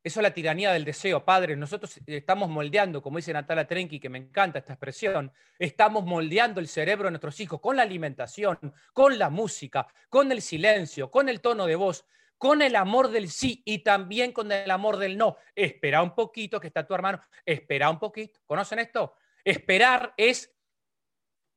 [0.04, 1.58] Eso es la tiranía del deseo, padre.
[1.58, 6.70] Nosotros estamos moldeando, como dice Natalia Trenki, que me encanta esta expresión, estamos moldeando el
[6.70, 8.58] cerebro de nuestros hijos con la alimentación,
[8.94, 12.06] con la música, con el silencio, con el tono de voz,
[12.38, 15.36] con el amor del sí y también con el amor del no.
[15.54, 18.40] Espera un poquito, que está tu hermano, espera un poquito.
[18.46, 19.16] ¿Conocen esto?
[19.44, 20.57] Esperar es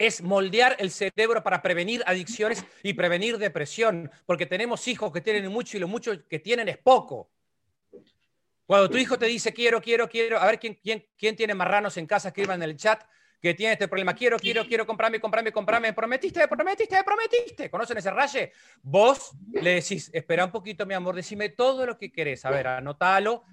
[0.01, 5.53] es moldear el cerebro para prevenir adicciones y prevenir depresión, porque tenemos hijos que tienen
[5.53, 7.31] mucho y lo mucho que tienen es poco.
[8.65, 11.99] Cuando tu hijo te dice quiero, quiero, quiero, a ver quién, quién, quién tiene marranos
[11.99, 13.05] en casa, escriban en el chat
[13.43, 14.15] que tiene este problema.
[14.15, 15.93] Quiero, quiero, quiero comprarme, comprarme, comprarme.
[15.93, 17.71] Prometiste, prometiste, prometiste.
[17.71, 18.53] ¿Conocen ese raye?
[18.81, 22.47] Vos le decís, espera un poquito, mi amor, decime todo lo que querés.
[22.47, 23.45] A ver, anótalo,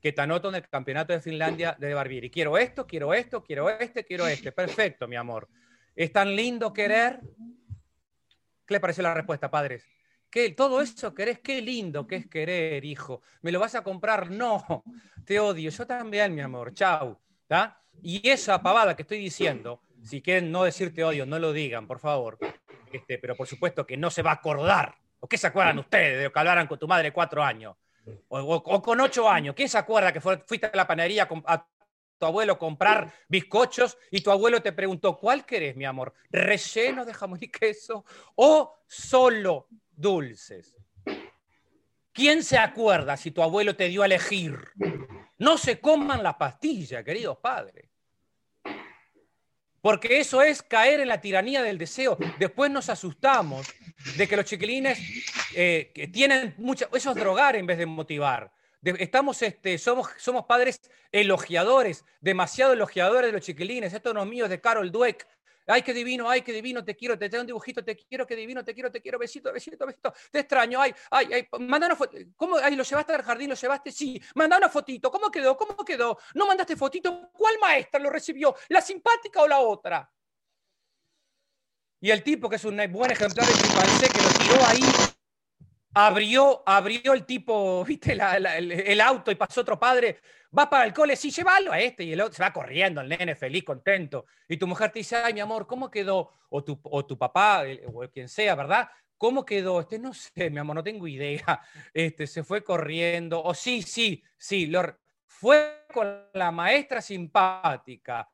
[0.00, 2.30] que te anoto en el campeonato de Finlandia de Barbieri.
[2.30, 4.50] Quiero esto, quiero esto, quiero este, quiero este.
[4.50, 5.46] Perfecto, mi amor.
[5.94, 7.20] ¿Es tan lindo querer?
[8.66, 9.84] ¿Qué le pareció la respuesta, padres?
[10.30, 13.20] ¿Qué, todo eso querés, qué lindo que es querer, hijo.
[13.42, 14.30] ¿Me lo vas a comprar?
[14.30, 14.84] No,
[15.24, 15.70] te odio.
[15.70, 16.72] Yo también, mi amor.
[16.72, 17.18] Chau.
[18.02, 21.98] Y esa pavada que estoy diciendo, si quieren no decirte odio, no lo digan, por
[21.98, 22.38] favor.
[22.92, 24.94] Este, pero por supuesto que no se va a acordar.
[25.18, 27.76] ¿O qué se acuerdan ustedes de que hablaran con tu madre cuatro años?
[28.28, 29.54] O, con ocho años.
[29.54, 31.66] ¿Quién se acuerda que fuiste a la panadería a
[32.20, 36.12] tu abuelo comprar bizcochos y tu abuelo te preguntó, ¿cuál querés, mi amor?
[36.30, 38.04] ¿Relleno de jamón y queso
[38.36, 40.76] o solo dulces.
[42.12, 44.58] ¿Quién se acuerda si tu abuelo te dio a elegir?
[45.38, 47.88] No se coman la pastilla, queridos padres.
[49.80, 52.18] Porque eso es caer en la tiranía del deseo.
[52.38, 53.66] Después nos asustamos
[54.18, 54.98] de que los chiquilines
[55.54, 58.52] eh, tienen mucha, esos drogar en vez de motivar.
[58.82, 60.80] Estamos, este, somos, somos padres
[61.12, 63.92] elogiadores, demasiado elogiadores de los chiquilines.
[63.92, 65.26] Estos son los míos de Carol Dweck,
[65.70, 68.34] Ay, qué divino, ay, qué divino, te quiero, te tengo un dibujito, te quiero, qué
[68.34, 71.96] divino, te quiero, te quiero, besito, besito, besito, te extraño, ay, ay, ay, manda una
[71.96, 72.16] foto.
[72.34, 72.56] ¿Cómo?
[72.56, 73.50] Ay, ¿lo llevaste al jardín?
[73.50, 73.92] ¿Lo llevaste?
[73.92, 75.10] Sí, manda una fotito.
[75.10, 75.56] ¿Cómo quedó?
[75.56, 76.18] ¿Cómo quedó?
[76.34, 77.30] ¿No mandaste fotito?
[77.32, 78.56] ¿Cuál maestra lo recibió?
[78.68, 80.10] ¿La simpática o la otra?
[82.00, 85.09] Y el tipo, que es un buen ejemplar de chimpancé, que lo tiró ahí,
[85.94, 90.20] abrió, abrió el tipo, viste, el, auto y pasó otro padre,
[90.56, 93.08] va para el cole, sí, llévalo a este, y el otro se va corriendo, el
[93.08, 96.32] nene feliz, contento, y tu mujer te dice, ay, mi amor, ¿cómo quedó?
[96.50, 98.88] O tu, o tu papá, o quien sea, ¿verdad?
[99.16, 99.80] ¿Cómo quedó?
[99.80, 101.60] Este, no sé, mi amor, no tengo idea.
[101.92, 104.82] Este, se fue corriendo, o sí, sí, sí, lo,
[105.26, 108.28] fue con la maestra simpática.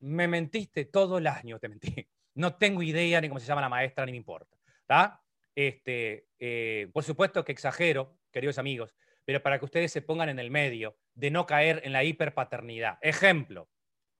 [0.00, 1.94] Me mentiste todo el año, te mentí.
[2.36, 4.56] No tengo idea ni cómo se llama la maestra, ni me importa.
[4.80, 5.23] ¿Está?
[5.54, 8.94] Este, eh, por supuesto que exagero, queridos amigos,
[9.24, 12.98] pero para que ustedes se pongan en el medio de no caer en la hiperpaternidad.
[13.00, 13.68] Ejemplo,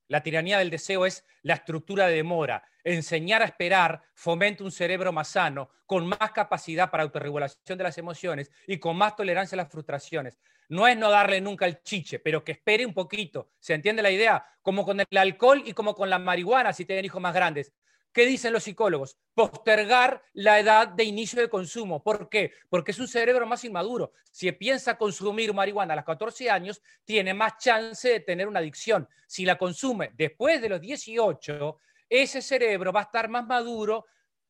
[0.09, 2.63] la tiranía del deseo es la estructura de demora.
[2.85, 7.99] Enseñar a esperar fomenta un cerebro más sano, con más capacidad para autorregulación de las
[7.99, 10.39] emociones y con más tolerancia a las frustraciones.
[10.69, 13.51] No es no darle nunca el chiche, pero que espere un poquito.
[13.59, 14.47] ¿Se entiende la idea?
[14.63, 17.73] Como con el alcohol y como con la marihuana si tienen hijos más grandes.
[18.15, 19.19] ¿Qué dicen los psicólogos?
[19.35, 22.01] Postergar la edad de inicio de consumo.
[22.01, 22.53] ¿Por qué?
[22.69, 24.13] Porque es un cerebro más inmaduro.
[24.31, 29.09] Si piensa consumir marihuana a los 14 años, tiene más chance de tener una adicción.
[29.27, 34.07] Si la consume después de los 18, ese cerebro va a estar más maduro.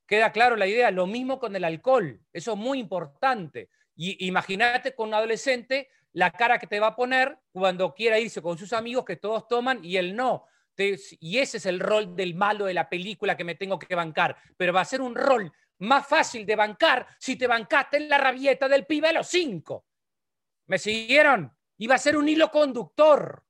[0.07, 0.91] Queda claro la idea.
[0.91, 2.21] Lo mismo con el alcohol.
[2.35, 3.71] Eso es muy importante.
[3.97, 8.43] Y imagínate con un adolescente la cara que te va a poner cuando quiera irse
[8.43, 10.45] con sus amigos que todos toman y él no
[10.77, 14.37] y ese es el rol del malo de la película que me tengo que bancar.
[14.57, 18.19] Pero va a ser un rol más fácil de bancar si te bancaste en la
[18.19, 19.87] rabieta del pibe a los cinco.
[20.67, 21.53] ¿Me siguieron?
[21.77, 23.45] Y va a ser un hilo conductor.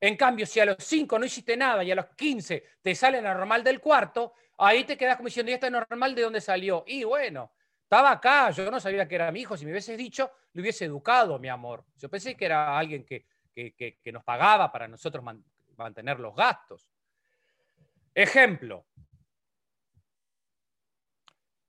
[0.00, 3.20] En cambio, si a los cinco no hiciste nada y a los quince te sale
[3.20, 6.84] normal del cuarto, ahí te quedas como diciendo, ¿y está normal de dónde salió?
[6.86, 10.30] Y bueno, estaba acá, yo no sabía que era mi hijo, si me hubieses dicho,
[10.52, 11.84] le hubiese educado, mi amor.
[11.96, 15.24] Yo pensé que era alguien que, que nos pagaba para nosotros
[15.76, 16.90] mantener los gastos.
[18.14, 18.86] Ejemplo.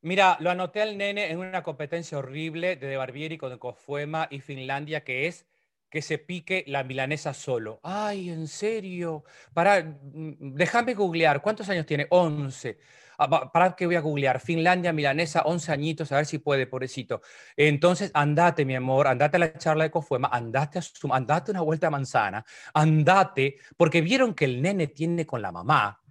[0.01, 4.39] Mira, lo anoté al nene en una competencia horrible de, de Barbieri con Cofuema y
[4.39, 5.45] Finlandia, que es
[5.89, 7.79] que se pique la milanesa solo.
[7.83, 9.23] Ay, ¿en serio?
[9.53, 11.41] Para, mm, déjame googlear.
[11.41, 12.07] ¿Cuántos años tiene?
[12.09, 12.77] 11.
[13.17, 14.39] Ah, para que voy a googlear.
[14.39, 17.21] Finlandia, milanesa, 11 añitos, a ver si puede, pobrecito.
[17.55, 21.61] Entonces, andate, mi amor, andate a la charla de Cofuema, andate, a su, andate una
[21.61, 26.01] vuelta a manzana, andate, porque vieron que el nene tiene con la mamá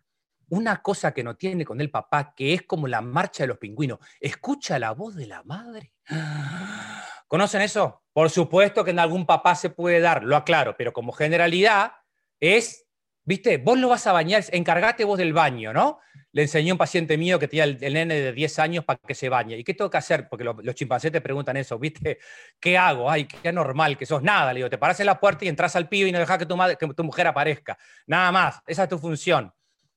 [0.48, 3.58] una cosa que no tiene con el papá, que es como la marcha de los
[3.58, 3.98] pingüinos.
[4.20, 5.92] Escucha la voz de la madre.
[7.28, 8.04] ¿Conocen eso?
[8.12, 11.92] Por supuesto que en algún papá se puede dar, lo aclaro, pero como generalidad
[12.38, 12.85] es,
[13.27, 15.98] viste, vos lo vas a bañar, encargate vos del baño, ¿no?
[16.32, 19.15] Le enseñé a un paciente mío que tenía el, nene de 10 años para que
[19.15, 19.59] se bañe.
[19.59, 20.28] ¿Y qué tengo que hacer?
[20.28, 22.19] Porque los chimpancés te preguntan eso, ¿viste?
[22.61, 23.11] ¿Qué hago?
[23.11, 24.23] Ay, qué anormal que sos.
[24.23, 26.39] Nada, le digo, te paras en la puerta y entras al pibe y no dejas
[26.39, 27.77] que tu, que tu mujer aparezca.
[28.07, 29.53] Nada más, esa es tu función.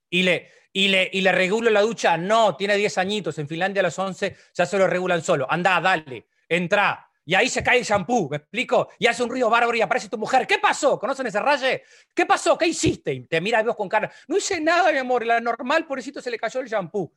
[0.09, 3.81] Y le, y le, y le regulo la ducha, no, tiene 10 añitos, en Finlandia
[3.81, 5.45] a los 11 ya se lo regulan solo.
[5.49, 8.89] Anda, dale, entra, y ahí se cae el shampoo, ¿me explico?
[8.97, 10.47] Y hace un ruido bárbaro y aparece tu mujer.
[10.47, 10.97] ¿Qué pasó?
[10.97, 11.83] ¿Conocen ese raye?
[12.11, 12.57] ¿Qué pasó?
[12.57, 13.13] ¿Qué hiciste?
[13.13, 14.11] Y te mira a Dios con cara.
[14.27, 15.23] No hice nada, mi amor.
[15.23, 17.13] La normal, pobrecito, se le cayó el shampoo.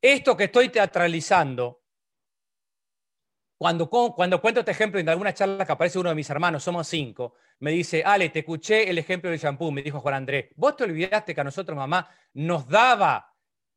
[0.00, 1.82] Esto que estoy teatralizando,
[3.58, 6.86] cuando, cuando cuento este ejemplo en alguna charla que aparece uno de mis hermanos, somos
[6.86, 10.50] cinco, me dice, Ale, te escuché el ejemplo del shampoo, me dijo Juan Andrés.
[10.54, 13.34] Vos te olvidaste que a nosotros, mamá, nos daba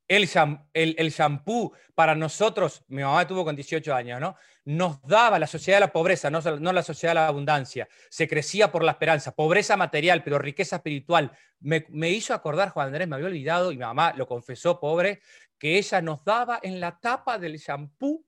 [0.08, 0.30] el,
[0.74, 4.36] el, shampoo para nosotros, mi mamá tuvo con 18 años, ¿no?
[4.66, 7.88] Nos daba la sociedad de la pobreza, no, no la sociedad de la abundancia.
[8.10, 11.32] Se crecía por la esperanza, pobreza material, pero riqueza espiritual.
[11.60, 15.22] Me, me hizo acordar, Juan Andrés, me había olvidado, y mi mamá lo confesó, pobre,
[15.58, 18.26] que ella nos daba en la tapa del shampoo.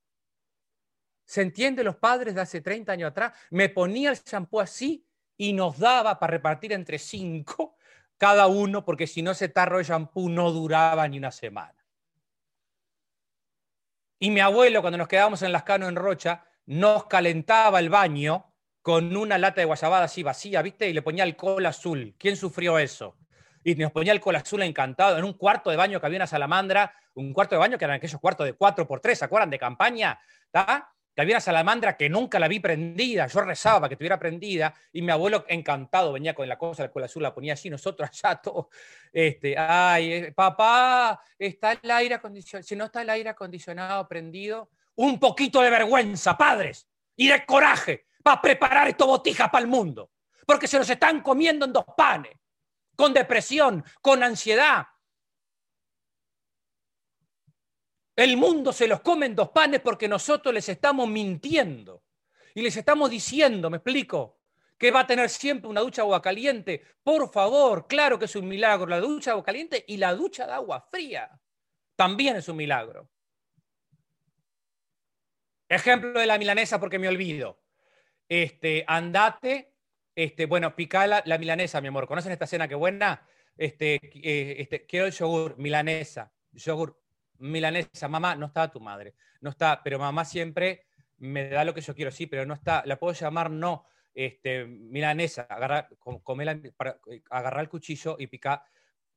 [1.26, 3.34] ¿Se entiende los padres de hace 30 años atrás?
[3.49, 5.06] Me ponía el shampoo así
[5.38, 7.74] y nos daba para repartir entre cinco
[8.17, 11.75] cada uno, porque si no ese tarro de shampoo no duraba ni una semana.
[14.19, 18.53] Y mi abuelo, cuando nos quedábamos en las canos en Rocha, nos calentaba el baño
[18.81, 20.87] con una lata de guayabada así vacía, ¿viste?
[20.87, 22.15] Y le ponía alcohol azul.
[22.17, 23.17] ¿Quién sufrió eso?
[23.63, 26.93] Y nos ponía alcohol azul encantado en un cuarto de baño que había una salamandra,
[27.15, 29.49] un cuarto de baño que eran aquellos cuartos de 4 por 3 ¿se acuerdan?
[29.49, 30.94] De campaña, ¿está?
[31.15, 35.11] Que había salamandra que nunca la vi prendida, yo rezaba que estuviera prendida, y mi
[35.11, 38.67] abuelo encantado venía con la cosa, la cola azul la ponía allí, nosotros allá todos,
[39.13, 44.69] este, ay, eh, papá, está el aire acondicionado, si no está el aire acondicionado prendido,
[44.95, 46.85] un poquito de vergüenza, padres,
[47.15, 50.11] y de coraje, para preparar esto botijas para el mundo,
[50.45, 52.33] porque se los están comiendo en dos panes,
[52.97, 54.85] con depresión, con ansiedad,
[58.15, 62.03] El mundo se los come en dos panes porque nosotros les estamos mintiendo.
[62.53, 64.39] Y les estamos diciendo, me explico,
[64.77, 66.81] que va a tener siempre una ducha de agua caliente.
[67.03, 70.45] Por favor, claro que es un milagro la ducha de agua caliente y la ducha
[70.45, 71.29] de agua fría.
[71.95, 73.09] También es un milagro.
[75.67, 77.61] Ejemplo de la milanesa porque me olvido.
[78.29, 79.73] Este, andate,
[80.15, 82.07] este, bueno, pica la, milanesa, mi amor.
[82.07, 83.27] ¿Conocen esta cena qué buena?
[83.57, 87.01] Este, eh, este, quiero el yogur, milanesa, yogur,
[87.39, 90.85] milanesa, mamá, no está tu madre, no está, pero mamá siempre
[91.17, 94.65] me da lo que yo quiero, sí, pero no está, la puedo llamar no, este,
[94.65, 95.89] milanesa, agarrar,
[97.29, 98.63] agarrar el cuchillo y picar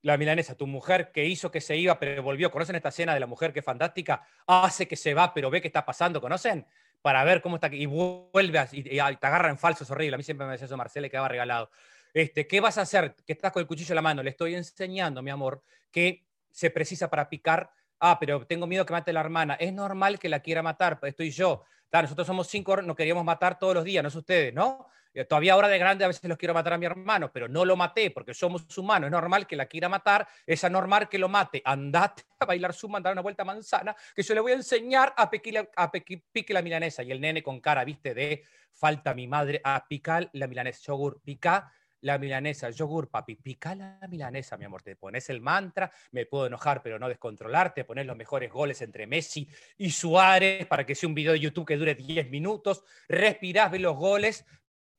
[0.02, 3.20] la milanesa, tu mujer que hizo que se iba, pero volvió, ¿conocen esta escena de
[3.20, 4.22] la mujer que es fantástica?
[4.46, 6.66] Hace que se va, pero ve qué está pasando, ¿conocen?
[7.02, 10.24] Para ver cómo está, y vuelve y, te agarra en falso, es horrible, a mí
[10.24, 11.70] siempre me decía eso Marcela y quedaba regalado.
[12.14, 13.14] Este, ¿Qué vas a hacer?
[13.26, 16.70] Que estás con el cuchillo en la mano, le estoy enseñando, mi amor, que se
[16.70, 17.70] precisa para picar
[18.00, 19.54] Ah, pero tengo miedo que mate la hermana.
[19.54, 21.64] Es normal que la quiera matar, pues, estoy yo.
[21.92, 24.86] nosotros somos cinco, nos queríamos matar todos los días, no es ustedes, ¿no?
[25.14, 27.64] Eh, todavía ahora de grande a veces los quiero matar a mi hermano, pero no
[27.64, 29.08] lo maté porque somos humanos.
[29.08, 31.62] Es normal que la quiera matar, es anormal que lo mate.
[31.64, 35.30] Andate a bailar su dar una vuelta manzana, que yo le voy a enseñar a,
[35.76, 37.02] a pique la milanesa.
[37.02, 40.80] Y el nene con cara, viste, de falta mi madre, a picar la milanesa.
[40.86, 41.72] Yogur, pica
[42.02, 46.46] la milanesa, yogur, papi, pica la milanesa, mi amor, te pones el mantra, me puedo
[46.46, 51.08] enojar, pero no descontrolarte, pones los mejores goles entre Messi y Suárez para que sea
[51.08, 54.44] un video de YouTube que dure 10 minutos, respirás, ves los goles,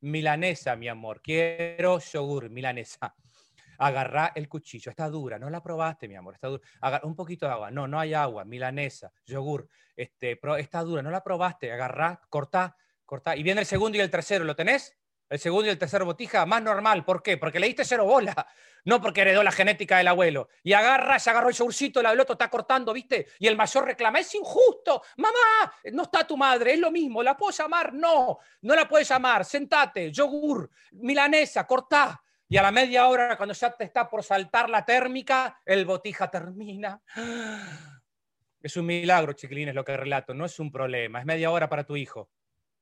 [0.01, 3.15] milanesa, mi amor, quiero yogur, milanesa.
[3.81, 6.63] Agarrá el cuchillo, está dura, no la probaste, mi amor, está dura.
[6.81, 11.11] Agarra un poquito de agua, no, no hay agua, milanesa, yogur, este, está dura, no
[11.11, 13.38] la probaste, agarrá, cortá, cortá.
[13.38, 14.99] Y viene el segundo y el tercero, ¿lo tenés?
[15.30, 17.06] El segundo y el tercer botija, más normal.
[17.06, 17.38] ¿Por qué?
[17.38, 18.47] Porque le diste cero bola,
[18.85, 20.49] no porque heredó la genética del abuelo.
[20.64, 23.27] Y agarra, se agarró el yogurcito, el otro está cortando, ¿viste?
[23.38, 27.38] Y el mayor reclama, es injusto, mamá, no está tu madre, es lo mismo, ¿la
[27.38, 27.93] puedo llamar?
[27.93, 32.23] No, no la puedes llamar, sentate, yogur, milanesa, cortá.
[32.47, 36.31] Y a la media hora, cuando ya te está por saltar la térmica, el botija
[36.31, 36.99] termina.
[38.61, 41.84] Es un milagro, chiquilines, lo que relato, no es un problema, es media hora para
[41.84, 42.31] tu hijo.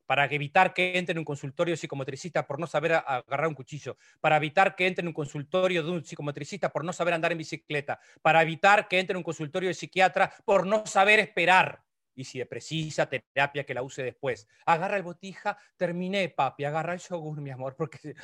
[0.07, 4.37] Para evitar que entre en un consultorio psicomotricista por no saber agarrar un cuchillo, para
[4.37, 7.99] evitar que entre en un consultorio de un psicomotricista por no saber andar en bicicleta,
[8.21, 11.83] para evitar que entre en un consultorio de psiquiatra por no saber esperar.
[12.15, 14.47] Y si precisa terapia, que la use después.
[14.65, 18.15] Agarra el botija, terminé, papi, agarra el yogur, mi amor, porque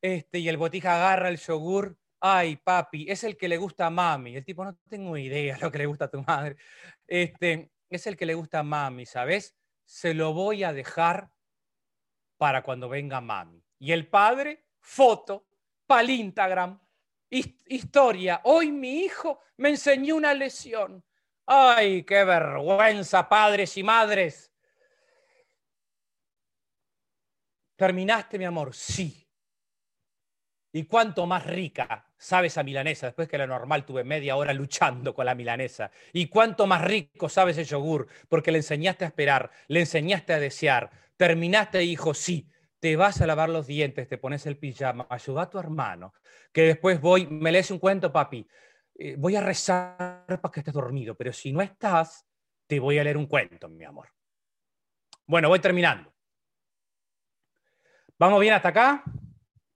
[0.00, 3.90] este, y el botija agarra el yogur, ay, papi, es el que le gusta a
[3.90, 4.34] mami.
[4.34, 6.56] El tipo, no tengo idea lo que le gusta a tu madre.
[7.06, 9.57] Este, es el que le gusta a mami, ¿sabes?
[9.88, 11.30] Se lo voy a dejar
[12.36, 13.64] para cuando venga mami.
[13.78, 15.48] Y el padre, foto,
[15.86, 16.78] para el Instagram,
[17.30, 18.42] historia.
[18.44, 21.02] Hoy mi hijo me enseñó una lesión.
[21.46, 24.52] Ay, qué vergüenza, padres y madres.
[27.76, 28.74] ¿Terminaste, mi amor?
[28.74, 29.27] Sí.
[30.72, 33.06] ¿Y cuánto más rica sabe esa milanesa?
[33.06, 35.90] Después que la normal tuve media hora luchando con la milanesa.
[36.12, 38.06] ¿Y cuánto más rico sabe ese yogur?
[38.28, 40.90] Porque le enseñaste a esperar, le enseñaste a desear.
[41.16, 42.50] Terminaste, hijo, sí.
[42.80, 46.14] Te vas a lavar los dientes, te pones el pijama, ayuda a tu hermano,
[46.52, 48.46] que después voy, me lees un cuento, papi.
[48.94, 52.24] Eh, voy a rezar para que estés dormido, pero si no estás,
[52.68, 54.10] te voy a leer un cuento, mi amor.
[55.26, 56.12] Bueno, voy terminando.
[58.16, 59.02] ¿Vamos bien hasta acá?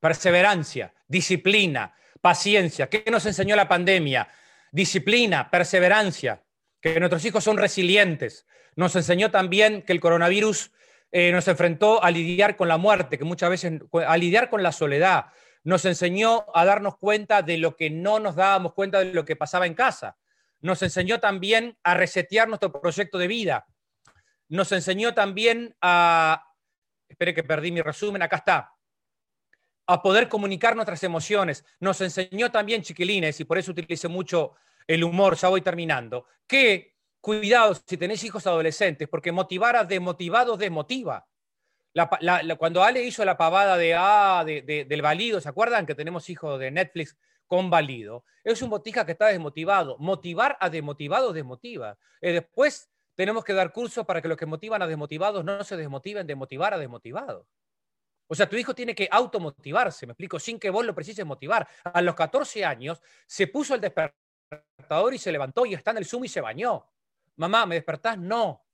[0.02, 2.90] Perseverancia, disciplina, paciencia.
[2.90, 4.28] ¿Qué nos enseñó la pandemia?
[4.72, 6.42] Disciplina, perseverancia,
[6.80, 8.44] que nuestros hijos son resilientes.
[8.74, 10.72] Nos enseñó también que el coronavirus
[11.12, 14.72] eh, nos enfrentó a lidiar con la muerte, que muchas veces, a lidiar con la
[14.72, 15.26] soledad.
[15.62, 19.36] Nos enseñó a darnos cuenta de lo que no nos dábamos cuenta de lo que
[19.36, 20.16] pasaba en casa.
[20.62, 23.66] Nos enseñó también a resetear nuestro proyecto de vida.
[24.48, 26.44] Nos enseñó también a...
[27.08, 28.72] Espere que perdí mi resumen, acá está
[29.86, 31.64] a poder comunicar nuestras emociones.
[31.80, 34.54] Nos enseñó también, chiquilines, y por eso utilice mucho
[34.86, 40.59] el humor, ya voy terminando, que cuidado si tenéis hijos adolescentes, porque motivar a desmotivados
[40.59, 41.26] desmotiva.
[42.59, 46.70] cuando Ale hizo la pavada de, ah, del valido, ¿se acuerdan que tenemos hijos de
[46.70, 48.24] Netflix con valido?
[48.44, 49.96] Es un botija que está desmotivado.
[49.98, 51.96] Motivar a desmotivados desmotiva.
[52.20, 55.76] Eh, después tenemos que dar cursos para que los que motivan a desmotivados no se
[55.76, 57.46] desmotiven de motivar a desmotivados.
[58.32, 61.68] O sea, tu hijo tiene que automotivarse, me explico, sin que vos lo precises motivar.
[61.84, 66.06] A los 14 años se puso el despertador y se levantó y está en el
[66.06, 66.88] Zoom y se bañó.
[67.36, 68.16] Mamá, ¿me despertás?
[68.16, 68.64] No.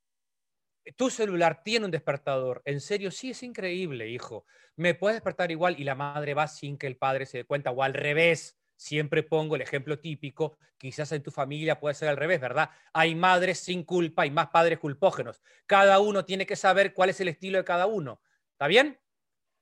[0.94, 2.62] Tu celular tiene un despertador.
[2.66, 4.46] En serio, sí, es increíble, hijo.
[4.76, 7.72] Me puedes despertar igual y la madre va sin que el padre se dé cuenta
[7.72, 8.56] o al revés.
[8.76, 12.70] Siempre pongo el ejemplo típico, quizás en tu familia puede ser al revés, ¿verdad?
[12.92, 15.42] Hay madres sin culpa y más padres culpógenos.
[15.66, 18.20] Cada uno tiene que saber cuál es el estilo de cada uno.
[18.52, 19.00] ¿Está bien?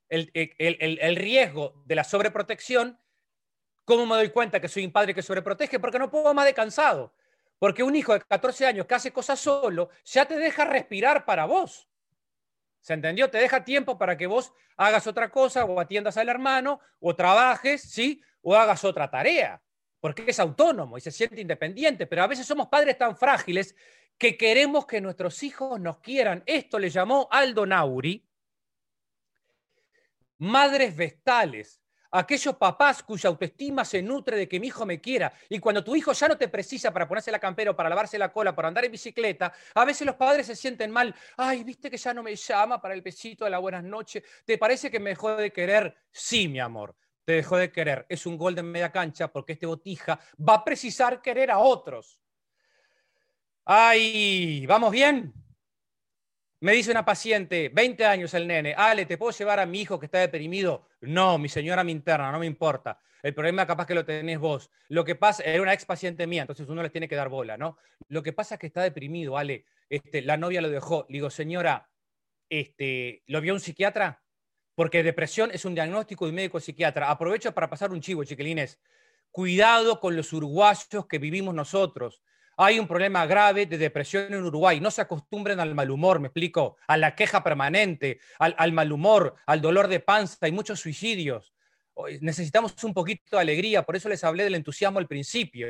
[0.09, 2.99] El, riesgo de la sobreprotección,
[3.85, 5.79] ¿cómo me doy cuenta que soy un padre que sobreprotege?
[5.81, 7.15] Porque no puedo más de cansado.
[7.59, 11.47] Porque un hijo de 14 años que hace cosas solo, ya te deja respirar para
[11.47, 11.89] vos.
[12.81, 13.31] ¿Se entendió?
[13.31, 17.83] Te deja tiempo para que vos hagas otra cosa o atiendas al hermano o trabajes,
[17.83, 18.23] ¿sí?
[18.43, 19.61] O hagas otra tarea.
[19.99, 22.07] Porque es autónomo y se siente independiente.
[22.07, 23.75] Pero a veces somos padres tan frágiles
[24.19, 26.43] que queremos que nuestros hijos nos quieran.
[26.47, 28.25] Esto le llamó Aldo Nauri
[30.39, 31.81] madres vestales,
[32.11, 35.33] aquellos papás cuya autoestima se nutre de que mi hijo me quiera.
[35.49, 38.19] Y cuando tu hijo ya no te precisa para ponerse la campera o para lavarse
[38.19, 41.15] la cola, para andar en bicicleta, a veces los padres se sienten mal.
[41.37, 44.23] Ay, viste que ya no me llama para el besito de la buenas noches.
[44.45, 45.95] ¿Te parece que me dejó de querer?
[46.11, 48.07] Sí, mi amor, te dejó de querer.
[48.09, 50.19] Es un gol de media cancha porque este botija
[50.49, 52.21] va a precisar querer a otros.
[53.65, 55.35] Ay, ¿vamos bien?
[56.61, 59.99] Me dice una paciente, 20 años el nene, Ale, ¿te puedo llevar a mi hijo
[60.01, 60.89] que está deprimido?
[61.03, 62.99] No, mi señora me interna, no me importa.
[63.23, 64.71] El problema capaz que lo tenés vos.
[64.89, 67.59] Lo que pasa, era una ex paciente mía, entonces uno les tiene que dar bola,
[67.59, 67.77] ¿no?
[68.09, 69.67] Lo que pasa es que está deprimido, Ale.
[69.91, 71.05] Este, la novia lo dejó.
[71.11, 71.91] Le digo, señora,
[72.49, 74.23] este, ¿lo vio un psiquiatra?
[74.75, 77.11] Porque depresión es un diagnóstico de un médico psiquiatra.
[77.11, 78.81] Aprovecho para pasar un chivo, chiquilines.
[79.31, 82.23] Cuidado con los uruguayos que vivimos nosotros.
[82.59, 84.81] Hay un problema grave de depresión en Uruguay.
[84.81, 89.35] No se acostumbren al mal humor, me explico, a la queja permanente, al, mal humor,
[89.47, 90.39] al dolor de panza.
[90.41, 91.55] Hay muchos suicidios.
[92.21, 95.69] Necesitamos un poquito de alegría, por eso les hablé del entusiasmo al principio.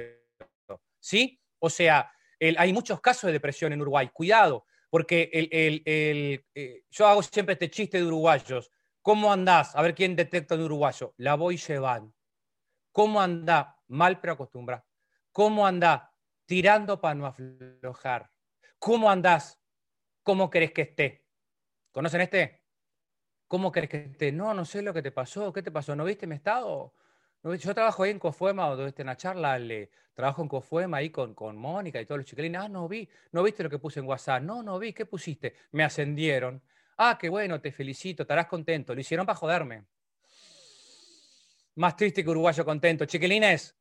[1.01, 1.41] ¿Sí?
[1.59, 2.11] O sea,
[2.41, 4.09] hay muchos casos de depresión en Uruguay.
[4.13, 8.71] Cuidado, porque eh, yo hago siempre este chiste de uruguayos.
[9.03, 9.75] ¿Cómo andás?
[9.75, 11.15] A ver quién detecta un uruguayo.
[11.17, 12.13] La voy llevando.
[12.93, 13.77] ¿Cómo andá?
[13.89, 14.37] Mal pero.
[15.33, 16.13] ¿Cómo andá?
[16.47, 18.31] Tirando para no aflojar.
[18.79, 19.61] ¿Cómo andás?
[20.23, 21.25] ¿Cómo querés que esté?
[21.93, 22.63] ¿Conocen este?
[23.49, 24.33] ¿Cómo querés que esté?
[24.33, 25.53] No, no sé lo que te pasó.
[25.53, 25.95] ¿Qué te pasó?
[25.95, 26.95] ¿No viste mi estado?
[27.43, 31.11] ¿No Yo trabajo ahí en Cofuema, o en la charla, le, trabajo en Cofuema ahí
[31.11, 32.61] con, con Mónica y todos los chiquilines.
[32.61, 33.09] Ah, no vi.
[33.33, 34.43] ¿No viste lo que puse en WhatsApp?
[34.43, 34.93] No, no vi.
[34.93, 35.55] ¿Qué pusiste?
[35.73, 36.63] Me ascendieron.
[36.97, 38.95] Ah, qué bueno, te felicito, estarás contento.
[38.95, 39.85] Lo hicieron para joderme.
[41.77, 43.05] Más triste que uruguayo contento.
[43.05, 43.77] Chiquilines,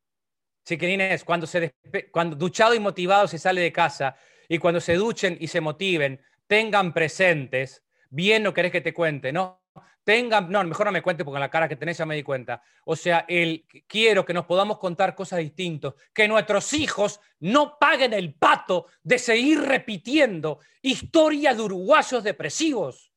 [0.66, 1.74] chiquilines, cuando, se
[2.10, 4.16] cuando duchado y motivado se sale de casa
[4.48, 9.32] y cuando se duchen y se motiven, tengan presentes, bien no querés que te cuente,
[9.32, 9.62] ¿no?
[10.04, 12.22] Tengan, no, mejor no me cuente porque en la cara que tenés ya me di
[12.22, 12.62] cuenta.
[12.84, 18.12] O sea, el, quiero que nos podamos contar cosas distintas, que nuestros hijos no paguen
[18.12, 23.10] el pato de seguir repitiendo historias de uruguayos depresivos.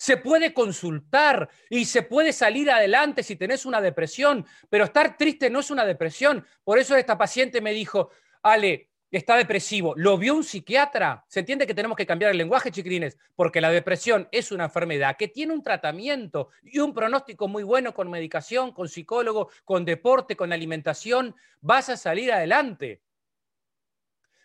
[0.00, 5.50] Se puede consultar y se puede salir adelante si tenés una depresión, pero estar triste
[5.50, 6.46] no es una depresión.
[6.64, 8.08] Por eso esta paciente me dijo,
[8.42, 11.26] Ale, está depresivo, ¿lo vio un psiquiatra?
[11.28, 15.18] Se entiende que tenemos que cambiar el lenguaje, chiquilines, porque la depresión es una enfermedad
[15.18, 20.34] que tiene un tratamiento y un pronóstico muy bueno con medicación, con psicólogo, con deporte,
[20.34, 21.36] con alimentación.
[21.60, 23.02] Vas a salir adelante.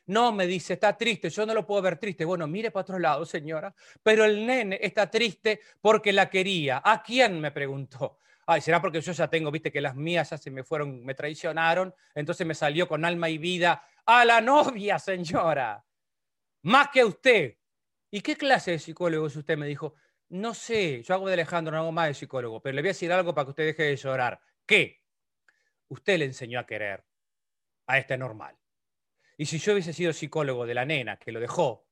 [0.07, 2.25] No, me dice, está triste, yo no lo puedo ver triste.
[2.25, 3.73] Bueno, mire para otro lado, señora.
[4.03, 6.81] Pero el nene está triste porque la quería.
[6.83, 7.39] ¿A quién?
[7.39, 8.19] Me preguntó.
[8.47, 11.15] Ay, será porque yo ya tengo, viste, que las mías ya se me fueron, me
[11.15, 15.83] traicionaron, entonces me salió con alma y vida a la novia, señora.
[16.61, 17.57] Más que a usted.
[18.11, 19.57] ¿Y qué clase de psicólogo es usted?
[19.57, 19.95] Me dijo,
[20.29, 22.91] no sé, yo hago de Alejandro, no hago más de psicólogo, pero le voy a
[22.91, 24.39] decir algo para que usted deje de llorar.
[24.65, 25.01] ¿Qué?
[25.87, 27.03] Usted le enseñó a querer
[27.87, 28.55] a este normal.
[29.37, 31.87] Y si yo hubiese sido psicólogo de la nena que lo dejó,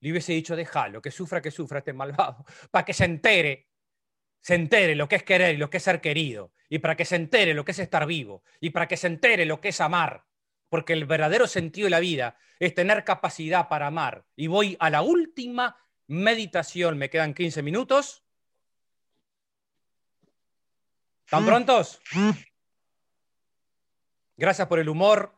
[0.00, 3.68] le hubiese dicho, déjalo, que sufra, que sufra este malvado, para que se entere,
[4.40, 7.04] se entere lo que es querer y lo que es ser querido, y para que
[7.04, 9.80] se entere lo que es estar vivo, y para que se entere lo que es
[9.80, 10.24] amar,
[10.68, 14.24] porque el verdadero sentido de la vida es tener capacidad para amar.
[14.34, 15.76] Y voy a la última
[16.08, 18.24] meditación, me quedan 15 minutos.
[21.24, 22.00] ¿Están prontos?
[22.12, 22.30] Mm.
[24.36, 25.35] Gracias por el humor,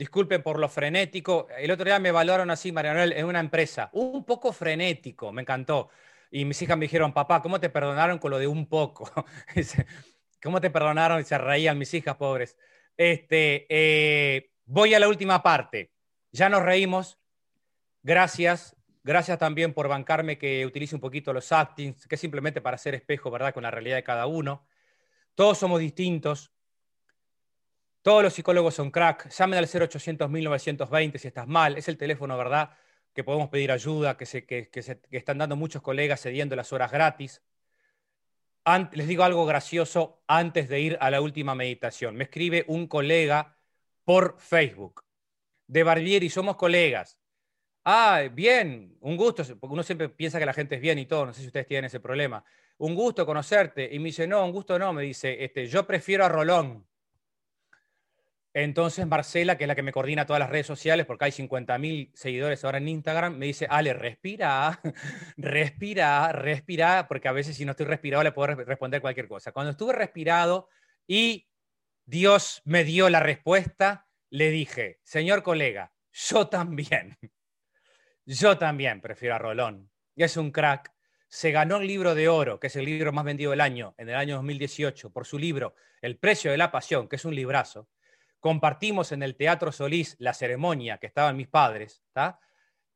[0.00, 1.46] disculpen por lo frenético.
[1.58, 5.90] El otro día me valoraron así, Marianel, en una empresa, un poco frenético, me encantó.
[6.30, 9.12] Y mis hijas me dijeron, papá, ¿cómo te perdonaron con lo de un poco?
[10.42, 11.20] ¿Cómo te perdonaron?
[11.20, 12.56] Y se reían mis hijas, pobres.
[12.96, 15.92] Este, eh, voy a la última parte.
[16.32, 17.18] Ya nos reímos.
[18.02, 18.74] Gracias.
[19.02, 22.94] Gracias también por bancarme que utilice un poquito los actings, que es simplemente para hacer
[22.94, 24.66] espejo, ¿verdad?, con la realidad de cada uno.
[25.34, 26.54] Todos somos distintos.
[28.02, 29.28] Todos los psicólogos son crack.
[29.30, 31.76] Llamen al 0800-1920 si estás mal.
[31.76, 32.70] Es el teléfono, ¿verdad?
[33.12, 34.68] Que podemos pedir ayuda, que, se, que,
[35.10, 37.42] están dando muchos colegas cediendo las horas gratis.
[38.92, 42.16] les digo algo gracioso antes de ir a la última meditación.
[42.16, 43.58] Me escribe un colega
[44.04, 45.04] por Facebook
[45.66, 47.18] de Barbieri, somos colegas.
[47.84, 51.26] Ah, bien, un gusto, porque uno siempre piensa que la gente es bien y todo,
[51.26, 52.44] no sé si ustedes tienen ese problema.
[52.78, 53.88] Un gusto conocerte.
[53.92, 56.86] Y me dice, no, un gusto no, me dice, este, yo prefiero a Rolón.
[58.52, 62.10] Entonces Marcela, que es la que me coordina todas las redes sociales, porque hay 50.000
[62.14, 64.80] seguidores ahora en Instagram, me dice, Ale, respira,
[65.36, 69.52] respira, respira, porque a veces si no estoy respirado le puedo responder cualquier cosa.
[69.52, 70.68] Cuando estuve respirado
[71.06, 71.48] y
[72.04, 77.16] Dios me dio la respuesta, le dije, señor colega, yo también,
[78.26, 79.90] yo también prefiero a Rolón.
[80.16, 80.92] Es un crack.
[81.28, 84.08] Se ganó el libro de oro, que es el libro más vendido del año, en
[84.08, 87.88] el año 2018, por su libro El precio de la pasión, que es un librazo
[88.40, 92.02] compartimos en el Teatro Solís la ceremonia que estaban mis padres,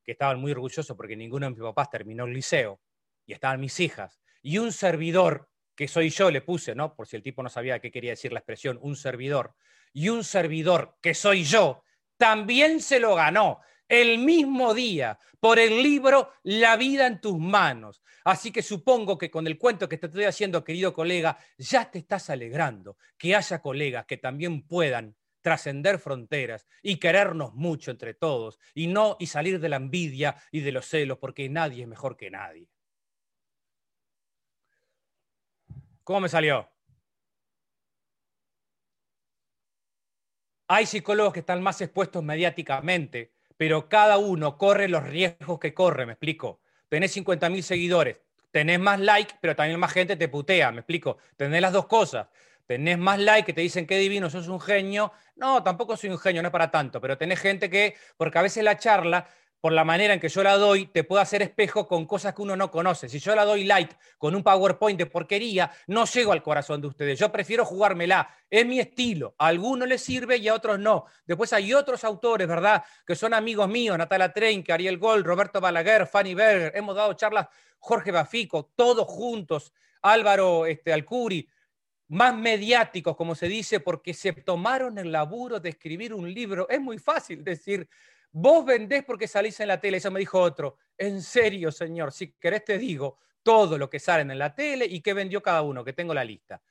[0.02, 2.80] que estaban muy orgullosos porque ninguno de mis papás terminó el liceo,
[3.26, 6.94] y estaban mis hijas, y un servidor, que soy yo, le puse, ¿no?
[6.94, 9.54] Por si el tipo no sabía qué quería decir la expresión, un servidor,
[9.92, 11.82] y un servidor, que soy yo,
[12.16, 18.02] también se lo ganó el mismo día por el libro La vida en tus manos.
[18.24, 21.98] Así que supongo que con el cuento que te estoy haciendo, querido colega, ya te
[21.98, 25.14] estás alegrando que haya colegas que también puedan
[25.44, 30.60] trascender fronteras y querernos mucho entre todos y no y salir de la envidia y
[30.60, 32.66] de los celos porque nadie es mejor que nadie.
[36.02, 36.66] ¿Cómo me salió?
[40.66, 46.06] Hay psicólogos que están más expuestos mediáticamente, pero cada uno corre los riesgos que corre,
[46.06, 46.62] me explico.
[46.88, 51.18] Tenés 50.000 seguidores, tenés más like, pero también más gente te putea, me explico.
[51.36, 52.28] Tenés las dos cosas
[52.66, 55.12] tenés más like que te dicen qué divino, sos un genio.
[55.36, 58.42] No, tampoco soy un genio, no es para tanto, pero tenés gente que, porque a
[58.42, 59.26] veces la charla,
[59.64, 62.42] por la manera en que yo la doy, te puede hacer espejo con cosas que
[62.42, 63.08] uno no conoce.
[63.08, 66.88] Si yo la doy like con un PowerPoint de porquería, no llego al corazón de
[66.88, 67.18] ustedes.
[67.18, 68.28] Yo prefiero jugármela.
[68.50, 69.34] Es mi estilo.
[69.38, 71.06] A algunos les sirve y a otros no.
[71.24, 72.84] Después hay otros autores, ¿verdad?
[73.06, 76.72] Que son amigos míos, Natalia Trenke, Ariel Gold, Roberto Balaguer, Fanny Berger.
[76.76, 79.72] Hemos dado charlas, Jorge Bafico, todos juntos,
[80.02, 81.48] Álvaro este, Alcuri
[82.08, 86.68] más mediáticos, como se dice, porque se tomaron el laburo de escribir un libro.
[86.68, 87.88] Es muy fácil decir,
[88.30, 89.96] vos vendés porque salís en la tele.
[89.96, 90.76] Eso me dijo otro.
[90.98, 95.00] En serio, señor, si querés te digo, todo lo que salen en la tele y
[95.00, 96.62] qué vendió cada uno, que tengo la lista.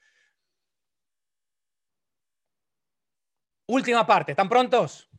[3.67, 5.09] Última parte, ¿están prontos?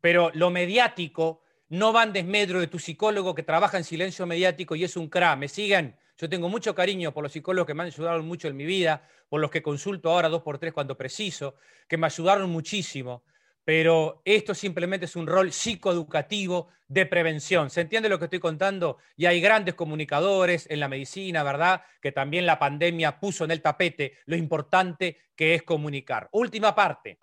[0.00, 4.76] Pero lo mediático no va en desmedro de tu psicólogo que trabaja en silencio mediático
[4.76, 5.34] y es un cra.
[5.34, 5.96] ¿Me siguen?
[6.18, 9.08] Yo tengo mucho cariño por los psicólogos que me han ayudado mucho en mi vida,
[9.28, 11.56] por los que consulto ahora dos por tres cuando preciso,
[11.88, 13.24] que me ayudaron muchísimo
[13.66, 17.68] pero esto simplemente es un rol psicoeducativo de prevención.
[17.68, 18.98] ¿Se entiende lo que estoy contando?
[19.16, 21.82] Y hay grandes comunicadores en la medicina, ¿verdad?
[22.00, 26.28] Que también la pandemia puso en el tapete lo importante que es comunicar.
[26.30, 27.18] Última parte.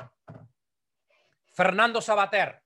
[1.53, 2.61] Fernando Sabater.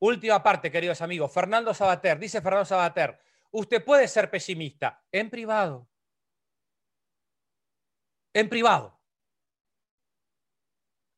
[0.00, 1.32] Última parte, queridos amigos.
[1.32, 3.16] Fernando Sabater, dice Fernando Sabater,
[3.54, 5.88] usted puede ser pesimista en privado.
[8.34, 9.00] En privado.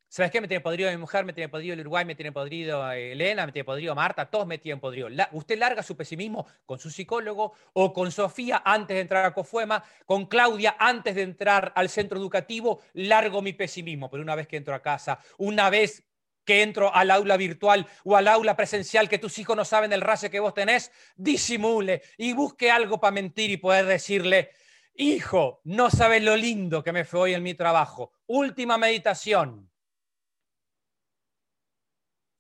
[0.09, 0.41] ¿Sabes qué?
[0.41, 3.45] Me tiene podrido mi mujer, me tiene podrido el Uruguay, me tiene podrido eh, Elena,
[3.45, 5.09] me tiene podrido Marta, todos me tienen podrido.
[5.33, 9.83] usted larga su pesimismo con su psicólogo o con Sofía antes de entrar a Cofuema,
[10.07, 14.11] con Claudia antes de entrar al centro educativo, largo mi pesimismo.
[14.11, 16.07] Pero una vez que entro a casa, una vez
[16.47, 20.01] que entro al aula virtual o al aula presencial que tus hijos no saben el
[20.01, 24.53] race que vos tenés, disimule y busque algo para mentir y poder decirle,
[24.95, 28.13] hijo, no sabes lo lindo que me fue hoy en mi trabajo.
[28.27, 29.69] Última meditación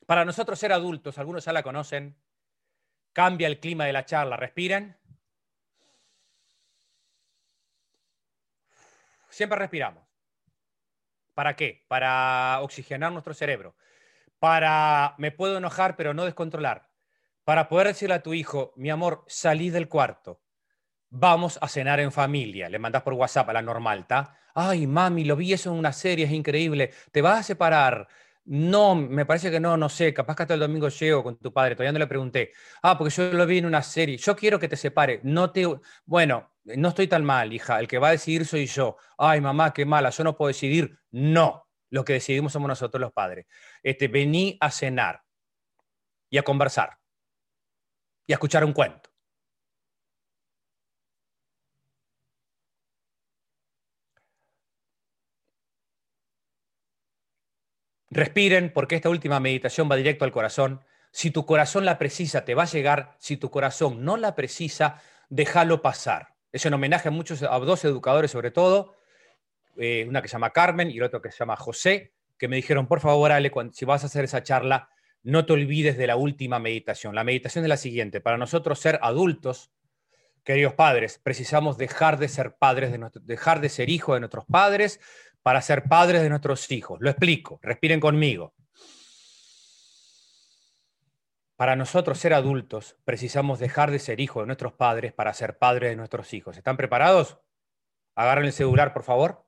[0.06, 2.16] para nosotros ser adultos, algunos ya la conocen,
[3.12, 4.96] cambia el clima de la charla, respiren.
[9.28, 10.06] Siempre respiramos.
[11.34, 11.84] ¿Para qué?
[11.88, 13.74] Para oxigenar nuestro cerebro.
[14.38, 16.88] Para me puedo enojar pero no descontrolar.
[17.44, 20.42] Para poder decirle a tu hijo, mi amor, salí del cuarto.
[21.10, 22.68] Vamos a cenar en familia.
[22.68, 24.36] Le mandas por WhatsApp a la normal, ¿está?
[24.54, 26.92] Ay, mami, lo vi eso en una serie, es increíble.
[27.12, 28.08] Te vas a separar.
[28.46, 31.52] No, me parece que no, no sé, capaz que hasta el domingo llego con tu
[31.52, 32.52] padre, todavía no le pregunté.
[32.82, 35.66] Ah, porque yo lo vi en una serie, yo quiero que te separe, no te...
[36.04, 38.96] Bueno, no estoy tan mal, hija, el que va a decidir soy yo.
[39.18, 40.96] Ay, mamá, qué mala, yo no puedo decidir.
[41.10, 43.46] No, lo que decidimos somos nosotros los padres.
[43.82, 45.22] Este, vení a cenar
[46.30, 46.98] y a conversar
[48.26, 49.10] y a escuchar un cuento.
[58.10, 60.80] Respiren porque esta última meditación va directo al corazón.
[61.12, 63.14] Si tu corazón la precisa, te va a llegar.
[63.18, 66.34] Si tu corazón no la precisa, déjalo pasar.
[66.52, 68.95] Es en homenaje a muchos, a dos educadores sobre todo,
[69.78, 72.56] eh, una que se llama Carmen y el otro que se llama José, que me
[72.56, 74.90] dijeron, por favor, Ale, si vas a hacer esa charla,
[75.22, 77.14] no te olvides de la última meditación.
[77.14, 78.20] La meditación es la siguiente.
[78.20, 79.72] Para nosotros ser adultos,
[80.44, 85.00] queridos padres, precisamos dejar de ser padres, de dejar de ser hijos de nuestros padres,
[85.42, 86.98] para ser padres de nuestros hijos.
[87.00, 88.52] Lo explico, respiren conmigo.
[91.56, 95.90] Para nosotros ser adultos, precisamos dejar de ser hijos de nuestros padres para ser padres
[95.90, 96.56] de nuestros hijos.
[96.56, 97.38] ¿Están preparados?
[98.14, 99.45] Agarren el celular, por favor.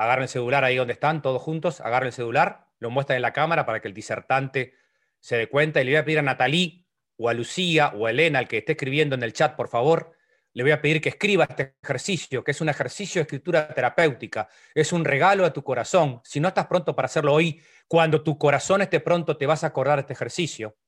[0.00, 1.82] Agarren el celular ahí donde están, todos juntos.
[1.82, 4.72] Agarren el celular, lo muestran en la cámara para que el disertante
[5.18, 5.82] se dé cuenta.
[5.82, 8.56] Y le voy a pedir a Natalí o a Lucía o a Elena, al que
[8.56, 10.16] esté escribiendo en el chat, por favor,
[10.54, 14.48] le voy a pedir que escriba este ejercicio, que es un ejercicio de escritura terapéutica,
[14.74, 16.22] es un regalo a tu corazón.
[16.24, 19.66] Si no estás pronto para hacerlo hoy, cuando tu corazón esté pronto, te vas a
[19.66, 20.78] acordar de este ejercicio.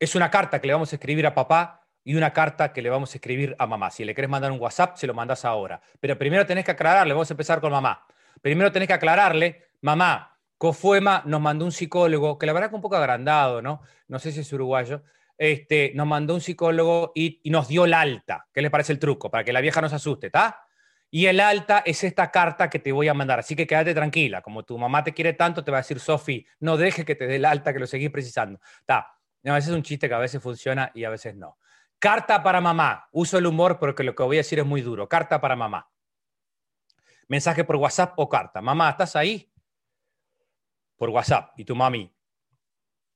[0.00, 2.90] Es una carta que le vamos a escribir a papá y una carta que le
[2.90, 3.90] vamos a escribir a mamá.
[3.90, 5.80] Si le querés mandar un WhatsApp, se lo mandas ahora.
[6.00, 8.06] Pero primero tenés que aclararle, vamos a empezar con mamá.
[8.40, 12.82] Primero tenés que aclararle, mamá, Cofuema nos mandó un psicólogo, que la verdad que un
[12.82, 13.80] poco agrandado, ¿no?
[14.08, 15.04] No sé si es uruguayo,
[15.38, 18.48] este, nos mandó un psicólogo y, nos dio el alta.
[18.52, 19.30] ¿Qué les parece el truco?
[19.30, 20.64] Para que la vieja no se asuste, ¿está?
[21.10, 23.38] Y el alta es esta carta que te voy a mandar.
[23.38, 24.42] Así que quédate tranquila.
[24.42, 27.26] Como tu mamá te quiere tanto, te va a decir, Sofi, no deje que te
[27.26, 28.60] dé el alta, que lo seguís precisando.
[28.80, 29.06] Está.
[29.44, 31.56] a veces es un chiste que a veces funciona y a veces no.
[31.98, 33.08] Carta para mamá.
[33.12, 35.08] Uso el humor porque lo que voy a decir es muy duro.
[35.08, 35.90] Carta para mamá.
[37.26, 38.60] Mensaje por WhatsApp o carta.
[38.60, 39.52] Mamá, ¿estás ahí?
[40.96, 41.58] Por WhatsApp.
[41.58, 42.14] ¿Y tu mami?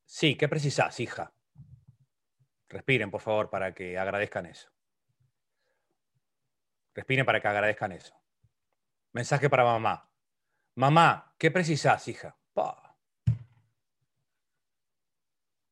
[0.05, 1.33] Sí, ¿qué precisas, hija?
[2.69, 4.69] Respiren, por favor, para que agradezcan eso.
[6.93, 8.15] Respiren para que agradezcan eso.
[9.13, 10.11] Mensaje para mamá.
[10.75, 12.37] Mamá, ¿qué precisas, hija?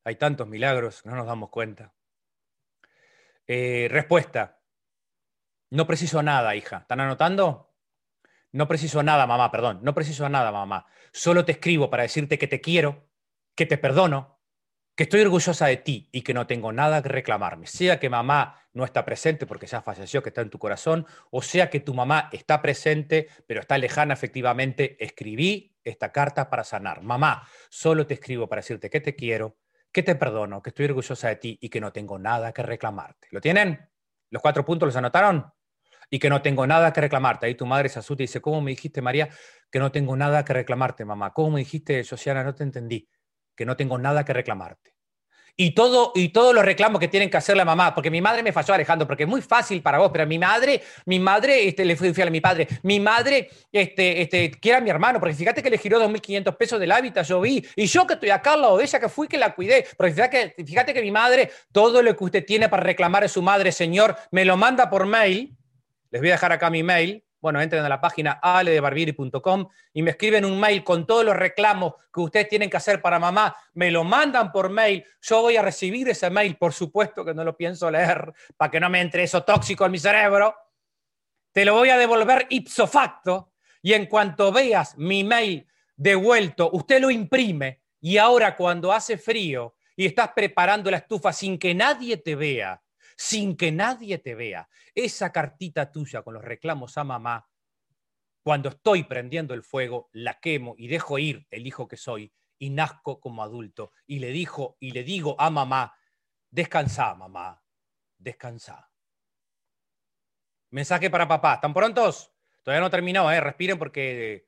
[0.03, 1.93] Hay tantos milagros, no nos damos cuenta.
[3.53, 4.61] Eh, respuesta.
[5.72, 6.78] No preciso nada, hija.
[6.78, 7.76] ¿Están anotando?
[8.53, 9.82] No preciso nada, mamá, perdón.
[9.84, 10.86] No preciso nada, mamá.
[11.11, 13.10] Solo te escribo para decirte que te quiero,
[13.53, 14.40] que te perdono,
[14.95, 18.56] que estoy orgullosa de ti y que no tengo nada que reclamarme, sea que mamá
[18.72, 21.94] no está presente porque ya falleció, que está en tu corazón, o sea que tu
[21.94, 27.02] mamá está presente, pero está lejana efectivamente, escribí esta carta para sanar.
[27.02, 29.57] Mamá, solo te escribo para decirte que te quiero,
[29.91, 33.27] que te perdono, que estoy orgullosa de ti y que no tengo nada que reclamarte.
[33.31, 33.89] ¿Lo tienen?
[34.30, 35.51] ¿Los cuatro puntos los anotaron?
[36.09, 37.45] Y que no tengo nada que reclamarte.
[37.45, 39.30] Ahí tu madre se asusta y dice, ¿cómo me dijiste, María,
[39.72, 41.34] que no tengo nada que reclamarte, mamá?
[41.34, 43.09] ¿Cómo me dijiste, Josiana, no te entendí?
[43.55, 44.90] Que no tengo nada que reclamarte
[45.56, 48.44] y todo y todos los reclamos que tienen que hacer la mamá, porque mi madre
[48.44, 51.86] me falló Alejandro, porque es muy fácil para vos, pero mi madre, mi madre este,
[51.86, 55.36] le fue infiel a mi padre, mi madre este, este, quiere a mi hermano, porque
[55.36, 58.53] fíjate que le giró 2.500 pesos del hábitat, yo vi, y yo que estoy acá
[58.53, 61.11] al lado de ella, que fui que la cuidé, porque fíjate que, fíjate que mi
[61.11, 64.90] madre, todo lo que usted tiene para reclamar a su madre, señor, me lo manda
[64.90, 65.56] por mail,
[66.11, 70.11] les voy a dejar acá mi mail, bueno, entren a la página aledebarbiri.com y me
[70.11, 73.91] escriben un mail con todos los reclamos que ustedes tienen que hacer para mamá, me
[73.91, 77.57] lo mandan por mail, yo voy a recibir ese mail, por supuesto que no lo
[77.57, 80.55] pienso leer para que no me entre eso tóxico en mi cerebro,
[81.51, 83.51] te lo voy a devolver ipso facto
[83.81, 87.81] y en cuanto veas mi mail devuelto, usted lo imprime.
[87.99, 92.81] Y ahora cuando hace frío y estás preparando la estufa sin que nadie te vea,
[93.22, 94.68] sin que nadie te vea.
[94.95, 97.48] Esa cartita tuya con los reclamos a mamá,
[98.41, 102.72] cuando estoy prendiendo el fuego, la quemo y dejo ir el hijo que soy y
[102.72, 105.95] nazco como adulto y le dijo y le digo a mamá,
[106.49, 107.61] descansa, mamá,
[108.18, 108.89] descansa.
[110.72, 112.34] Mensaje para papá, ¿están prontos?
[112.64, 113.39] Todavía no terminó, ¿eh?
[113.39, 114.48] respiren porque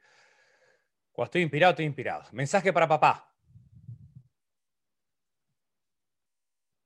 [1.12, 2.24] cuando estoy inspirado, estoy inspirado.
[2.32, 3.33] Mensaje para papá.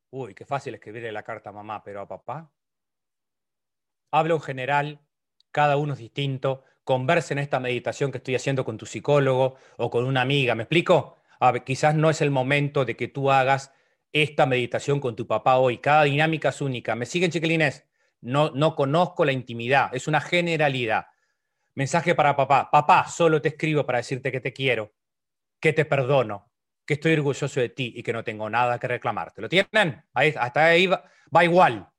[0.10, 2.50] Uy, qué fácil escribirle la carta a mamá, pero a papá.
[4.12, 5.00] Hablo en general,
[5.52, 6.64] cada uno es distinto.
[6.84, 10.56] Conversa en esta meditación que estoy haciendo con tu psicólogo o con una amiga.
[10.56, 11.18] ¿Me explico?
[11.40, 13.74] A ver, quizás no es el momento de que tú hagas
[14.14, 15.80] esta meditación con tu papá hoy.
[15.80, 16.96] Cada dinámica es única.
[16.96, 17.86] ¿Me siguen, chiquilines?
[18.22, 19.94] No, no conozco la intimidad.
[19.94, 21.08] Es una generalidad.
[21.76, 22.70] Mensaje para papá.
[22.72, 24.96] Papá, solo te escribo para decirte que te quiero,
[25.60, 26.47] que te perdono,
[26.88, 29.42] que estoy orgulloso de ti y que no tengo nada que reclamarte.
[29.42, 30.04] ¿Lo tienen?
[30.14, 31.04] Hasta ahí va,
[31.44, 31.90] igual.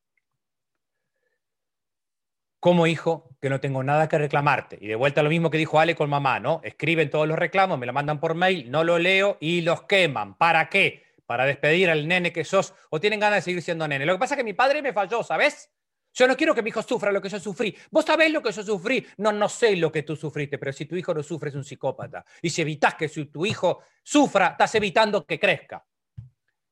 [2.59, 4.78] Como hijo, que no tengo nada que reclamarte.
[4.81, 6.62] Y de vuelta lo mismo que dijo Ale con mamá, ¿no?
[6.65, 10.36] Escriben todos los reclamos, me lo mandan por mail, no lo leo y los queman.
[10.36, 11.05] ¿Para qué?
[11.27, 14.06] Para despedir al nene que sos o tienen ganas de seguir siendo nene.
[14.06, 15.70] Lo que pasa es que mi padre me falló, ¿sabes?
[16.14, 17.76] Yo no quiero que mi hijo sufra lo que yo sufrí.
[17.90, 19.06] Vos sabés lo que yo sufrí.
[19.18, 21.64] No, no sé lo que tú sufriste, pero si tu hijo no sufre es un
[21.64, 22.24] psicópata.
[22.43, 25.85] Y si evitas que tu hijo sufra, estás evitando que crezca.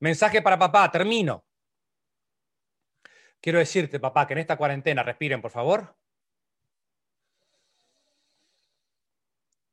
[0.00, 1.44] Mensaje para papá, termino.
[3.40, 5.96] Quiero decirte, papá, que en esta cuarentena, respiren, por favor.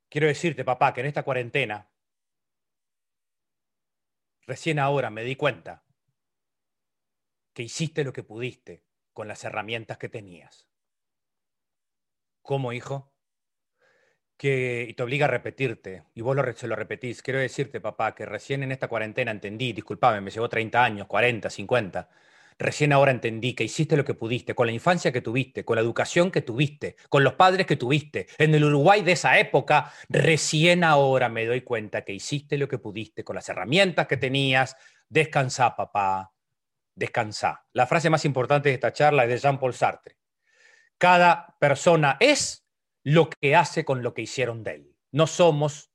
[0.10, 1.90] Quiero decirte, papá, que en esta cuarentena,
[4.46, 5.84] recién ahora me di cuenta
[7.54, 8.84] que hiciste lo que pudiste
[9.14, 10.68] con las herramientas que tenías.
[12.42, 13.14] ¿Cómo, hijo?
[14.38, 17.22] Que y te obliga a repetirte, y vos lo, se lo repetís.
[17.22, 21.50] Quiero decirte, papá, que recién en esta cuarentena entendí, disculpame, me llevó 30 años, 40,
[21.50, 22.10] 50,
[22.58, 25.82] recién ahora entendí que hiciste lo que pudiste, con la infancia que tuviste, con la
[25.82, 30.84] educación que tuviste, con los padres que tuviste, en el Uruguay de esa época, recién
[30.84, 34.76] ahora me doy cuenta que hiciste lo que pudiste, con las herramientas que tenías.
[35.08, 36.33] Descansa, papá,
[36.96, 37.66] descansá.
[37.74, 40.18] La frase más importante de esta charla es de Jean-Paul Sartre.
[40.98, 42.66] Cada persona es
[43.04, 44.96] lo que hace con lo que hicieron de él.
[45.12, 45.92] No somos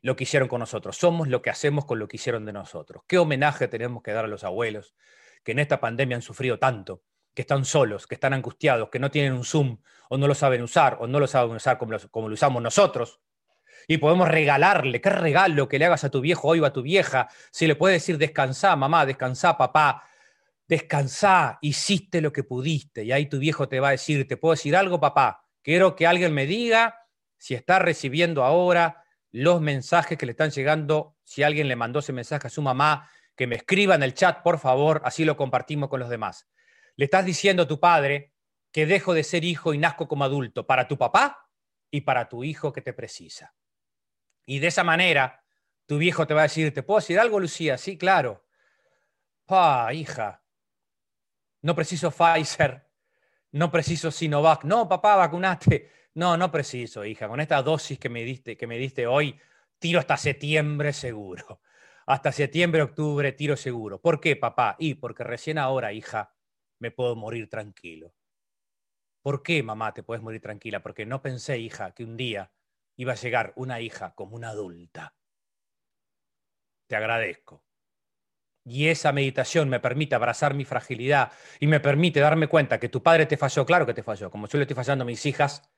[0.00, 3.02] lo que hicieron con nosotros, somos lo que hacemos con lo que hicieron de nosotros.
[3.06, 4.94] ¿Qué homenaje tenemos que dar a los abuelos
[5.44, 7.02] que en esta pandemia han sufrido tanto,
[7.34, 9.78] que están solos, que están angustiados, que no tienen un Zoom
[10.08, 13.20] o no lo saben usar o no lo saben usar como lo, usamos nosotros?
[13.86, 16.82] y podemos regalarle, qué regalo que le hagas a tu viejo hoy o a tu
[16.82, 20.04] vieja, si le puedes decir descansá, mamá, descansá, papá,
[20.68, 23.02] descansá, hiciste lo que pudiste.
[23.04, 25.44] Y ahí tu viejo te va a decir, ¿te puedo decir algo, papá?
[25.62, 27.06] Quiero que alguien me diga
[27.38, 32.12] si está recibiendo ahora los mensajes que le están llegando, si alguien le mandó ese
[32.12, 35.88] mensaje a su mamá, que me escriba en el chat, por favor, así lo compartimos
[35.88, 36.48] con los demás.
[36.96, 38.34] Le estás diciendo a tu padre
[38.72, 41.48] que dejo de ser hijo y nazco como adulto para tu papá
[41.90, 43.54] y para tu hijo que te precisa.
[44.44, 45.44] Y de esa manera,
[45.86, 47.78] tu viejo te va a decir, ¿te puedo decir algo, Lucía?
[47.78, 48.44] Sí, claro.
[49.46, 50.42] Pa, hija,
[51.62, 52.88] no preciso Pfizer,
[53.52, 55.90] no preciso Sinovac, no, papá, vacunate.
[56.14, 59.38] No, no preciso, hija, con esta dosis que me diste, que me diste hoy,
[59.78, 61.62] tiro hasta septiembre seguro.
[62.06, 64.00] Hasta septiembre, octubre, tiro seguro.
[64.00, 64.76] ¿Por qué, papá?
[64.78, 66.34] Y porque recién ahora, hija,
[66.78, 68.14] me puedo morir tranquilo.
[69.22, 70.82] ¿Por qué, mamá, te puedes morir tranquila?
[70.82, 72.50] Porque no pensé, hija, que un día
[72.96, 75.14] iba a llegar una hija como una adulta.
[76.86, 77.67] Te agradezco
[78.68, 83.02] y esa meditación me permite abrazar mi fragilidad y me permite darme cuenta que tu
[83.02, 85.68] padre te falló, claro que te falló, como yo le estoy fallando a mis hijas,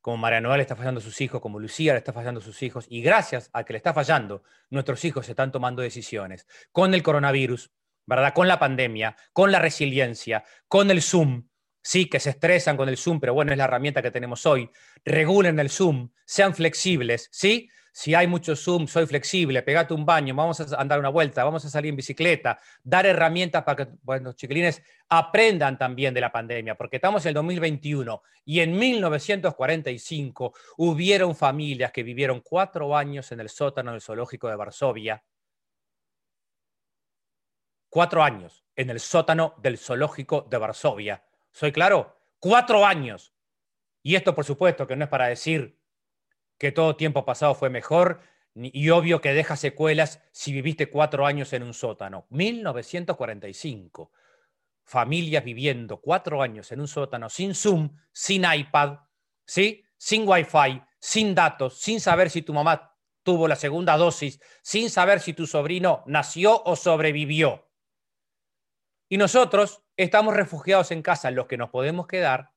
[0.00, 2.62] como María Noel está fallando a sus hijos, como Lucía le está fallando a sus
[2.62, 6.92] hijos, y gracias a que le está fallando, nuestros hijos se están tomando decisiones con
[6.92, 7.70] el coronavirus,
[8.04, 8.34] ¿verdad?
[8.34, 11.44] Con la pandemia, con la resiliencia, con el Zoom,
[11.82, 14.70] sí, que se estresan con el Zoom, pero bueno, es la herramienta que tenemos hoy.
[15.04, 17.70] Regulen el Zoom, sean flexibles, ¿sí?
[17.94, 21.62] Si hay mucho Zoom, soy flexible, pegate un baño, vamos a andar una vuelta, vamos
[21.66, 23.92] a salir en bicicleta, dar herramientas para que
[24.22, 30.54] los chiquilines aprendan también de la pandemia, porque estamos en el 2021 y en 1945
[30.78, 35.22] hubieron familias que vivieron cuatro años en el sótano del zoológico de Varsovia.
[37.90, 41.22] Cuatro años en el sótano del zoológico de Varsovia.
[41.50, 42.16] ¿Soy claro?
[42.38, 43.34] Cuatro años.
[44.02, 45.78] Y esto, por supuesto, que no es para decir
[46.58, 48.20] que todo tiempo pasado fue mejor
[48.54, 52.26] y obvio que deja secuelas si viviste cuatro años en un sótano.
[52.30, 54.12] 1945.
[54.84, 58.98] Familias viviendo cuatro años en un sótano sin Zoom, sin iPad,
[59.46, 59.84] ¿sí?
[59.96, 65.20] sin Wi-Fi, sin datos, sin saber si tu mamá tuvo la segunda dosis, sin saber
[65.20, 67.70] si tu sobrino nació o sobrevivió.
[69.08, 72.50] Y nosotros estamos refugiados en casa, los que nos podemos quedar,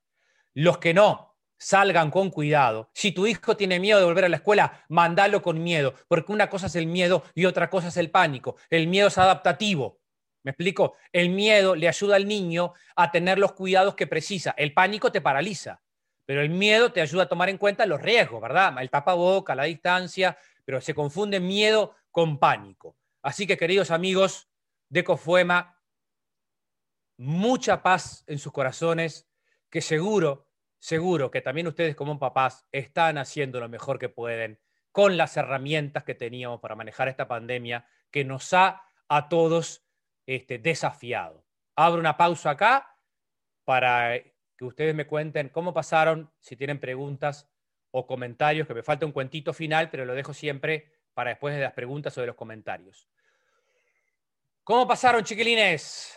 [0.54, 2.90] los que no, salgan con cuidado.
[2.92, 6.50] Si tu hijo tiene miedo de volver a la escuela, mandalo con miedo, porque una
[6.50, 8.56] cosa es el miedo y otra cosa es el pánico.
[8.70, 10.00] El miedo es adaptativo.
[10.42, 10.94] ¿Me explico?
[11.12, 14.54] El miedo le ayuda al niño a tener los cuidados que precisa.
[14.56, 15.82] El pánico te paraliza,
[16.24, 18.74] pero el miedo te ayuda a tomar en cuenta los riesgos, ¿verdad?
[18.80, 22.96] El tapaboca, la distancia, pero se confunde miedo con pánico.
[23.22, 24.48] Así que, queridos amigos
[24.88, 25.80] de Cofuema,
[27.16, 29.28] mucha paz en sus corazones,
[29.68, 30.45] que seguro
[30.86, 34.60] seguro que también ustedes como papás están haciendo lo mejor que pueden
[34.92, 39.84] con las herramientas que teníamos para manejar esta pandemia que nos ha a todos
[40.26, 41.44] este, desafiado.
[41.74, 42.96] Abro una pausa acá
[43.64, 44.16] para
[44.56, 47.50] que ustedes me cuenten cómo pasaron, si tienen preguntas
[47.90, 51.62] o comentarios, que me falta un cuentito final, pero lo dejo siempre para después de
[51.62, 53.08] las preguntas o de los comentarios.
[54.62, 56.14] ¿Cómo pasaron, chiquilines?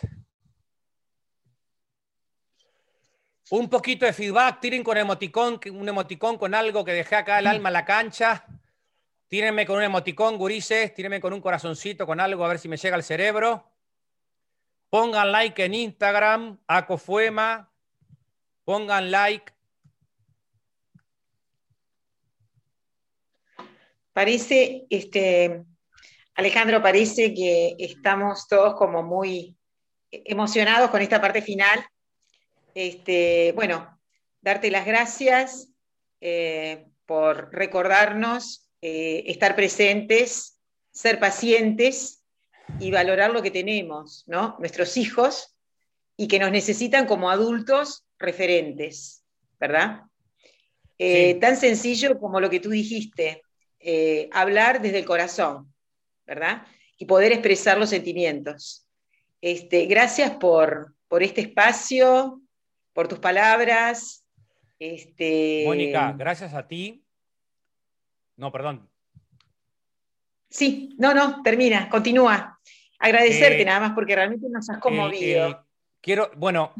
[3.52, 7.48] Un poquito de feedback, tiren con emoticón, un emoticón con algo que dejé acá el
[7.48, 8.46] alma en la cancha.
[9.26, 12.76] Tírenme con un emoticón, gurises, tírenme con un corazoncito, con algo, a ver si me
[12.76, 13.68] llega al cerebro.
[14.88, 17.68] Pongan like en Instagram, Acofuema.
[18.64, 19.52] Pongan like.
[24.12, 25.64] Parece, este,
[26.36, 29.56] Alejandro, parece que estamos todos como muy
[30.12, 31.84] emocionados con esta parte final
[32.74, 33.98] este, bueno,
[34.40, 35.68] darte las gracias
[36.20, 40.60] eh, por recordarnos, eh, estar presentes,
[40.90, 42.24] ser pacientes
[42.78, 44.56] y valorar lo que tenemos, ¿no?
[44.58, 45.56] Nuestros hijos
[46.16, 49.24] y que nos necesitan como adultos referentes,
[49.58, 50.02] ¿verdad?
[50.98, 53.42] Eh, tan sencillo como lo que tú dijiste,
[54.30, 55.72] hablar desde el corazón,
[56.26, 56.66] ¿verdad?
[56.98, 58.86] Y poder expresar los sentimientos.
[59.40, 62.42] Este, gracias por, por este espacio,
[62.92, 64.24] por tus palabras.
[64.78, 65.64] Este...
[65.66, 67.04] Mónica, gracias a ti.
[68.36, 68.88] No, perdón.
[70.48, 72.58] Sí, no, no, termina, continúa.
[72.98, 75.66] Agradecerte eh, nada más porque realmente nos has conmovido.
[76.00, 76.74] quiero, bueno,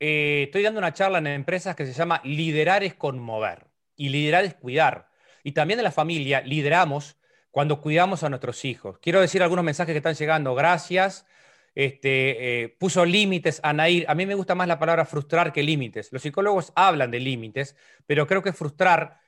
[0.00, 4.44] eh, estoy dando una charla en empresas que se llama Liderar es conmover y liderar
[4.44, 5.08] es cuidar.
[5.44, 7.18] Y también en la familia lideramos
[7.50, 8.98] cuando cuidamos a nuestros hijos.
[9.00, 10.54] Quiero decir algunos mensajes que están llegando.
[10.54, 11.26] Gracias
[11.74, 14.04] este, eh, puso límites a Nair.
[14.08, 16.12] A mí me gusta más la palabra frustrar que límites.
[16.12, 17.76] Los psicólogos hablan de límites,
[18.06, 19.18] pero creo que frustrar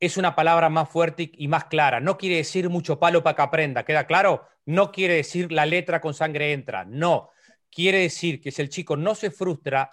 [0.00, 2.00] es una palabra más fuerte y más clara.
[2.00, 4.46] No quiere decir mucho palo para que aprenda, ¿queda claro?
[4.64, 7.30] No quiere decir la letra con sangre entra, no.
[7.70, 9.92] Quiere decir que si el chico no se frustra,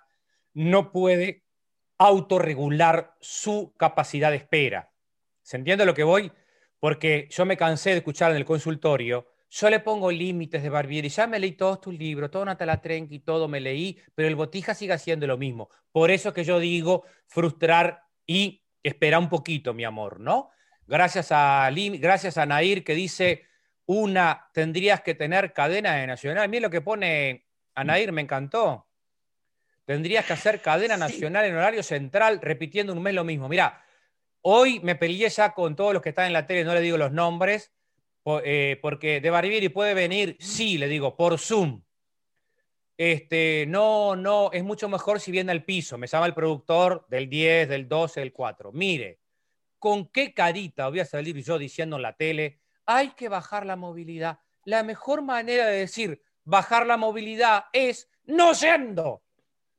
[0.54, 1.44] no puede
[1.98, 4.92] autorregular su capacidad de espera.
[5.42, 6.32] ¿Se entiende lo que voy?
[6.80, 11.10] Porque yo me cansé de escuchar en el consultorio yo le pongo límites de Barbieri.
[11.10, 14.74] Ya me leí todos tus libros, todo Natala y todo me leí, pero el botija
[14.74, 15.70] sigue haciendo lo mismo.
[15.92, 20.50] Por eso que yo digo frustrar y esperar un poquito, mi amor, ¿no?
[20.88, 23.46] Gracias a, gracias a Nair que dice,
[23.86, 26.50] una, tendrías que tener cadena de nacional.
[26.50, 27.46] Mí lo que pone
[27.76, 28.88] a Nair me encantó.
[29.86, 33.48] Tendrías que hacer cadena nacional en horario central, repitiendo un mes lo mismo.
[33.48, 33.84] Mira,
[34.42, 36.98] hoy me peleé ya con todos los que están en la tele, no le digo
[36.98, 37.72] los nombres,
[38.44, 41.84] eh, porque de Barbieri puede venir, sí, le digo, por Zoom.
[42.98, 45.98] Este, no, no, es mucho mejor si viene al piso.
[45.98, 48.72] Me llama el productor del 10, del 12, del 4.
[48.72, 49.20] Mire,
[49.78, 53.76] ¿con qué carita voy a salir yo diciendo en la tele, hay que bajar la
[53.76, 54.40] movilidad?
[54.64, 59.24] La mejor manera de decir bajar la movilidad es no yendo.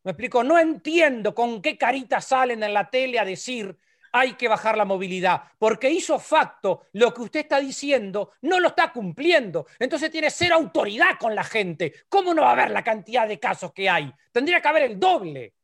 [0.05, 3.77] Me explico, no entiendo con qué carita salen en la tele a decir
[4.19, 8.69] hay que bajar la movilidad, porque hizo facto lo que usted está diciendo, no lo
[8.69, 9.67] está cumpliendo.
[9.79, 11.93] Entonces tiene cero autoridad con la gente.
[12.09, 14.13] ¿Cómo no va a haber la cantidad de casos que hay?
[14.33, 15.55] Tendría que haber el doble.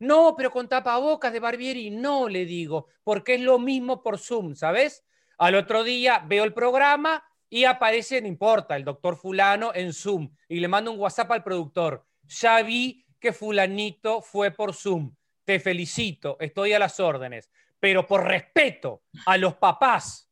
[0.00, 4.54] No, pero con tapabocas de Barbieri no le digo, porque es lo mismo por Zoom,
[4.54, 5.04] ¿sabes?
[5.38, 10.30] Al otro día veo el programa y aparece, no importa, el doctor fulano en Zoom
[10.48, 12.06] y le mando un WhatsApp al productor.
[12.22, 15.14] Ya vi que fulanito fue por Zoom.
[15.50, 17.50] Te felicito, estoy a las órdenes,
[17.80, 20.30] pero por respeto a los papás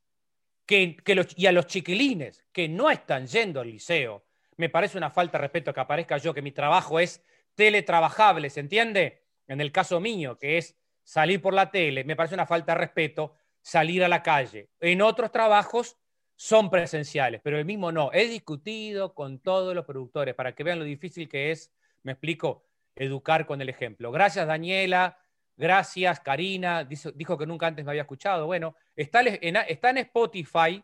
[0.64, 0.96] que,
[1.34, 4.24] y a los chiquilines que no están yendo al liceo,
[4.58, 7.20] me parece una falta de respeto que aparezca yo, que mi trabajo es
[7.56, 9.24] teletrabajable, ¿se entiende?
[9.48, 12.78] en el caso mío, que es salir por la tele, me parece una falta de
[12.78, 14.68] respeto salir a la calle.
[14.78, 15.96] En otros trabajos
[16.36, 18.12] son presenciales, pero el mismo no.
[18.12, 21.72] He discutido con todos los productores para que vean lo difícil que es,
[22.04, 22.67] me explico,
[22.98, 24.10] educar con el ejemplo.
[24.10, 25.18] Gracias, Daniela.
[25.56, 26.84] Gracias, Karina.
[26.84, 28.46] Dijo, que nunca antes me había escuchado.
[28.46, 30.82] Bueno, está en, está en Spotify.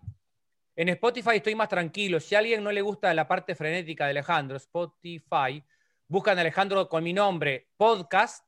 [0.77, 2.19] En Spotify estoy más tranquilo.
[2.19, 5.63] Si a alguien no le gusta la parte frenética de Alejandro, Spotify,
[6.09, 8.45] buscan Alejandro con mi nombre, podcast,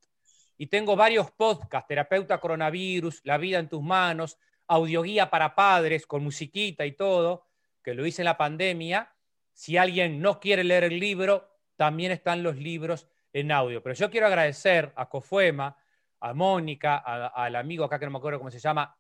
[0.59, 4.39] y tengo varios podcasts, Terapeuta Coronavirus, La vida en tus manos,
[4.69, 7.47] Audioguía para padres con musiquita y todo,
[7.85, 9.15] que lo hice en la pandemia.
[9.53, 13.07] Si alguien no quiere leer el libro, también están los libros
[13.41, 13.83] en audio.
[13.83, 15.77] Pero yo quiero agradecer a Cofuema,
[16.21, 18.97] a Mónica, al amigo acá que no me acuerdo cómo se llama,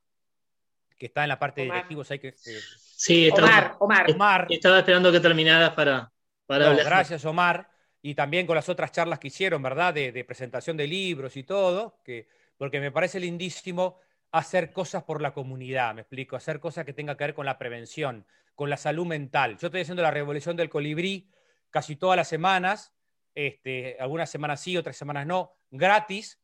[0.98, 2.10] que está en la parte de directivos.
[2.10, 4.46] Hay que, eh, sí, estaba, Omar, Omar.
[4.50, 6.12] Estaba esperando que terminaras para,
[6.46, 6.84] para hablar.
[6.84, 7.68] Gracias, Omar
[8.06, 9.92] y también con las otras charlas que hicieron, ¿verdad?
[9.92, 13.98] De, presentación de libros y todo, que, porque me parece lindísimo
[14.30, 17.58] hacer cosas por la comunidad, me explico, hacer cosas que tengan que ver con la
[17.58, 19.58] prevención, con la salud mental.
[19.58, 21.32] Yo estoy haciendo la revolución del colibrí
[21.70, 22.92] casi todas las semanas,
[23.36, 26.40] este, algunas semanas sí, otras semanas no, gratis,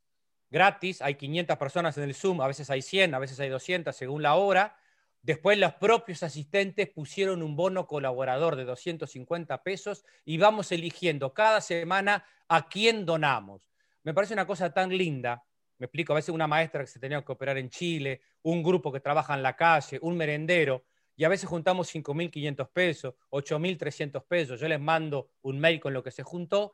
[0.48, 3.96] gratis, hay 500 personas en el Zoom, a veces hay 100, a veces hay 200
[3.96, 4.76] según la hora,
[5.22, 11.60] Después los propios asistentes pusieron un bono colaborador de 250 pesos y vamos eligiendo cada
[11.60, 13.70] semana a quién donamos.
[14.02, 15.44] Me parece una cosa tan linda.
[15.78, 18.92] Me explico, a veces una maestra que se tenía que operar en Chile, un grupo
[18.92, 24.60] que trabaja en la calle, un merendero, y a veces juntamos 5.500 pesos, 8.300 pesos.
[24.60, 26.72] Yo les mando un mail con lo que se juntó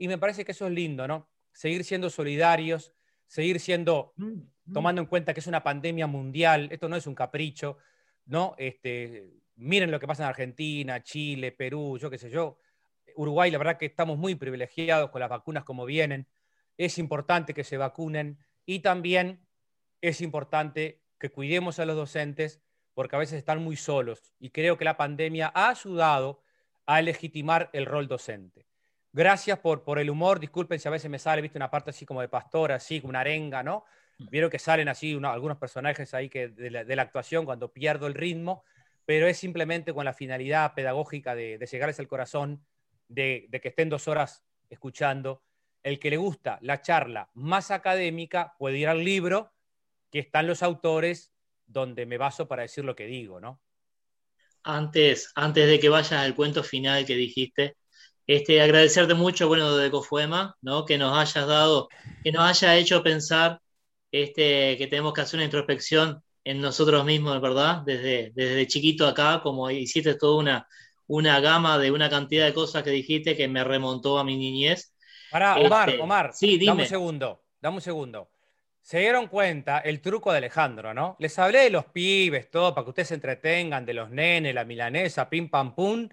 [0.00, 1.28] y me parece que eso es lindo, ¿no?
[1.52, 2.94] Seguir siendo solidarios,
[3.26, 4.72] seguir siendo, mm, mm.
[4.72, 7.76] tomando en cuenta que es una pandemia mundial, esto no es un capricho,
[8.24, 8.54] ¿no?
[8.56, 12.58] Este, miren lo que pasa en Argentina, Chile, Perú, yo qué sé yo.
[13.14, 16.26] Uruguay, la verdad que estamos muy privilegiados con las vacunas como vienen.
[16.78, 19.46] Es importante que se vacunen y también
[20.00, 22.62] es importante que cuidemos a los docentes
[22.94, 26.42] porque a veces están muy solos y creo que la pandemia ha ayudado
[26.86, 28.69] a legitimar el rol docente.
[29.12, 32.06] Gracias por, por el humor, disculpen si a veces me sale, viste, una parte así
[32.06, 33.84] como de pastor, así, como una arenga, ¿no?
[34.28, 38.64] Vieron que salen así algunos personajes ahí que de la, actuación cuando pierdo el ritmo,
[39.06, 42.64] pero es simplemente con la finalidad pedagógica de, llegarles al corazón,
[43.08, 45.42] de, que estén dos horas escuchando.
[45.82, 49.52] El que le gusta la charla más académica puede ir al libro,
[50.10, 51.32] que están los autores
[51.66, 53.60] donde me baso para decir lo que digo, ¿no?
[54.62, 57.76] Antes, antes de que vayas al cuento final que dijiste,
[58.30, 60.84] este, agradecerte mucho, bueno, de Cofuema, ¿no?
[60.84, 61.88] Que nos hayas dado,
[62.22, 63.60] que nos haya hecho pensar
[64.12, 67.82] este, que tenemos que hacer una introspección en nosotros mismos, ¿verdad?
[67.84, 70.68] Desde, desde chiquito acá, como hiciste toda una,
[71.08, 74.94] una gama de una cantidad de cosas que dijiste que me remontó a mi niñez.
[75.32, 76.66] Para, Omar, este, Omar, sí, dime.
[76.66, 78.30] dame un segundo, dame un segundo.
[78.80, 81.16] Se dieron cuenta el truco de Alejandro, ¿no?
[81.18, 84.64] Les hablé de los pibes, todo, para que ustedes se entretengan, de los nenes, la
[84.64, 86.08] milanesa, pim pam pum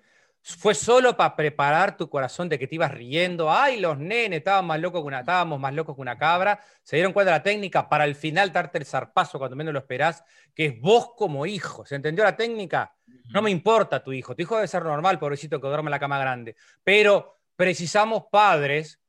[0.55, 3.51] fue solo para preparar tu corazón de que te ibas riendo.
[3.51, 6.59] Ay, los nenes estaban más locos que una, estábamos más locos que una cabra.
[6.83, 9.79] Se dieron cuenta de la técnica para al final darte el zarpazo cuando menos lo
[9.79, 10.23] esperás,
[10.55, 11.85] que es vos como hijo.
[11.85, 12.95] ¿Se entendió la técnica?
[13.29, 14.35] No me importa tu hijo.
[14.35, 16.55] Tu hijo debe ser normal, pobrecito, que duerme en la cama grande.
[16.83, 19.01] Pero precisamos padres,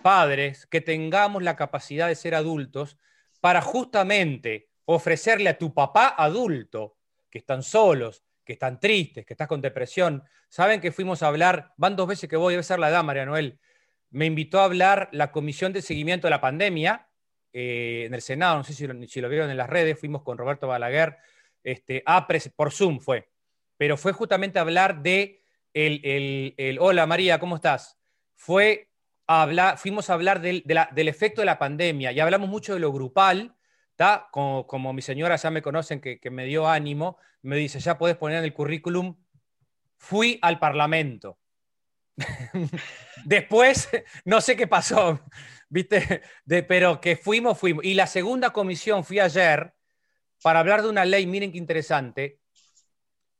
[0.00, 2.98] padres, que tengamos la capacidad de ser adultos
[3.40, 6.96] para justamente ofrecerle a tu papá adulto,
[7.30, 11.72] que están solos, que están tristes, que estás con depresión, saben que fuimos a hablar,
[11.76, 13.58] van dos veces que voy, debe ser la edad, María Noel,
[14.10, 17.08] me invitó a hablar la Comisión de Seguimiento de la Pandemia
[17.52, 18.86] eh, en el Senado, no sé si
[19.20, 21.16] lo, vieron en las redes, fuimos con Roberto Balaguer,
[21.62, 22.04] este,
[22.54, 23.28] por Zoom fue,
[23.76, 25.42] pero fue justamente a hablar de
[25.72, 27.98] el, hola María, ¿cómo estás?
[28.34, 28.90] Fue
[29.26, 32.92] hablar, fuimos a hablar del, del efecto de la pandemia y hablamos mucho de lo
[32.92, 33.56] grupal,
[34.30, 38.16] como, como, mi señora ya me conocen que, me dio ánimo, me dice, ya puedes
[38.16, 39.16] poner en el currículum,
[39.96, 41.38] fui al Parlamento.
[43.24, 43.88] Después,
[44.24, 45.20] no sé qué pasó,
[45.68, 46.22] ¿viste?
[46.46, 47.84] pero que fuimos, fuimos.
[47.84, 49.74] Y la segunda comisión fui ayer
[50.42, 52.40] para hablar de una ley, miren qué interesante,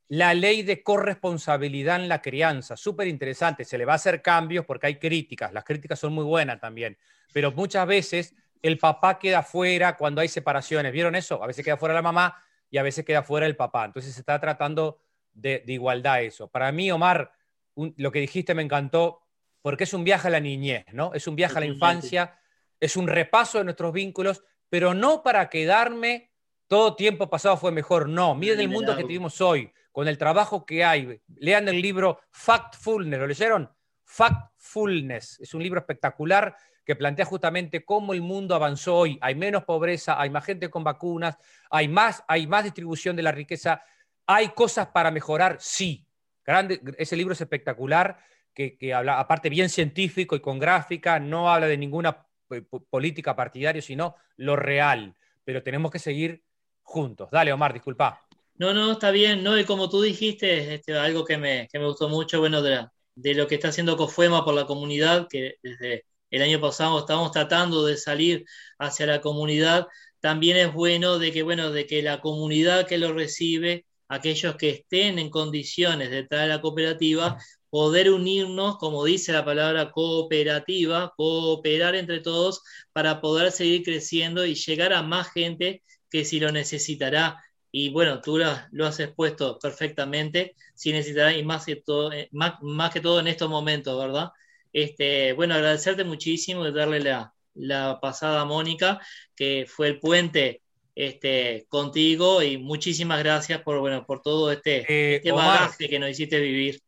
[0.09, 4.65] la ley de corresponsabilidad en la crianza, súper interesante, se le va a hacer cambios
[4.65, 6.97] porque hay críticas, las críticas son muy buenas también,
[7.33, 8.35] pero muchas veces
[8.65, 11.43] el papá queda fuera cuando hay separaciones, ¿vieron eso?
[11.43, 14.21] A veces queda fuera la mamá y a veces queda fuera el papá, entonces se
[14.21, 15.03] está tratando
[15.35, 16.49] de, igualdad eso.
[16.49, 17.31] Para mí, Omar,
[17.75, 19.21] lo que dijiste me encantó
[19.61, 21.13] porque es un viaje a la niñez, ¿no?
[21.13, 22.39] Es un viaje a la infancia,
[22.81, 26.33] es un repaso de nuestros vínculos, pero no para quedarme
[26.67, 30.65] todo tiempo pasado fue mejor, no, miren el mundo que tenemos hoy con el trabajo
[30.65, 31.21] que hay.
[31.37, 33.71] Lean el libro Factfulness, ¿lo leyeron?
[34.05, 39.19] Factfulness, es un libro espectacular que plantea justamente cómo el mundo avanzó hoy.
[39.21, 41.37] Hay menos pobreza, hay más gente con vacunas,
[41.71, 43.83] hay más, hay más distribución de la riqueza,
[44.27, 46.07] hay cosas para mejorar, sí.
[46.45, 48.19] Grande, ese libro es espectacular,
[48.55, 53.83] que, habla, aparte bien científico y con gráfica, no habla de ninguna eh, política partidaria,
[53.83, 55.15] sino lo real.
[55.45, 56.45] Pero tenemos que seguir
[56.83, 57.29] juntos.
[57.33, 58.21] Dale, Omar, disculpa.
[58.57, 59.59] No, no, está bien, ¿no?
[59.59, 62.87] Y como tú dijiste, este, algo que me, que me gustó mucho, bueno, de,
[63.17, 66.05] de, lo que está haciendo COFUEMA por la comunidad, que desde
[66.35, 68.45] el año pasado estamos tratando de salir
[68.79, 69.87] hacia la comunidad,
[70.21, 74.71] también es bueno de que, bueno, de que la comunidad que lo recibe, aquellos que
[74.71, 77.39] estén en condiciones de traer a la cooperativa,
[77.71, 82.63] poder unirnos, como dice la palabra cooperativa, cooperar entre todos
[82.93, 87.45] para poder seguir creciendo y llegar a más gente que si lo necesitará
[87.77, 92.55] y bueno, tú lo, has expuesto perfectamente, si necesitarás, y más que, todo, eh, más,
[92.63, 94.31] más, que todo en estos momentos, ¿verdad?
[94.75, 99.01] Este, bueno, agradecerte muchísimo y darle la, la pasada a Mónica,
[99.37, 100.63] que fue el puente
[100.97, 106.11] este, contigo, y muchísimas gracias por, bueno, por todo este, eh, este bagaje que nos
[106.11, 106.83] hiciste vivir.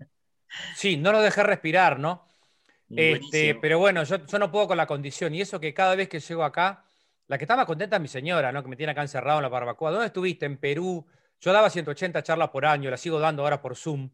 [0.75, 2.27] Sí, no lo dejé respirar, ¿no?
[2.91, 6.09] Este, pero bueno, yo, yo no puedo con la condición, y eso que cada vez
[6.09, 6.85] que llego acá,
[7.29, 8.65] la que estaba contenta es mi señora, ¿no?
[8.65, 9.93] Que me tiene acá encerrado en la barbacoa.
[9.93, 10.47] ¿Dónde estuviste?
[10.47, 11.07] En Perú.
[11.41, 14.11] Yo daba 180 charlas por año, las sigo dando ahora por Zoom.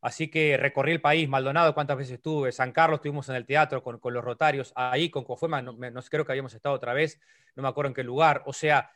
[0.00, 3.82] Así que recorrí el país, Maldonado, cuántas veces estuve, San Carlos estuvimos en el teatro
[3.82, 7.20] con, los Rotarios, ahí con Cofuema, no, no, creo que habíamos estado otra vez,
[7.54, 8.42] no me acuerdo en qué lugar.
[8.46, 8.90] O sea,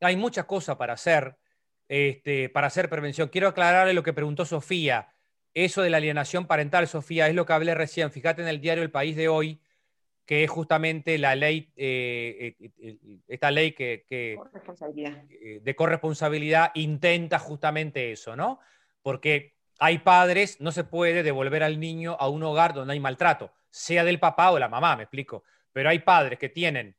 [0.00, 1.36] hay muchas cosas para hacer,
[1.88, 3.28] este, para hacer prevención.
[3.28, 5.08] Quiero aclararle lo que preguntó Sofía.
[5.54, 8.10] Eso de la alienación parental, Sofía, es lo que hablé recién.
[8.10, 9.60] Fíjate en el diario El País de hoy,
[10.26, 12.96] que es justamente la ley, eh, eh, eh,
[13.28, 14.04] esta ley que,
[15.62, 18.60] de corresponsabilidad intenta justamente eso, ¿no?
[19.02, 23.52] Porque hay padres, no se puede devolver al niño a un hogar donde hay maltrato,
[23.68, 25.42] sea del papá o la mamá, me explico.
[25.72, 26.94] Pero hay padres que tienen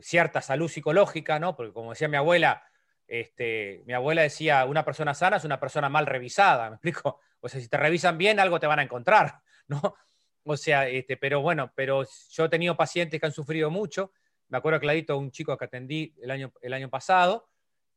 [0.00, 1.54] cierta salud psicológica, ¿no?
[1.54, 2.64] Porque como decía mi abuela,
[3.06, 7.20] este, mi abuela decía, una persona sana es una persona mal revisada, ¿me explico?
[7.38, 9.38] O sea, si te revisan bien, algo te van a encontrar,
[9.68, 9.94] ¿no?
[10.42, 14.10] O sea, este, pero bueno, pero yo he tenido pacientes que han sufrido mucho.
[14.48, 17.48] Me acuerdo clarito un chico que atendí el año, el año pasado,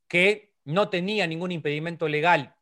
[0.08, 2.56] que no tenía ningún impedimento legal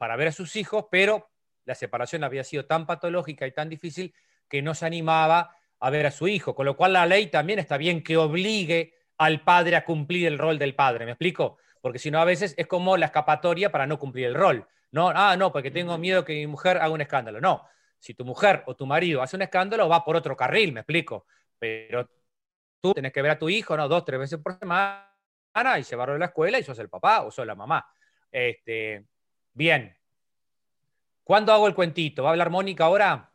[0.00, 1.28] para ver a sus hijos, pero
[1.66, 4.14] la separación había sido tan patológica y tan difícil
[4.48, 6.54] que no se animaba a ver a su hijo.
[6.54, 10.38] Con lo cual la ley también está bien que obligue al padre a cumplir el
[10.38, 11.04] rol del padre.
[11.04, 11.58] ¿Me explico?
[11.82, 14.66] Porque si no, a veces es como la escapatoria para no cumplir el rol.
[14.90, 17.38] No, ah, no, porque tengo miedo que mi mujer haga un escándalo.
[17.38, 17.68] No,
[17.98, 21.26] si tu mujer o tu marido hace un escándalo, va por otro carril, me explico.
[21.58, 22.08] Pero
[22.80, 23.86] tú tenés que ver a tu hijo, ¿no?
[23.86, 25.04] Dos, tres veces por semana
[25.78, 27.86] y llevarlo a la escuela y sos el papá o sos la mamá.
[28.32, 29.04] Este,
[29.52, 29.96] bien.
[31.24, 32.24] ¿Cuándo hago el cuentito?
[32.24, 33.32] ¿Va a hablar Mónica ahora?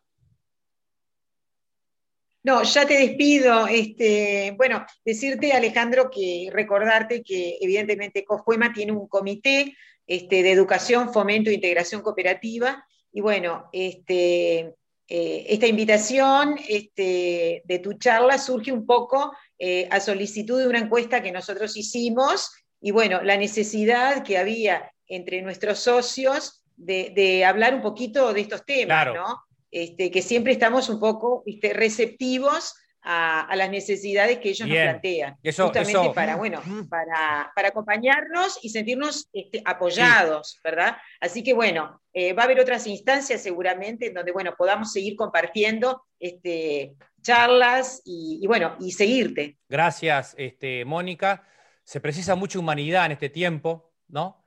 [2.44, 3.68] No, ya te despido.
[3.68, 9.76] Este, bueno, decirte, Alejandro, que recordarte que evidentemente COFUEMA tiene un comité
[10.06, 14.76] este, de educación, fomento e integración cooperativa y bueno, este,
[15.08, 20.80] eh, esta invitación este, de tu charla surge un poco eh, a solicitud de una
[20.80, 22.52] encuesta que nosotros hicimos
[22.82, 28.66] y bueno, la necesidad que había entre nuestros socios de, hablar un poquito de estos
[28.66, 29.44] temas, ¿no?
[29.72, 32.76] Este, que siempre estamos un poco receptivos
[33.06, 35.38] a, las necesidades que ellos nos plantean.
[35.44, 40.98] justamente para, bueno, para, acompañarnos y sentirnos este, apoyados, ¿verdad?
[41.22, 45.16] Así que bueno, eh, va a haber otras instancias seguramente en donde, bueno, podamos seguir
[45.16, 49.58] compartiendo este, charlas y, bueno, y seguirte.
[49.70, 51.48] Gracias, este, Mónica.
[51.84, 54.45] Se precisa mucha humanidad en este tiempo, ¿no?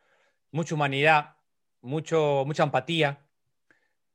[0.50, 1.36] Mucha humanidad,
[1.80, 3.26] mucho, mucha empatía,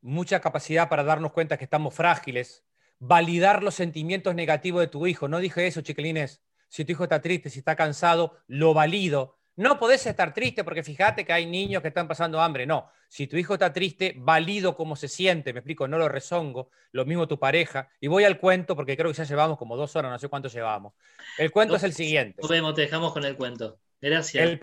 [0.01, 2.65] mucha capacidad para darnos cuenta que estamos frágiles,
[2.99, 5.27] validar los sentimientos negativos de tu hijo.
[5.27, 6.41] No dije eso, chiquilines.
[6.67, 9.37] Si tu hijo está triste, si está cansado, lo valido.
[9.55, 12.65] No podés estar triste porque fíjate que hay niños que están pasando hambre.
[12.65, 16.71] No, si tu hijo está triste, valido cómo se siente, me explico, no lo rezongo,
[16.91, 17.87] lo mismo tu pareja.
[18.01, 20.49] Y voy al cuento porque creo que ya llevamos como dos horas, no sé cuánto
[20.49, 20.93] llevamos.
[21.37, 22.41] El cuento es el siguiente.
[22.41, 23.79] Nos vemos, te dejamos con el cuento.
[24.01, 24.43] Gracias.
[24.43, 24.59] El,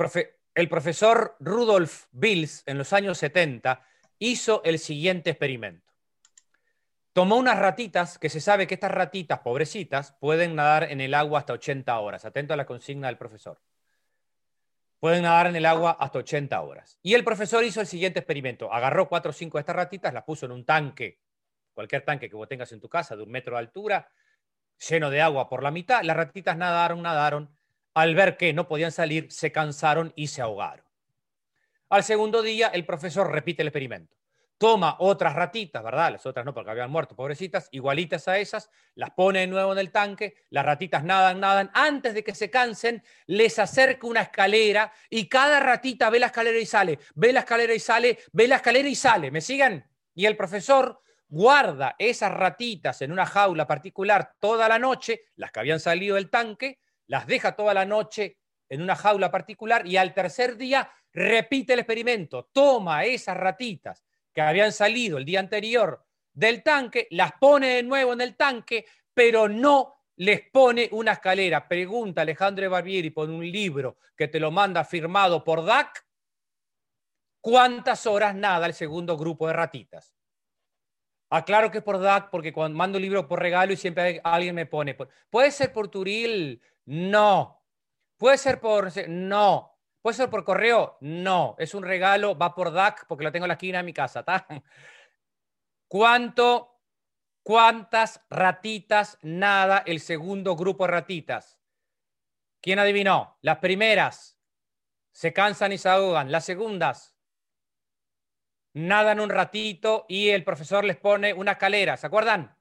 [0.55, 3.83] el profesor Rudolf Bills en los años 70
[4.19, 5.91] hizo el siguiente experimento.
[7.13, 11.41] Tomó unas ratitas, que se sabe que estas ratitas, pobrecitas, pueden nadar en el agua
[11.41, 12.25] hasta 80 horas.
[12.25, 13.61] Atento a la consigna del profesor.
[15.01, 16.99] Pueden nadar en el agua hasta 80 horas.
[17.03, 18.73] Y el profesor hizo el siguiente experimento.
[18.73, 21.19] Agarró cuatro o cinco de estas ratitas, las puso en un tanque,
[21.73, 24.09] cualquier tanque que vos tengas en tu casa de un metro de altura,
[24.89, 26.03] lleno de agua por la mitad.
[26.03, 27.57] Las ratitas nadaron, nadaron.
[27.95, 30.85] Al ver que no podían salir, se cansaron y se ahogaron.
[31.89, 34.21] Al segundo día, el profesor repite el experimento
[34.61, 36.13] toma otras ratitas, ¿verdad?
[36.13, 39.79] Las otras no, porque habían muerto, pobrecitas, igualitas a esas, las pone de nuevo en
[39.79, 44.93] el tanque, las ratitas nadan, nadan, antes de que se cansen, les acerca una escalera
[45.09, 48.57] y cada ratita ve la escalera y sale, ve la escalera y sale, ve la
[48.57, 49.83] escalera y sale, ¿me siguen?
[50.15, 55.61] Y el profesor guarda esas ratitas en una jaula particular toda la noche, las que
[55.61, 56.81] habían salido del tanque,
[57.11, 58.39] las deja toda la noche
[58.69, 64.41] en una jaula particular y al tercer día repite el experimento, toma esas ratitas que
[64.41, 69.49] habían salido el día anterior del tanque, las pone de nuevo en el tanque, pero
[69.49, 71.67] no les pone una escalera.
[71.67, 76.07] Pregunta Alejandro Barbieri por un libro que te lo manda firmado por DAC,
[77.41, 80.15] ¿cuántas horas nada el segundo grupo de ratitas?
[81.29, 84.55] Aclaro que es por DAC porque cuando mando un libro por regalo y siempre alguien
[84.55, 84.97] me pone,
[85.29, 86.63] ¿puede ser por Turil?
[86.91, 87.65] No.
[88.17, 88.91] ¿Puede ser por...
[89.09, 89.79] No.
[90.03, 90.97] ¿Puede ser por correo?
[91.01, 93.93] No, es un regalo, va por DAC porque lo tengo en la esquina de mi
[93.93, 94.25] casa.
[95.89, 96.81] ¿Cuánto,
[97.43, 101.61] cuántas ratitas nada el segundo grupo de ratitas?
[102.61, 103.39] ¿Quién adivinó?
[103.43, 104.39] Las primeras
[105.13, 106.33] se cansan y se ahogan.
[106.33, 107.17] Las segundas
[108.73, 111.97] nadan un ratito y el profesor les pone una escalera.
[111.97, 112.59] ¿Se acuerdan?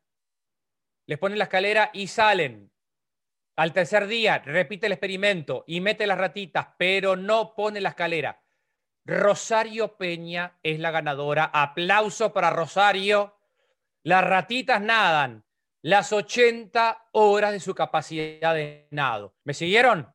[1.08, 2.72] Les pone la escalera y salen.
[3.60, 8.42] Al tercer día repite el experimento y mete las ratitas, pero no pone la escalera.
[9.04, 11.52] Rosario Peña es la ganadora.
[11.54, 13.38] Aplauso para Rosario.
[14.04, 15.44] Las ratitas nadan
[15.82, 19.36] las 80 horas de su capacidad de nado.
[19.44, 20.10] ¿Me siguieron?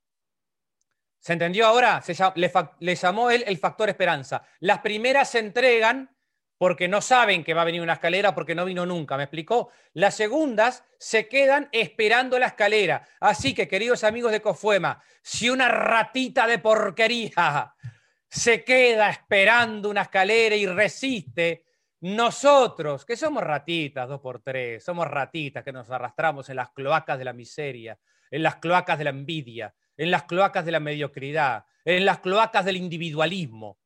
[1.18, 2.02] ¿Se entendió ahora?
[2.36, 4.42] le, le, llamó él el factor esperanza.
[4.60, 6.13] Las primeras se entregan
[6.58, 9.70] porque no saben que va a venir una escalera porque no vino nunca, ¿me explicó?
[9.92, 13.06] Las segundas se quedan esperando la escalera.
[13.20, 17.74] Así que, queridos amigos de Cofuema, si una ratita de porquería
[18.28, 21.64] se queda esperando una escalera y resiste,
[22.00, 27.18] nosotros, que somos ratitas, dos por tres, somos ratitas que nos arrastramos en las cloacas
[27.18, 27.98] de la miseria,
[28.30, 32.64] en las cloacas de la envidia, en las cloacas de la mediocridad, en las cloacas
[32.64, 33.78] del individualismo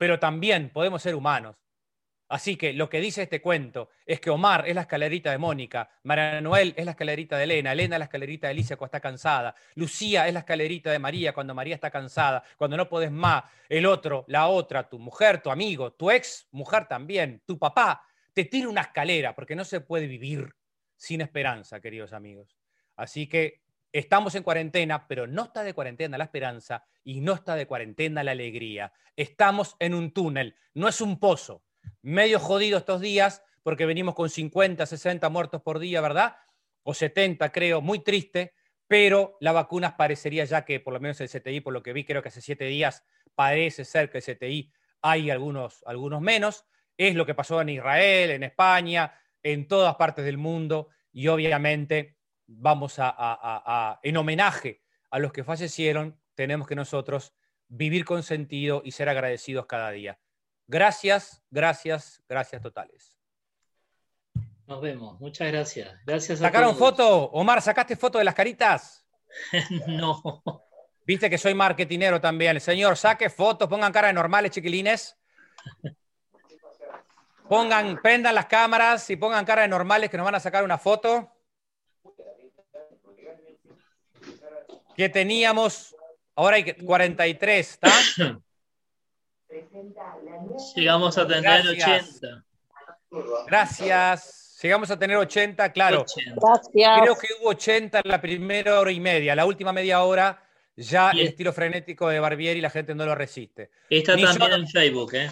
[0.00, 1.56] pero también podemos ser humanos.
[2.30, 5.90] Así que lo que dice este cuento es que Omar es la escalerita de Mónica,
[6.04, 9.00] María Noel es la escalerita de Elena, Elena es la escalerita de Alicia cuando está
[9.00, 13.44] cansada, Lucía es la escalerita de María cuando María está cansada, cuando no puedes más,
[13.68, 18.02] el otro, la otra, tu mujer, tu amigo, tu ex mujer también, tu papá,
[18.32, 20.48] te tira una escalera porque no se puede vivir
[20.96, 22.56] sin esperanza, queridos amigos.
[22.96, 23.60] Así que
[23.92, 28.22] Estamos en cuarentena, pero no está de cuarentena la esperanza y no está de cuarentena
[28.22, 28.92] la alegría.
[29.16, 31.64] Estamos en un túnel, no es un pozo.
[32.02, 36.36] Medio jodido estos días porque venimos con 50, 60 muertos por día, ¿verdad?
[36.84, 38.54] O 70, creo, muy triste,
[38.86, 42.04] pero la vacuna parecería ya que, por lo menos el CTI, por lo que vi,
[42.04, 43.04] creo que hace siete días,
[43.34, 44.72] parece ser que el CTI
[45.02, 46.64] hay algunos, algunos menos.
[46.96, 52.19] Es lo que pasó en Israel, en España, en todas partes del mundo y obviamente
[52.50, 57.32] vamos a, en homenaje a los que fallecieron, tenemos que nosotros
[57.68, 60.18] vivir con sentido y ser agradecidos cada día.
[60.66, 63.16] Gracias, gracias, gracias totales.
[64.66, 65.92] Nos vemos, muchas gracias.
[66.04, 67.24] Gracias ¿Sacaron foto?
[67.30, 69.06] Omar, ¿sacaste foto de las caritas?
[69.86, 70.42] no.
[71.06, 72.60] Viste que soy marketinero también.
[72.60, 75.16] Señor, saque fotos, pongan cara de normales, chiquilines.
[77.48, 80.78] Pongan, prendan las cámaras y pongan cara de normales que nos van a sacar una
[80.78, 81.32] foto.
[84.96, 85.94] Que teníamos,
[86.34, 87.92] ahora hay 43, ¿está?
[90.76, 92.44] Llegamos a tener 80.
[93.46, 94.58] Gracias.
[94.62, 96.04] Llegamos a tener 80, claro.
[96.04, 97.00] Gracias.
[97.00, 99.34] Creo que hubo 80 en la primera hora y media.
[99.34, 100.46] La última media hora
[100.76, 103.70] ya el estilo frenético de Barbieri la gente no lo resiste.
[103.88, 105.30] Está también en Facebook, ¿eh?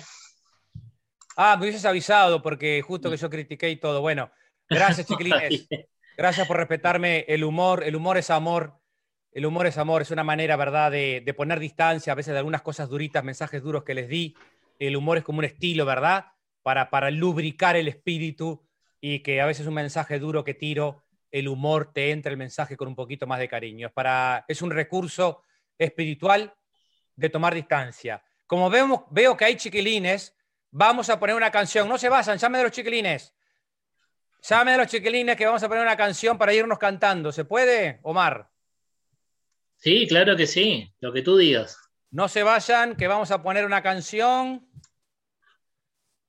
[1.36, 4.00] Ah, me hubieses avisado porque justo que yo critiqué y todo.
[4.00, 4.30] Bueno,
[4.68, 5.68] gracias, chiquilines.
[6.16, 7.84] Gracias por respetarme el humor.
[7.84, 8.74] El humor es amor.
[9.32, 12.62] El humor es amor, es una manera, ¿verdad?, de, poner distancia a veces de algunas
[12.62, 14.34] cosas duritas, mensajes duros que les di.
[14.78, 16.32] El humor es como un estilo, ¿verdad?
[16.62, 18.66] Para, lubricar el espíritu
[19.00, 22.76] y que a veces un mensaje duro que tiro, el humor te entra el mensaje
[22.76, 23.88] con un poquito más de cariño.
[23.88, 25.42] Es, para, es un recurso
[25.76, 26.54] espiritual
[27.14, 28.22] de tomar distancia.
[28.46, 30.34] Como vemos, veo que hay chiquilines,
[30.70, 31.88] vamos a poner una canción.
[31.88, 33.34] No se vayan, llame de los chiquilines.
[34.42, 37.30] Llame de los chiquilines que vamos a poner una canción para irnos cantando.
[37.30, 38.50] ¿Se puede, Omar?
[39.78, 41.78] Sí, claro que sí, lo que tú digas.
[42.10, 44.68] No se vayan, que vamos a poner una canción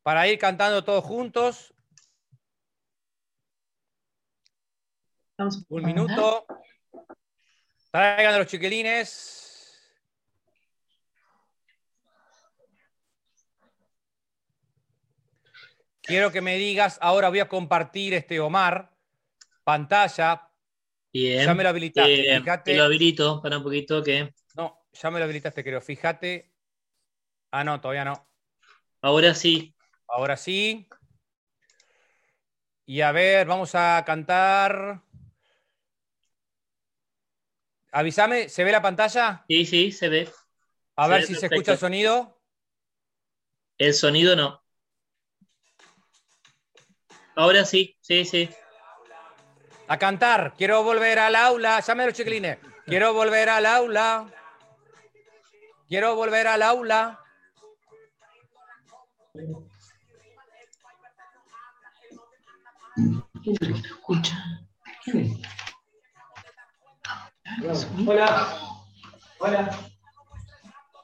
[0.04, 1.74] para ir cantando todos juntos.
[5.70, 6.46] Un minuto.
[7.92, 9.46] Traigan de los chiquilines.
[16.02, 18.92] Quiero que me digas, ahora voy a compartir este Omar,
[19.64, 20.49] pantalla.
[21.12, 21.46] Bien.
[21.46, 22.36] Ya me lo habilitaste.
[22.36, 22.72] Eh, Fíjate.
[22.72, 24.34] Te lo habilito para un poquito que.
[24.56, 25.82] No, ya me lo habilitaste, creo.
[25.82, 26.52] Fíjate.
[27.52, 28.28] Ah, no, todavía no.
[29.02, 29.76] Ahora sí.
[30.08, 30.88] Ahora sí.
[32.86, 35.02] Y a ver, vamos a cantar.
[37.92, 39.46] Avísame, ¿se ve la pantalla?
[39.48, 40.30] Sí, sí, se ve.
[40.96, 41.40] A se ver ve si perfecto.
[41.40, 42.42] se escucha el sonido.
[43.78, 44.64] El sonido no.
[47.36, 48.50] Ahora sí, sí, sí.
[49.90, 50.54] A cantar.
[50.56, 51.80] Quiero volver al aula.
[51.80, 52.60] Llame los chiquilines.
[52.86, 54.28] Quiero volver al aula.
[55.88, 57.20] Quiero volver al aula.
[63.42, 64.62] escucha?
[68.06, 68.60] Hola.
[69.40, 69.80] Hola.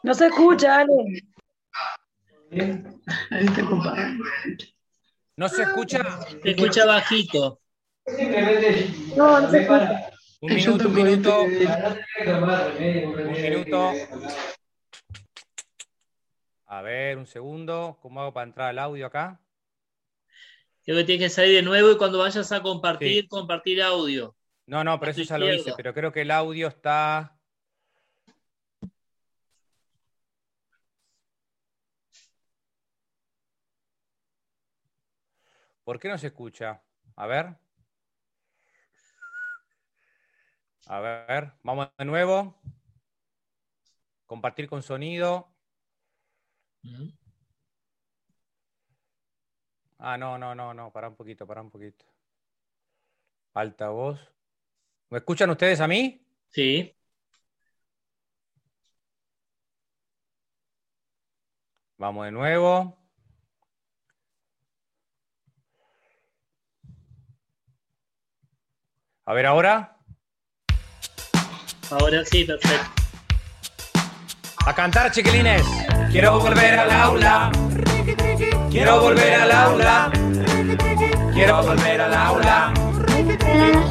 [0.03, 1.23] No se escucha, Ale.
[5.37, 6.21] ¿No se escucha?
[6.43, 7.61] Se escucha bajito.
[9.15, 10.11] No, no se escucha.
[10.41, 11.43] Un minuto, un minuto.
[11.43, 13.91] Un minuto.
[16.67, 17.97] A ver, un segundo.
[18.01, 19.41] ¿Cómo hago para entrar al audio acá?
[20.83, 23.27] Creo que tienes que salir de nuevo y cuando vayas a compartir, sí.
[23.27, 24.35] compartir audio.
[24.67, 27.35] No, no, pero eso ya lo hice, pero creo que el audio está.
[35.83, 36.83] ¿Por qué no se escucha?
[37.15, 37.64] A ver.
[40.87, 42.55] A ver, vamos de nuevo.
[44.25, 45.47] Compartir con sonido.
[49.97, 52.05] Ah, no, no, no, no, para un poquito, para un poquito.
[53.53, 54.19] Alta voz.
[55.09, 56.21] ¿Me escuchan ustedes a mí?
[56.49, 56.95] Sí.
[61.97, 62.97] Vamos de nuevo.
[69.25, 69.94] A ver ahora.
[71.91, 72.89] Ahora sí, perfecto.
[74.65, 75.63] A cantar, chiquilines.
[76.11, 77.51] Quiero volver al aula.
[78.71, 80.11] Quiero volver al aula.
[81.33, 82.73] Quiero volver al aula.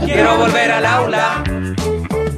[0.05, 1.45] Quiero volver al aula.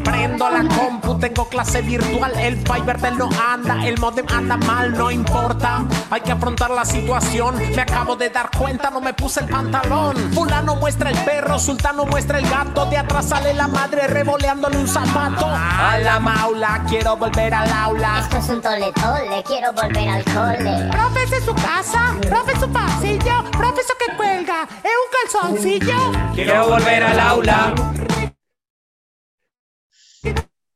[0.04, 0.68] Prendo la
[1.18, 2.32] tengo clase virtual.
[2.38, 5.84] El Fiverr no anda, el modem anda mal, no importa.
[6.10, 7.56] Hay que afrontar la situación.
[7.74, 10.16] Me acabo de dar cuenta, no me puse el pantalón.
[10.32, 12.86] Fulano muestra el perro, Sultano muestra el gato.
[12.86, 15.46] De atrás sale la madre revoleándole un zapato.
[15.46, 18.20] A la maula, quiero volver al aula.
[18.20, 20.88] Esto es un tole tole, quiero volver al cole.
[20.90, 23.44] Profe, es su casa, profe, es su pasillo.
[23.52, 26.12] Profe, eso que cuelga, es un calzoncillo.
[26.34, 27.74] Quiero volver al aula.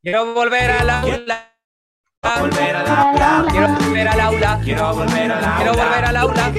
[0.02, 1.52] Quiero volver al aula.
[2.40, 3.46] Volver al aula.
[3.50, 4.60] Quiero volver al aula.
[4.64, 5.56] Quiero volver al aula.
[5.58, 6.52] Quiero volver al aula.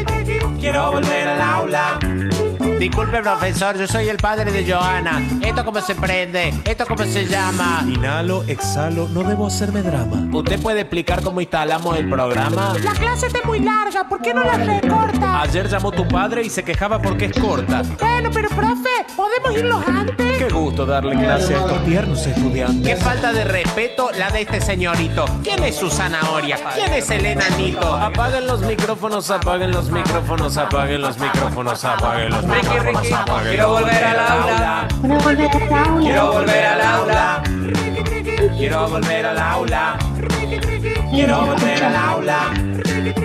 [0.59, 2.40] Quiero volver al aula.
[2.81, 5.21] Disculpe, profesor, yo soy el padre de Joana.
[5.39, 6.51] ¿Esto cómo se prende?
[6.65, 7.85] ¿Esto cómo se llama?
[7.87, 10.27] Inhalo, exhalo, no debo hacerme drama.
[10.35, 12.73] ¿Usted puede explicar cómo instalamos el programa?
[12.83, 15.41] La clase está muy larga, ¿por qué no la recorta?
[15.43, 17.83] Ayer llamó tu padre y se quejaba porque es corta.
[17.99, 20.37] Bueno, pero profe, ¿podemos irnos antes?
[20.39, 22.95] Qué gusto darle clase a estos tiernos estudiantes.
[22.95, 25.25] Qué falta de respeto la de este señorito.
[25.43, 26.57] ¿Quién es su zanahoria?
[26.73, 27.93] ¿Quién es el enanito?
[27.93, 32.70] Apaguen los micrófonos, apaguen los micrófonos, apaguen los micrófonos, apaguen los micrófonos.
[32.71, 34.87] Quiero volver al aula.
[35.99, 37.43] Quiero volver al aula.
[38.57, 39.97] Quiero volver al aula.
[41.11, 42.53] Quiero volver al aula.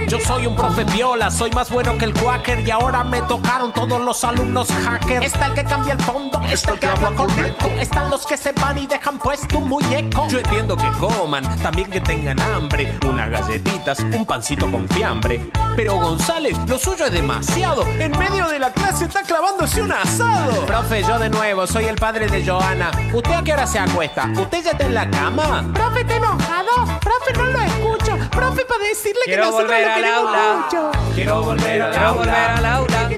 [0.08, 3.72] Yo soy un profe viola, soy más bueno que el quaker y ahora me tocaron
[3.72, 5.26] todos los alumnos hackers.
[5.26, 8.52] Está el que cambia el fondo, está el que habla correcto, están los que se
[8.52, 10.28] van y dejan puesto un muñeco.
[10.28, 15.50] Yo entiendo que coman, también que tengan hambre, unas galletitas, un pancito con fiambre.
[15.76, 17.84] Pero González, lo suyo es demasiado.
[17.98, 20.64] En medio de la clase está clavándose un asado.
[20.66, 22.90] Profe, yo de nuevo, soy el padre de Joana.
[23.12, 24.30] ¿Usted a qué hora se acuesta?
[24.36, 25.64] ¿Usted ya está en la cama?
[25.74, 27.00] Profe, ¿está enojado?
[27.00, 28.15] Profe, no lo escucho.
[28.36, 30.56] Profe, para decirle Quiero que nosotros volver lo al queremos aula.
[30.56, 30.90] mucho.
[31.14, 32.54] Quiero volver al Quiero volver aula.
[32.56, 33.08] al aula.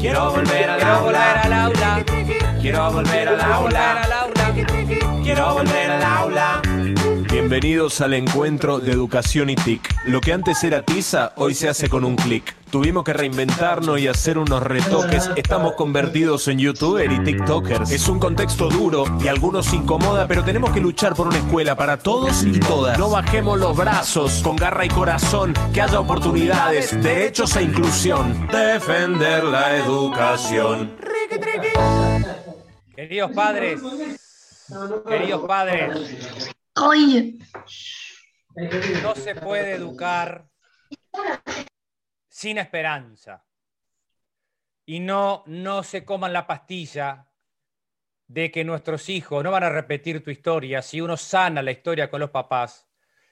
[0.00, 1.42] Quiero volver al Quiero volver aula.
[1.42, 2.04] al aula.
[2.60, 4.02] Quiero volver al aula.
[4.02, 4.54] al aula.
[5.22, 6.62] Quiero volver al aula.
[7.52, 10.06] Bienvenidos al encuentro de educación y TIC.
[10.06, 12.56] Lo que antes era tiza, hoy se hace con un clic.
[12.70, 15.28] Tuvimos que reinventarnos y hacer unos retoques.
[15.36, 17.90] Estamos convertidos en youtuber y tiktokers.
[17.90, 21.76] Es un contexto duro y a algunos incomoda, pero tenemos que luchar por una escuela
[21.76, 22.98] para todos y todas.
[22.98, 28.48] No bajemos los brazos, con garra y corazón, que haya oportunidades, derechos e inclusión.
[28.50, 30.96] Defender la educación.
[32.96, 33.78] Queridos padres,
[35.06, 36.52] queridos padres,
[39.02, 40.48] No se puede educar
[42.28, 43.44] sin esperanza.
[44.84, 47.28] Y no, no se coman la pastilla
[48.26, 52.10] de que nuestros hijos no van a repetir tu historia si uno sana la historia
[52.10, 52.88] con los papás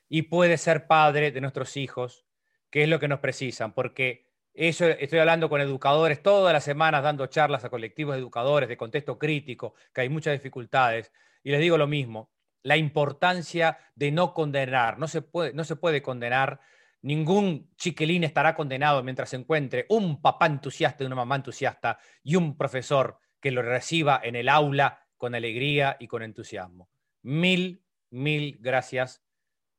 [0.09, 2.27] y puede ser padre de nuestros hijos,
[2.71, 7.03] que es lo que nos precisan, porque eso estoy hablando con educadores todas las semanas
[7.03, 11.13] dando charlas a colectivos de educadores de contexto crítico, que hay muchas dificultades,
[11.43, 12.31] y les digo lo mismo,
[12.63, 16.61] la importancia de no condenar, no se puede, no se puede condenar,
[17.03, 22.37] ningún chiquilín estará condenado mientras se encuentre un papá entusiasta y una mamá entusiasta y
[22.37, 26.91] un profesor que lo reciba en el aula con alegría y con entusiasmo.
[27.23, 29.23] Mil, mil gracias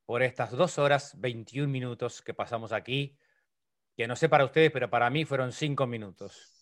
[0.05, 3.17] por estas dos horas 21 minutos que pasamos aquí,
[3.95, 6.61] que no sé para ustedes, pero para mí fueron cinco minutos.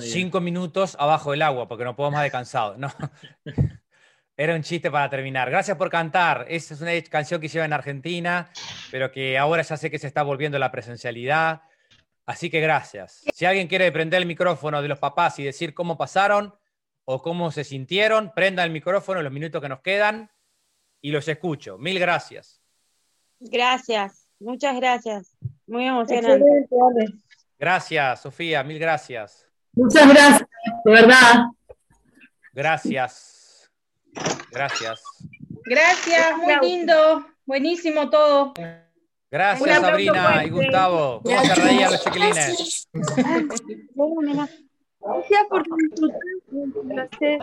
[0.00, 2.76] Cinco minutos abajo del agua, porque no puedo más de cansado.
[2.76, 2.90] No.
[4.36, 5.50] Era un chiste para terminar.
[5.50, 6.46] Gracias por cantar.
[6.48, 8.50] Esa es una canción que lleva en Argentina,
[8.90, 11.62] pero que ahora ya sé que se está volviendo la presencialidad.
[12.24, 13.22] Así que gracias.
[13.34, 16.54] Si alguien quiere prender el micrófono de los papás y decir cómo pasaron
[17.04, 20.30] o cómo se sintieron, prenda el micrófono en los minutos que nos quedan
[21.00, 21.76] y los escucho.
[21.76, 22.62] Mil gracias.
[23.40, 25.36] Gracias, muchas gracias.
[25.66, 26.68] Muy emocionante.
[27.58, 28.62] Gracias, Sofía.
[28.62, 29.49] Mil gracias.
[29.72, 30.48] Muchas gracias,
[30.84, 31.44] de verdad.
[32.52, 33.70] Gracias.
[34.50, 35.02] Gracias.
[35.64, 38.52] Gracias, muy lindo, buenísimo todo.
[39.30, 40.46] Gracias, Sabrina fuerte.
[40.46, 41.22] y Gustavo.
[41.22, 42.88] ¿Cómo se reían los chiquilines?
[45.00, 45.64] Gracias por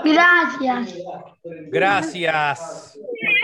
[0.03, 0.95] Gracias.
[1.71, 2.99] Gracias.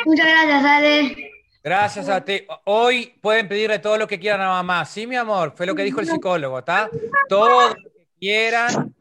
[0.06, 1.32] Muchas gracias, Ale.
[1.64, 2.46] Gracias a ti.
[2.66, 4.84] Hoy pueden pedirle todo lo que quieran a mamá.
[4.84, 6.90] Sí, mi amor, fue lo que dijo el psicólogo, ¿está?
[7.30, 7.74] Todo
[8.24, 8.96] quieran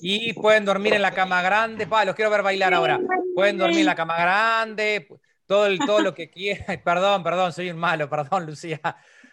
[0.00, 1.86] y pueden dormir en la cama grande.
[1.88, 3.00] Pa, los quiero ver bailar ahora.
[3.34, 5.08] Pueden dormir en la cama grande,
[5.46, 6.80] todo, el- todo lo que quieran.
[6.84, 8.80] Perdón, perdón, soy un malo, perdón, Lucía.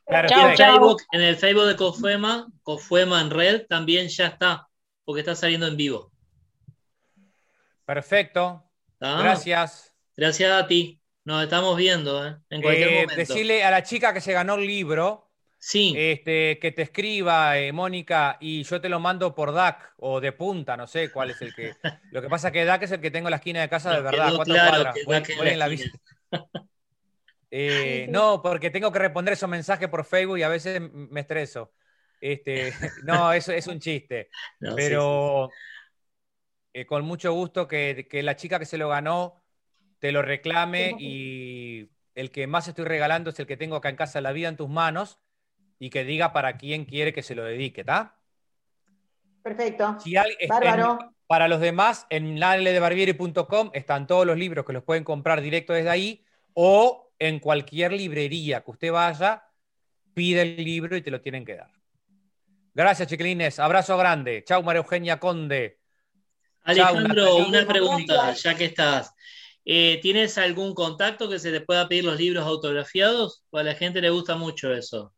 [0.05, 0.57] Claro, Y en.
[0.57, 4.67] Facebook, en el Facebook de Cofuema, Cofuema en red, también ya está,
[5.05, 6.11] porque está saliendo en vivo.
[7.85, 8.63] Perfecto.
[9.19, 9.93] Gracias.
[10.15, 11.01] Gracias a ti.
[11.25, 12.35] Nos estamos viendo, ¿eh?
[12.49, 13.15] En cualquier Eh, momento.
[13.15, 15.93] decirle a la chica que se ganó el libro Sí.
[15.95, 20.33] este, que te escriba, eh, Mónica, y yo te lo mando por DAC o de
[20.33, 21.73] punta, no sé cuál es el que.
[22.11, 23.93] Lo que pasa es que DAC es el que tengo en la esquina de casa
[23.95, 24.27] de verdad.
[24.27, 24.95] quedó ¿Cuántas claro cuadras?
[25.05, 25.69] Voy- voy en la.
[27.55, 31.71] Eh, no, porque tengo que responder esos mensajes por Facebook y a veces me estreso.
[32.19, 32.73] Este,
[33.03, 34.29] no, eso es un chiste.
[34.59, 35.49] No, sí, pero
[36.73, 39.43] eh, con mucho gusto que, que la chica que se lo ganó
[39.99, 43.95] te lo reclame y el que más estoy regalando es el que tengo acá en
[43.95, 45.19] casa, La vida en tus manos,
[45.79, 48.17] y que diga para quién quiere que se lo dedique, ¿está?
[49.41, 49.97] Perfecto.
[49.99, 51.13] Si en- Bárbaro.
[51.27, 55.89] para los demás, en laldebarbieri.com están todos los libros que los pueden comprar directo desde
[55.89, 59.43] ahí o en cualquier librería que usted vaya,
[60.13, 61.71] pide el libro y te lo tienen que dar.
[62.73, 63.59] Gracias, chiquilines.
[63.59, 64.43] Abrazo grande.
[64.43, 65.79] Chau, María Eugenia Conde.
[66.63, 69.13] Alejandro, Chau, una pregunta, ya que estás.
[69.65, 73.43] Eh, ¿Tienes algún contacto que se te pueda pedir los libros autografiados?
[73.49, 75.13] O a la gente le gusta mucho eso.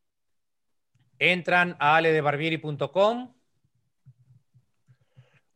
[1.18, 3.34] Entran a aledebarbieri.com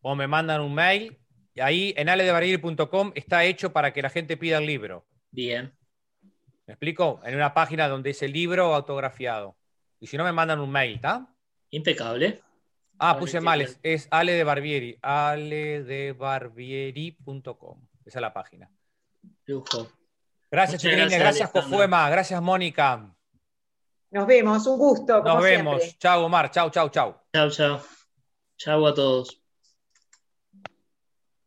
[0.01, 1.17] o me mandan un mail.
[1.53, 5.05] Y ahí en aledebarbieri.com está hecho para que la gente pida el libro.
[5.31, 5.73] Bien.
[6.65, 7.19] ¿Me explico?
[7.25, 9.57] En una página donde dice libro autografiado.
[9.99, 11.27] Y si no, me mandan un mail, ¿está?
[11.71, 12.41] Impecable.
[12.99, 17.87] Ah, puse mal, es, es Ale de Barbieri, aledebarbieri.com.
[18.05, 18.69] Esa es la página.
[19.45, 19.87] Lujo.
[20.51, 21.17] Gracias, chiquilines.
[21.17, 21.49] gracias.
[21.51, 22.09] Cofuema.
[22.09, 23.15] Gracias, Mónica.
[24.11, 25.21] Nos vemos, un gusto.
[25.21, 25.81] como Nos vemos.
[25.81, 25.99] siempre.
[25.99, 26.51] Chao, Omar.
[26.51, 27.23] Chao, chao, chao.
[27.33, 27.81] Chao, chao.
[28.57, 29.38] Chao a todos.